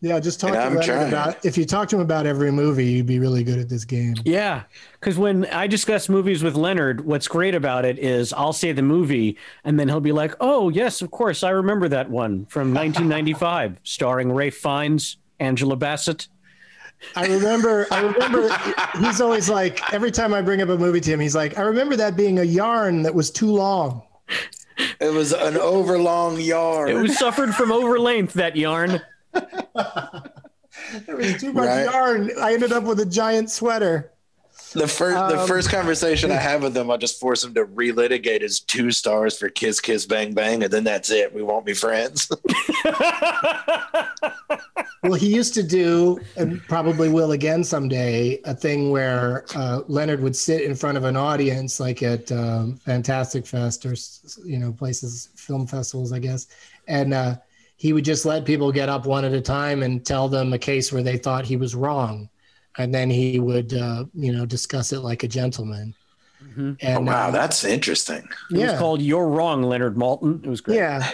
Yeah, 0.00 0.20
just 0.20 0.38
talk 0.38 0.50
And 0.50 0.58
to 0.58 0.62
I'm 0.62 0.74
Leonard 0.76 1.08
about. 1.08 1.44
If 1.44 1.58
you 1.58 1.64
talk 1.64 1.88
to 1.88 1.96
him 1.96 2.02
about 2.02 2.26
every 2.26 2.52
movie, 2.52 2.84
you'd 2.84 3.06
be 3.06 3.18
really 3.18 3.42
good 3.42 3.58
at 3.58 3.68
this 3.68 3.84
game. 3.84 4.14
Yeah, 4.24 4.62
because 4.92 5.18
when 5.18 5.46
I 5.46 5.66
discuss 5.66 6.08
movies 6.08 6.42
with 6.42 6.54
Leonard, 6.56 7.04
what's 7.04 7.26
great 7.26 7.54
about 7.54 7.84
it 7.84 7.98
is 7.98 8.32
I'll 8.32 8.52
say 8.52 8.72
the 8.72 8.82
movie, 8.82 9.36
and 9.64 9.78
then 9.80 9.88
he'll 9.88 10.00
be 10.00 10.12
like, 10.12 10.34
"Oh 10.40 10.68
yes, 10.68 11.02
of 11.02 11.10
course, 11.10 11.42
I 11.42 11.50
remember 11.50 11.88
that 11.88 12.10
one 12.10 12.46
from 12.46 12.72
1995, 12.74 13.80
starring 13.82 14.30
Ralph 14.30 14.54
Fiennes, 14.54 15.16
Angela 15.40 15.74
Bassett." 15.74 16.28
I 17.16 17.26
remember. 17.26 17.86
I 17.90 18.00
remember. 18.02 18.48
he's 18.98 19.20
always 19.20 19.48
like 19.48 19.92
every 19.92 20.10
time 20.10 20.34
I 20.34 20.42
bring 20.42 20.60
up 20.62 20.68
a 20.68 20.76
movie 20.76 21.00
to 21.00 21.10
him, 21.12 21.20
he's 21.20 21.34
like, 21.34 21.58
"I 21.58 21.62
remember 21.62 21.96
that 21.96 22.16
being 22.16 22.38
a 22.38 22.44
yarn 22.44 23.02
that 23.02 23.14
was 23.14 23.30
too 23.30 23.50
long." 23.52 24.02
It 25.00 25.12
was 25.12 25.32
an 25.32 25.56
overlong 25.56 26.40
yarn. 26.40 26.88
It 26.90 26.94
was 26.94 27.16
suffered 27.18 27.54
from 27.54 27.70
overlength 27.70 28.32
that 28.34 28.56
yarn. 28.56 29.00
There 31.06 31.16
was 31.16 31.40
too 31.40 31.52
much 31.52 31.66
Right. 31.66 31.84
yarn. 31.84 32.30
I 32.40 32.52
ended 32.52 32.72
up 32.72 32.84
with 32.84 33.00
a 33.00 33.06
giant 33.06 33.50
sweater. 33.50 34.10
The 34.74 34.88
first 34.88 35.16
the 35.28 35.40
Um, 35.40 35.46
first 35.46 35.70
conversation 35.70 36.30
I 36.30 36.36
have 36.36 36.62
with 36.62 36.76
him, 36.76 36.90
I'll 36.90 36.98
just 36.98 37.20
force 37.20 37.44
him 37.44 37.54
to 37.54 37.64
relitigate 37.64 38.42
his 38.42 38.60
two 38.60 38.90
stars 38.90 39.38
for 39.38 39.48
Kiss 39.48 39.80
Kiss 39.80 40.04
Bang 40.04 40.34
Bang, 40.34 40.64
and 40.64 40.72
then 40.72 40.84
that's 40.84 41.10
it. 41.10 41.32
We 41.34 41.42
won't 41.42 41.64
be 41.64 41.74
friends. 41.74 42.28
Well, 45.02 45.12
he 45.14 45.34
used 45.34 45.52
to 45.52 45.62
do, 45.62 46.18
and 46.38 46.62
probably 46.62 47.10
will 47.10 47.32
again 47.32 47.62
someday, 47.62 48.40
a 48.46 48.54
thing 48.54 48.90
where 48.90 49.44
uh, 49.54 49.82
Leonard 49.86 50.22
would 50.22 50.34
sit 50.34 50.62
in 50.62 50.74
front 50.74 50.96
of 50.96 51.04
an 51.04 51.14
audience, 51.14 51.78
like 51.78 52.02
at 52.02 52.32
um, 52.32 52.76
Fantastic 52.78 53.46
Fest 53.46 53.84
or 53.84 53.94
you 54.46 54.58
know 54.58 54.72
places, 54.72 55.28
film 55.36 55.66
festivals, 55.66 56.10
I 56.14 56.20
guess, 56.20 56.46
and 56.88 57.12
uh, 57.12 57.36
he 57.76 57.92
would 57.92 58.04
just 58.06 58.24
let 58.24 58.46
people 58.46 58.72
get 58.72 58.88
up 58.88 59.04
one 59.04 59.26
at 59.26 59.34
a 59.34 59.42
time 59.42 59.82
and 59.82 60.06
tell 60.06 60.26
them 60.26 60.54
a 60.54 60.58
case 60.58 60.90
where 60.90 61.02
they 61.02 61.18
thought 61.18 61.44
he 61.44 61.56
was 61.56 61.74
wrong, 61.74 62.30
and 62.78 62.94
then 62.94 63.10
he 63.10 63.38
would 63.40 63.74
uh, 63.74 64.04
you 64.14 64.32
know 64.32 64.46
discuss 64.46 64.92
it 64.92 65.00
like 65.00 65.22
a 65.22 65.28
gentleman. 65.28 65.94
Mhm. 66.56 66.76
oh, 66.84 67.00
wow, 67.00 67.28
uh, 67.28 67.30
that's 67.30 67.64
interesting. 67.64 68.28
It 68.50 68.58
was 68.58 68.78
called 68.78 69.00
"You're 69.00 69.28
Wrong, 69.28 69.62
Leonard 69.62 69.96
Maltin." 69.96 70.44
It 70.44 70.48
was 70.50 70.60
great. 70.60 70.76
yeah, 70.76 71.10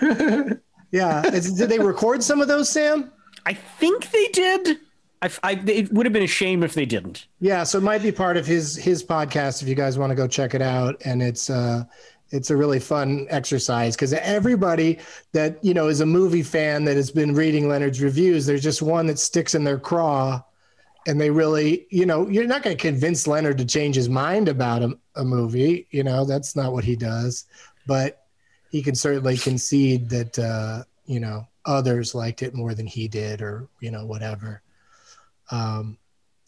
yeah. 0.90 1.26
Is- 1.26 1.52
Did 1.52 1.68
they 1.70 1.78
record 1.78 2.22
some 2.22 2.40
of 2.40 2.48
those, 2.48 2.68
Sam? 2.68 3.10
I 3.46 3.54
think 3.54 4.10
they 4.10 4.28
did. 4.28 4.78
I, 5.20 5.30
I, 5.44 5.52
it 5.66 5.92
would 5.92 6.04
have 6.06 6.12
been 6.12 6.24
a 6.24 6.26
shame 6.28 6.62
if 6.64 6.74
they 6.74 6.84
didn't. 6.84 7.26
Yeah, 7.40 7.62
so 7.62 7.78
it 7.78 7.82
might 7.82 8.02
be 8.02 8.10
part 8.12 8.36
of 8.36 8.44
his 8.46 8.76
his 8.76 9.04
podcast 9.04 9.62
if 9.62 9.68
you 9.68 9.74
guys 9.76 9.98
want 9.98 10.10
to 10.10 10.16
go 10.16 10.26
check 10.26 10.54
it 10.54 10.62
out. 10.62 11.00
And 11.04 11.22
it's 11.22 11.48
uh 11.48 11.84
it's 12.30 12.50
a 12.50 12.56
really 12.56 12.80
fun 12.80 13.26
exercise 13.30 13.94
because 13.94 14.12
everybody 14.14 14.98
that 15.32 15.62
you 15.64 15.74
know 15.74 15.86
is 15.88 16.00
a 16.00 16.06
movie 16.06 16.42
fan 16.42 16.84
that 16.86 16.96
has 16.96 17.10
been 17.10 17.34
reading 17.34 17.68
Leonard's 17.68 18.02
reviews, 18.02 18.46
there's 18.46 18.62
just 18.64 18.82
one 18.82 19.06
that 19.06 19.18
sticks 19.18 19.54
in 19.54 19.62
their 19.62 19.78
craw, 19.78 20.42
and 21.06 21.20
they 21.20 21.30
really, 21.30 21.86
you 21.90 22.06
know, 22.06 22.28
you're 22.28 22.46
not 22.46 22.62
going 22.62 22.76
to 22.76 22.80
convince 22.80 23.26
Leonard 23.26 23.58
to 23.58 23.64
change 23.64 23.96
his 23.96 24.08
mind 24.08 24.48
about 24.48 24.82
a, 24.82 24.98
a 25.16 25.24
movie. 25.24 25.86
You 25.90 26.04
know, 26.04 26.24
that's 26.24 26.54
not 26.54 26.72
what 26.72 26.84
he 26.84 26.96
does, 26.96 27.46
but 27.86 28.26
he 28.70 28.82
can 28.82 28.94
certainly 28.94 29.36
concede 29.36 30.08
that 30.08 30.38
uh, 30.38 30.84
you 31.06 31.20
know 31.20 31.46
others 31.64 32.14
liked 32.14 32.42
it 32.42 32.54
more 32.54 32.74
than 32.74 32.86
he 32.86 33.08
did, 33.08 33.42
or 33.42 33.68
you 33.80 33.90
know 33.90 34.06
whatever. 34.06 34.62
Um, 35.50 35.98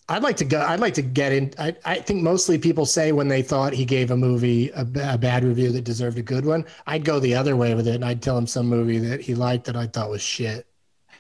I'd 0.09 0.23
like 0.23 0.37
to 0.39 0.45
go. 0.45 0.61
I'd 0.61 0.81
like 0.81 0.95
to 0.95 1.03
get 1.03 1.33
in. 1.33 1.53
I, 1.59 1.77
I 1.85 1.97
think 1.97 2.23
mostly 2.23 2.59
people 2.59 2.87
say 2.87 3.13
when 3.13 3.29
they 3.29 3.43
thought 3.43 3.73
he 3.73 3.85
gave 3.85 4.11
a 4.11 4.17
movie 4.17 4.71
a, 4.71 4.83
a 4.83 5.19
bad 5.19 5.45
review 5.45 5.73
that 5.73 5.85
deserved 5.85 6.19
a 6.19 6.23
good 6.23 6.45
one. 6.45 6.65
I'd 6.87 7.05
go 7.05 7.21
the 7.21 7.35
other 7.35 7.57
way 7.57 7.75
with 7.75 7.89
it, 7.89 7.95
and 7.95 8.05
I'd 8.05 8.23
tell 8.23 8.37
him 8.37 8.47
some 8.47 8.67
movie 8.67 8.99
that 8.99 9.21
he 9.21 9.35
liked 9.35 9.65
that 9.67 9.77
I 9.77 9.87
thought 9.87 10.11
was 10.11 10.23
shit. 10.23 10.67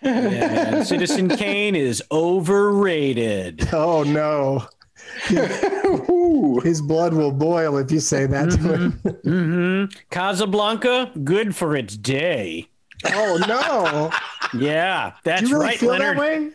Yeah. 0.04 0.82
Citizen 0.82 1.28
Kane 1.28 1.74
is 1.74 2.02
overrated. 2.12 3.68
Oh 3.72 4.02
no, 4.04 4.66
his 6.62 6.80
blood 6.82 7.14
will 7.14 7.32
boil 7.32 7.76
if 7.78 7.90
you 7.90 8.00
say 8.00 8.26
that 8.26 8.50
to 8.50 8.58
him. 8.58 8.92
hmm 9.22 9.84
Casablanca, 10.10 11.10
good 11.24 11.54
for 11.56 11.76
its 11.76 11.96
day. 11.96 12.68
Oh 13.06 13.38
no, 13.48 14.10
Yeah, 14.58 15.14
that's 15.24 15.42
do 15.42 15.48
you 15.48 15.54
really 15.54 15.66
right, 15.66 15.78
feel 15.78 15.90
Leonard. 15.90 16.16
that 16.16 16.20
way? 16.20 16.50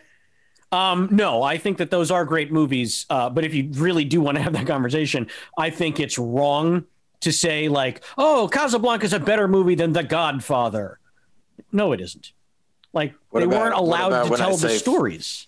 Um, 0.72 1.08
no, 1.10 1.42
I 1.42 1.58
think 1.58 1.78
that 1.78 1.90
those 1.90 2.10
are 2.12 2.24
great 2.24 2.52
movies. 2.52 3.04
Uh, 3.10 3.28
but 3.28 3.44
if 3.44 3.52
you 3.54 3.68
really 3.74 4.04
do 4.04 4.20
want 4.20 4.36
to 4.36 4.42
have 4.42 4.52
that 4.52 4.66
conversation, 4.66 5.26
I 5.58 5.70
think 5.70 5.98
it's 5.98 6.16
wrong 6.18 6.84
to 7.20 7.32
say 7.32 7.68
like, 7.68 8.02
"Oh, 8.16 8.48
Casablanca 8.52 9.04
is 9.06 9.12
a 9.12 9.18
better 9.20 9.48
movie 9.48 9.74
than 9.74 9.92
The 9.92 10.02
Godfather." 10.04 10.98
No, 11.72 11.92
it 11.92 12.00
isn't. 12.00 12.32
Like 13.32 13.32
What 13.32 13.40
they 13.40 13.46
about- 13.56 13.60
weren't 13.62 13.74
allowed 13.76 14.24
to 14.24 14.30
when 14.30 14.40
I 14.40 14.44
tell 14.46 14.56
the 14.56 14.70
stories. 14.70 15.46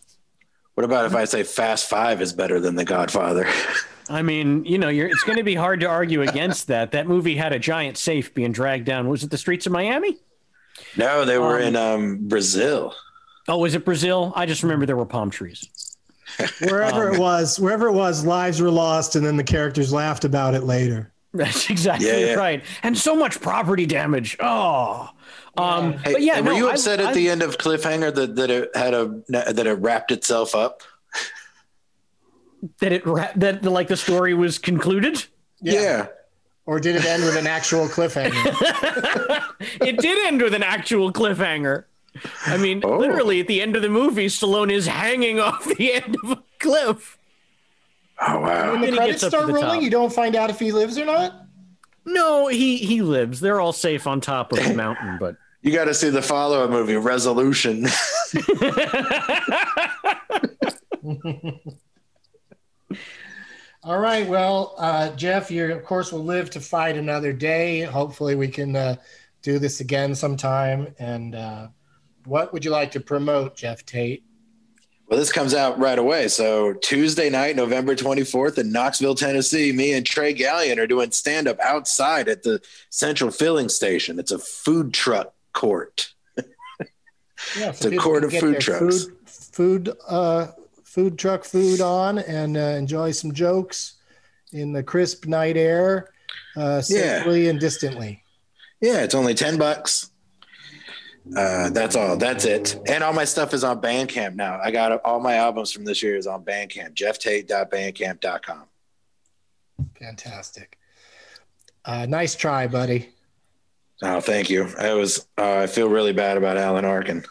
What 0.74 0.84
about 0.84 1.04
if 1.06 1.14
I 1.14 1.24
say 1.24 1.42
Fast 1.42 1.88
Five 1.90 2.22
is 2.22 2.32
better 2.32 2.58
than 2.60 2.74
The 2.76 2.84
Godfather? 2.84 3.46
I 4.08 4.22
mean, 4.22 4.64
you 4.64 4.78
know, 4.78 4.88
you're, 4.88 5.06
it's 5.06 5.22
going 5.22 5.38
to 5.38 5.44
be 5.44 5.54
hard 5.54 5.80
to 5.80 5.86
argue 5.86 6.22
against 6.22 6.66
that. 6.68 6.90
That 6.92 7.06
movie 7.06 7.36
had 7.36 7.52
a 7.52 7.58
giant 7.58 7.96
safe 7.98 8.34
being 8.34 8.52
dragged 8.52 8.84
down. 8.84 9.08
Was 9.08 9.22
it 9.22 9.30
the 9.30 9.38
streets 9.38 9.66
of 9.66 9.72
Miami? 9.72 10.18
no, 10.96 11.24
they 11.24 11.38
were 11.38 11.56
Um, 11.58 11.62
in 11.62 11.76
um, 11.76 12.18
Brazil. 12.28 12.94
Oh, 13.48 13.58
was 13.58 13.74
it 13.74 13.84
Brazil? 13.84 14.32
I 14.34 14.46
just 14.46 14.62
remember 14.62 14.86
there 14.86 14.96
were 14.96 15.06
palm 15.06 15.30
trees. 15.30 15.68
Wherever 16.60 17.08
Um, 17.10 17.14
it 17.14 17.18
was, 17.20 17.60
wherever 17.60 17.88
it 17.88 17.92
was, 17.92 18.24
lives 18.24 18.60
were 18.60 18.70
lost, 18.70 19.16
and 19.16 19.24
then 19.26 19.36
the 19.36 19.44
characters 19.44 19.92
laughed 19.92 20.24
about 20.24 20.54
it 20.54 20.62
later. 20.64 21.12
That's 21.34 21.68
exactly 21.70 22.06
Yeah, 22.08 22.16
yeah. 22.18 22.34
right. 22.34 22.64
And 22.82 22.96
so 22.96 23.14
much 23.14 23.40
property 23.40 23.84
damage. 23.86 24.36
Oh, 24.40 25.10
um, 25.56 25.94
Hey, 25.98 26.12
but 26.12 26.22
yeah, 26.22 26.38
were 26.40 26.46
no, 26.46 26.56
you 26.56 26.68
I- 26.68 26.72
upset 26.72 27.00
at 27.00 27.08
I- 27.08 27.12
the 27.14 27.28
end 27.28 27.42
of 27.42 27.58
Cliffhanger 27.58 28.14
that, 28.14 28.36
that 28.36 28.50
it 28.50 28.76
had 28.76 28.94
a 28.94 29.22
that 29.28 29.66
it 29.66 29.74
wrapped 29.74 30.10
itself 30.10 30.54
up? 30.54 30.82
that 32.78 32.92
it 32.92 33.04
ra- 33.06 33.32
that 33.36 33.64
like 33.64 33.88
the 33.88 33.96
story 33.96 34.34
was 34.34 34.58
concluded? 34.58 35.24
Yeah. 35.60 36.06
Or 36.64 36.78
did 36.78 36.94
it 36.94 37.04
end 37.04 37.24
with 37.24 37.36
an 37.36 37.46
actual 37.48 37.86
cliffhanger? 37.88 38.32
it 39.80 39.98
did 39.98 40.26
end 40.28 40.40
with 40.40 40.54
an 40.54 40.62
actual 40.62 41.12
cliffhanger. 41.12 41.84
I 42.46 42.56
mean, 42.56 42.82
Oh. 42.84 42.98
literally 42.98 43.40
at 43.40 43.48
the 43.48 43.60
end 43.60 43.74
of 43.74 43.82
the 43.82 43.88
movie, 43.88 44.26
Stallone 44.26 44.70
is 44.70 44.86
hanging 44.86 45.40
off 45.40 45.64
the 45.64 45.92
end 45.94 46.16
of 46.22 46.30
a 46.32 46.42
cliff. 46.60 47.18
Oh 48.20 48.38
wow. 48.38 48.72
when 48.72 48.80
the 48.82 48.92
credits 48.96 49.22
gets 49.22 49.24
up 49.24 49.30
to 49.32 49.36
start 49.36 49.46
rolling, 49.52 49.80
top. 49.80 49.82
you 49.82 49.90
don't 49.90 50.12
find 50.12 50.36
out 50.36 50.50
if 50.50 50.60
he 50.60 50.70
lives 50.70 50.96
or 50.98 51.04
not. 51.04 51.41
No, 52.04 52.48
he 52.48 52.78
he 52.78 53.02
lives. 53.02 53.40
They're 53.40 53.60
all 53.60 53.72
safe 53.72 54.06
on 54.06 54.20
top 54.20 54.52
of 54.52 54.58
the 54.58 54.74
mountain, 54.74 55.18
but 55.18 55.36
You 55.62 55.72
got 55.72 55.84
to 55.84 55.94
see 55.94 56.10
the 56.10 56.20
follow-up 56.20 56.70
movie, 56.70 56.96
Resolution. 56.96 57.86
All 63.84 63.98
right. 63.98 64.28
Well, 64.28 64.74
uh, 64.78 65.10
Jeff, 65.14 65.52
you 65.52 65.72
of 65.72 65.84
course 65.84 66.12
will 66.12 66.24
live 66.24 66.50
to 66.50 66.60
fight 66.60 66.96
another 66.96 67.32
day. 67.32 67.82
Hopefully, 67.82 68.34
we 68.34 68.48
can 68.48 68.74
uh, 68.74 68.96
do 69.42 69.60
this 69.60 69.80
again 69.80 70.16
sometime. 70.16 70.94
And 70.98 71.36
uh, 71.36 71.68
what 72.24 72.52
would 72.52 72.64
you 72.64 72.72
like 72.72 72.90
to 72.92 73.00
promote, 73.00 73.56
Jeff 73.56 73.86
Tate? 73.86 74.24
Well, 75.12 75.18
this 75.20 75.30
comes 75.30 75.52
out 75.52 75.78
right 75.78 75.98
away. 75.98 76.26
So 76.28 76.72
Tuesday 76.72 77.28
night, 77.28 77.54
November 77.54 77.94
24th 77.94 78.56
in 78.56 78.72
Knoxville, 78.72 79.14
Tennessee, 79.14 79.70
me 79.70 79.92
and 79.92 80.06
Trey 80.06 80.32
Gallion 80.32 80.78
are 80.78 80.86
doing 80.86 81.10
stand 81.10 81.46
up 81.46 81.60
outside 81.60 82.30
at 82.30 82.42
the 82.44 82.62
Central 82.88 83.30
Filling 83.30 83.68
Station. 83.68 84.18
It's 84.18 84.30
a 84.32 84.38
food 84.38 84.94
truck 84.94 85.34
court. 85.52 86.14
Yeah, 87.58 87.68
It's 87.70 87.84
a 87.84 87.94
court 87.98 88.24
of 88.24 88.32
food 88.32 88.58
trucks. 88.60 89.04
Food, 89.04 89.16
food, 89.26 89.96
uh, 90.08 90.46
food 90.82 91.18
truck 91.18 91.44
food 91.44 91.82
on 91.82 92.20
and 92.20 92.56
uh, 92.56 92.60
enjoy 92.60 93.10
some 93.10 93.34
jokes 93.34 93.96
in 94.52 94.72
the 94.72 94.82
crisp 94.82 95.26
night 95.26 95.58
air, 95.58 96.08
uh, 96.56 96.80
Yeah. 96.88 97.18
safely 97.18 97.48
and 97.50 97.60
distantly. 97.60 98.22
Yeah, 98.80 99.02
it's 99.02 99.14
only 99.14 99.34
10 99.34 99.58
bucks. 99.58 100.08
Uh, 101.36 101.70
that's 101.70 101.94
all. 101.94 102.16
That's 102.16 102.44
it. 102.44 102.80
And 102.88 103.04
all 103.04 103.12
my 103.12 103.24
stuff 103.24 103.54
is 103.54 103.62
on 103.64 103.80
Bandcamp 103.80 104.34
now. 104.34 104.58
I 104.62 104.70
got 104.70 105.00
all 105.04 105.20
my 105.20 105.34
albums 105.36 105.70
from 105.72 105.84
this 105.84 106.02
year 106.02 106.16
is 106.16 106.26
on 106.26 106.44
Bandcamp, 106.44 106.94
jefftate.bandcamp.com. 106.94 108.64
Fantastic. 109.98 110.78
Uh, 111.84 112.06
nice 112.06 112.34
try, 112.34 112.66
buddy. 112.66 113.10
Oh, 114.02 114.20
thank 114.20 114.50
you. 114.50 114.68
I 114.78 114.94
was, 114.94 115.26
uh, 115.38 115.58
I 115.58 115.66
feel 115.68 115.88
really 115.88 116.12
bad 116.12 116.36
about 116.36 116.56
Alan 116.56 116.84
Arkin. 116.84 117.24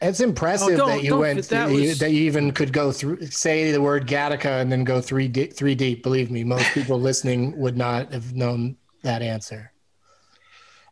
It's 0.00 0.20
impressive 0.20 0.78
Oh, 0.80 0.86
that 0.86 1.02
you 1.02 1.18
went 1.18 1.40
that 1.40 1.48
that, 1.48 1.70
you, 1.72 1.88
was- 1.88 1.98
that 1.98 2.12
you 2.12 2.22
even 2.22 2.52
could 2.52 2.72
go 2.72 2.92
through 2.92 3.26
say 3.26 3.72
the 3.72 3.82
word 3.82 4.06
Gattaca 4.06 4.60
and 4.62 4.70
then 4.70 4.84
go 4.84 5.00
three 5.00 5.26
deep, 5.28 5.54
three 5.54 5.74
deep. 5.74 6.02
Believe 6.04 6.30
me, 6.30 6.44
most 6.44 6.70
people 6.72 7.00
listening 7.08 7.58
would 7.58 7.76
not 7.76 8.12
have 8.12 8.32
known 8.34 8.76
that 9.02 9.22
answer. 9.22 9.72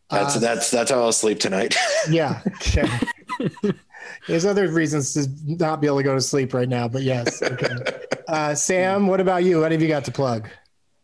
That's, 0.09 0.37
Uh, 0.37 0.39
that's, 0.39 0.71
that's 0.71 0.91
how 0.91 1.01
I'll 1.01 1.11
sleep 1.11 1.39
tonight. 1.39 1.75
Yeah. 2.09 2.41
Okay. 2.63 2.87
There's 4.27 4.45
other 4.45 4.69
reasons 4.69 5.13
to 5.13 5.27
not 5.45 5.81
be 5.81 5.87
able 5.87 5.97
to 5.97 6.03
go 6.03 6.15
to 6.15 6.21
sleep 6.21 6.53
right 6.53 6.69
now, 6.69 6.87
but 6.87 7.03
yes. 7.03 7.41
Okay. 7.41 7.67
Uh, 8.27 8.53
Sam, 8.53 9.07
what 9.07 9.21
about 9.21 9.45
you? 9.45 9.61
What 9.61 9.71
have 9.71 9.81
you 9.81 9.87
got 9.87 10.03
to 10.03 10.11
plug? 10.11 10.49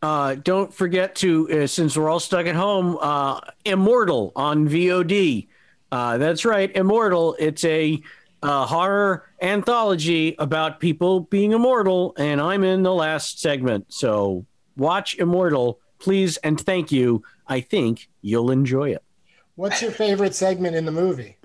Uh, 0.01 0.35
don't 0.35 0.73
forget 0.73 1.15
to, 1.15 1.49
uh, 1.63 1.67
since 1.67 1.95
we're 1.95 2.09
all 2.09 2.19
stuck 2.19 2.45
at 2.47 2.55
home, 2.55 2.97
uh, 2.99 3.39
Immortal 3.63 4.33
on 4.35 4.67
VOD. 4.67 5.47
Uh, 5.89 6.17
that's 6.17 6.43
right, 6.43 6.69
Immortal. 6.75 7.37
It's 7.39 7.63
a 7.63 8.01
a 8.41 8.65
horror 8.65 9.23
anthology 9.41 10.35
about 10.37 10.81
people 10.81 11.21
being 11.21 11.53
immortal, 11.53 12.13
and 12.17 12.41
I'm 12.41 12.65
in 12.65 12.83
the 12.83 12.93
last 12.93 13.39
segment. 13.39 13.85
So 13.87 14.45
watch 14.75 15.15
Immortal, 15.17 15.79
please, 15.99 16.35
and 16.37 16.59
thank 16.59 16.91
you. 16.91 17.23
I 17.47 17.61
think 17.61 18.09
you'll 18.21 18.51
enjoy 18.51 18.91
it. 18.91 19.03
What's 19.55 19.81
your 19.81 19.91
favorite 19.91 20.33
segment 20.33 20.75
in 20.75 20.85
the 20.85 20.91
movie? 20.91 21.37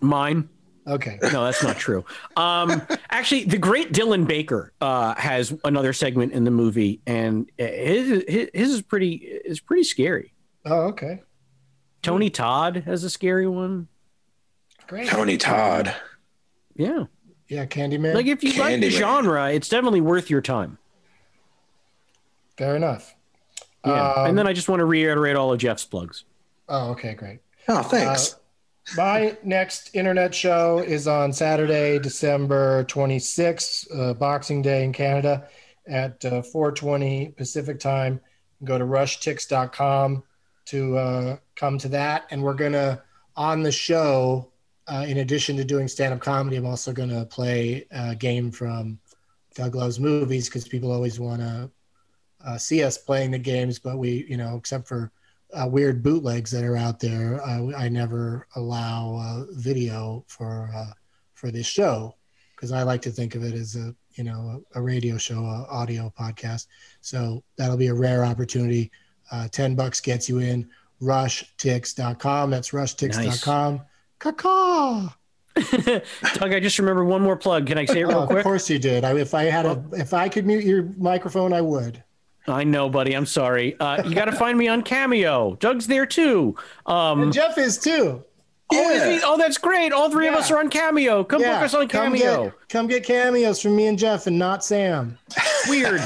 Mine. 0.00 0.48
Okay. 0.86 1.18
No, 1.22 1.44
that's 1.44 1.62
not 1.62 1.76
true. 1.76 2.04
Um, 2.36 2.82
actually, 3.10 3.44
the 3.44 3.58
great 3.58 3.92
Dylan 3.92 4.26
Baker 4.26 4.72
uh, 4.80 5.14
has 5.14 5.54
another 5.64 5.92
segment 5.92 6.32
in 6.32 6.44
the 6.44 6.50
movie, 6.50 7.00
and 7.06 7.50
his, 7.56 8.24
his, 8.26 8.50
his 8.52 8.70
is 8.70 8.82
pretty 8.82 9.14
is 9.14 9.60
pretty 9.60 9.84
scary. 9.84 10.32
Oh, 10.64 10.88
okay. 10.88 11.22
Tony 12.02 12.30
Todd 12.30 12.82
has 12.86 13.04
a 13.04 13.10
scary 13.10 13.46
one. 13.46 13.88
Great. 14.86 15.08
Tony 15.08 15.36
Todd. 15.36 15.94
Yeah. 16.74 17.04
Yeah, 17.48 17.66
Candyman. 17.66 18.14
Like 18.14 18.26
if 18.26 18.42
you 18.42 18.52
like 18.60 18.80
the 18.80 18.90
genre, 18.90 19.52
it's 19.52 19.68
definitely 19.68 20.00
worth 20.00 20.30
your 20.30 20.40
time. 20.40 20.78
Fair 22.56 22.76
enough. 22.76 23.14
Yeah. 23.84 24.12
Um, 24.12 24.28
and 24.30 24.38
then 24.38 24.46
I 24.46 24.52
just 24.52 24.68
want 24.68 24.80
to 24.80 24.84
reiterate 24.84 25.36
all 25.36 25.52
of 25.52 25.58
Jeff's 25.58 25.84
plugs. 25.84 26.24
Oh, 26.68 26.90
okay, 26.90 27.14
great. 27.14 27.40
Oh, 27.68 27.82
thanks. 27.82 28.34
Uh, 28.34 28.36
my 28.96 29.36
next 29.42 29.94
internet 29.94 30.34
show 30.34 30.78
is 30.78 31.06
on 31.06 31.32
Saturday, 31.32 31.98
December 31.98 32.84
26th, 32.84 33.86
uh, 33.96 34.14
Boxing 34.14 34.62
Day 34.62 34.84
in 34.84 34.92
Canada 34.92 35.48
at 35.86 36.24
uh, 36.24 36.42
4:20 36.42 37.36
Pacific 37.36 37.78
time. 37.78 38.20
Go 38.64 38.78
to 38.78 38.84
rushtix.com 38.84 40.22
to 40.66 40.98
uh, 40.98 41.36
come 41.56 41.78
to 41.78 41.88
that, 41.88 42.26
and 42.30 42.42
we're 42.42 42.54
gonna 42.54 43.02
on 43.36 43.62
the 43.62 43.72
show. 43.72 44.46
Uh, 44.88 45.04
in 45.06 45.18
addition 45.18 45.56
to 45.56 45.62
doing 45.62 45.86
stand-up 45.86 46.18
comedy, 46.18 46.56
I'm 46.56 46.66
also 46.66 46.92
gonna 46.92 47.24
play 47.24 47.86
a 47.92 48.14
game 48.16 48.50
from 48.50 48.98
Doug 49.54 49.76
Loves 49.76 50.00
Movies 50.00 50.48
because 50.48 50.66
people 50.66 50.90
always 50.90 51.20
want 51.20 51.40
to 51.42 51.70
uh, 52.44 52.58
see 52.58 52.82
us 52.82 52.98
playing 52.98 53.30
the 53.30 53.38
games, 53.38 53.78
but 53.78 53.98
we, 53.98 54.26
you 54.28 54.36
know, 54.36 54.56
except 54.56 54.88
for 54.88 55.12
uh, 55.52 55.66
weird 55.66 56.02
bootlegs 56.02 56.50
that 56.50 56.64
are 56.64 56.76
out 56.76 57.00
there. 57.00 57.40
Uh, 57.42 57.76
I 57.76 57.88
never 57.88 58.46
allow 58.56 59.16
uh, 59.16 59.44
video 59.52 60.24
for 60.28 60.70
uh, 60.74 60.92
for 61.34 61.50
this 61.50 61.66
show 61.66 62.14
because 62.54 62.72
I 62.72 62.82
like 62.82 63.02
to 63.02 63.10
think 63.10 63.34
of 63.34 63.42
it 63.42 63.54
as 63.54 63.76
a 63.76 63.94
you 64.14 64.24
know 64.24 64.62
a, 64.74 64.78
a 64.78 64.82
radio 64.82 65.18
show, 65.18 65.40
a 65.44 65.66
audio 65.70 66.12
podcast. 66.18 66.66
So 67.00 67.42
that'll 67.56 67.76
be 67.76 67.88
a 67.88 67.94
rare 67.94 68.24
opportunity. 68.24 68.90
Uh, 69.30 69.48
Ten 69.48 69.74
bucks 69.74 70.00
gets 70.00 70.28
you 70.28 70.38
in. 70.38 70.68
Rushtix.com. 71.00 72.50
That's 72.50 72.70
rushtix.com. 72.70 73.80
Caw. 74.18 75.08
Doug, 76.34 76.52
I 76.52 76.60
just 76.60 76.78
remember 76.78 77.04
one 77.04 77.22
more 77.22 77.36
plug. 77.36 77.66
Can 77.66 77.78
I 77.78 77.84
say 77.86 78.00
it 78.00 78.06
real 78.06 78.26
quick? 78.26 78.38
of 78.38 78.44
course 78.44 78.68
you 78.68 78.78
did. 78.78 79.04
I, 79.04 79.18
if 79.18 79.34
I 79.34 79.44
had 79.44 79.66
a, 79.66 79.82
if 79.92 80.14
I 80.14 80.28
could 80.28 80.46
mute 80.46 80.64
your 80.64 80.84
microphone, 80.96 81.52
I 81.52 81.60
would. 81.60 82.02
I 82.50 82.64
know, 82.64 82.88
buddy. 82.90 83.14
I'm 83.14 83.26
sorry. 83.26 83.78
Uh, 83.78 84.02
you 84.06 84.14
got 84.14 84.26
to 84.26 84.32
find 84.32 84.58
me 84.58 84.68
on 84.68 84.82
Cameo. 84.82 85.54
Doug's 85.56 85.86
there 85.86 86.06
too. 86.06 86.56
Um, 86.86 87.22
And 87.22 87.32
Jeff 87.32 87.56
is 87.58 87.78
too. 87.78 88.24
oh, 88.72 88.90
is 88.90 89.02
he? 89.20 89.20
oh, 89.24 89.36
that's 89.36 89.58
great. 89.58 89.92
All 89.92 90.10
three 90.10 90.28
of 90.28 90.34
us 90.34 90.50
are 90.50 90.58
on 90.58 90.68
Cameo. 90.70 91.24
Come 91.24 91.40
book 91.42 91.48
us 91.62 91.74
on 91.74 91.88
come 91.88 92.12
Cameo. 92.12 92.44
get, 92.44 92.68
come 92.68 92.86
get 92.86 93.04
cameos 93.04 93.60
from 93.60 93.76
me 93.76 93.86
and 93.86 93.98
Jeff, 93.98 94.26
and 94.26 94.38
not 94.38 94.64
Sam. 94.64 95.18
Weird. 95.68 96.00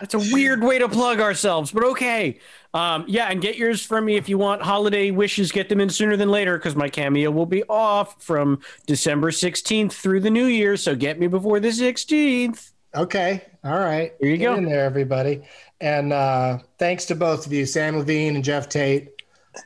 That's 0.00 0.14
a 0.14 0.18
weird 0.34 0.62
way 0.62 0.78
to 0.78 0.88
plug 0.88 1.20
ourselves, 1.20 1.72
but 1.72 1.84
okay. 1.84 2.38
Um, 2.72 3.04
yeah, 3.06 3.26
and 3.30 3.40
get 3.42 3.56
yours 3.58 3.84
from 3.84 4.06
me 4.06 4.16
if 4.16 4.28
you 4.28 4.38
want 4.38 4.62
holiday 4.62 5.10
wishes. 5.10 5.52
Get 5.52 5.68
them 5.68 5.80
in 5.80 5.90
sooner 5.90 6.16
than 6.16 6.30
later 6.30 6.56
because 6.56 6.74
my 6.74 6.88
cameo 6.88 7.30
will 7.30 7.44
be 7.46 7.62
off 7.64 8.22
from 8.22 8.60
December 8.86 9.30
16th 9.30 9.92
through 9.92 10.20
the 10.20 10.30
new 10.30 10.46
year. 10.46 10.76
So 10.76 10.94
get 10.94 11.18
me 11.20 11.26
before 11.26 11.60
the 11.60 11.68
16th. 11.68 12.69
Okay. 12.94 13.42
All 13.64 13.78
right. 13.78 14.12
Here 14.20 14.30
you 14.30 14.36
Get 14.36 14.44
go. 14.46 14.54
in 14.54 14.64
there, 14.64 14.84
everybody. 14.84 15.42
And 15.80 16.12
uh, 16.12 16.58
thanks 16.78 17.04
to 17.06 17.14
both 17.14 17.46
of 17.46 17.52
you, 17.52 17.66
Sam 17.66 17.96
Levine 17.98 18.34
and 18.34 18.44
Jeff 18.44 18.68
Tate. 18.68 19.10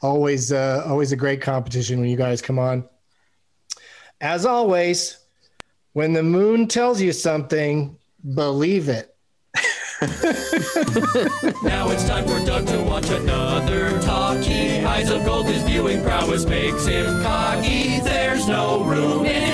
Always, 0.03 0.53
uh, 0.53 0.85
always 0.87 1.13
a 1.13 1.17
great 1.17 1.41
competition 1.41 2.01
when 2.01 2.09
you 2.09 2.17
guys 2.17 2.43
come 2.43 2.59
on. 2.59 2.85
As 4.21 4.47
always, 4.47 5.19
when 5.93 6.13
the 6.13 6.23
moon 6.23 6.69
tells 6.69 7.01
you 7.01 7.13
something, 7.13 7.97
believe 8.35 8.89
it. 8.89 9.11
Now 11.63 11.89
it's 11.91 12.07
time 12.07 12.25
for 12.27 12.45
Doug 12.45 12.67
to 12.67 12.83
watch 12.83 13.09
another 13.09 13.99
talkie. 14.03 14.81
Eyes 14.85 15.09
of 15.11 15.25
gold, 15.25 15.47
his 15.47 15.63
viewing 15.63 16.03
prowess 16.03 16.45
makes 16.45 16.85
him 16.87 17.23
cocky. 17.23 18.01
There's 18.01 18.47
no 18.47 18.85
room 18.85 19.25
in 19.25 19.54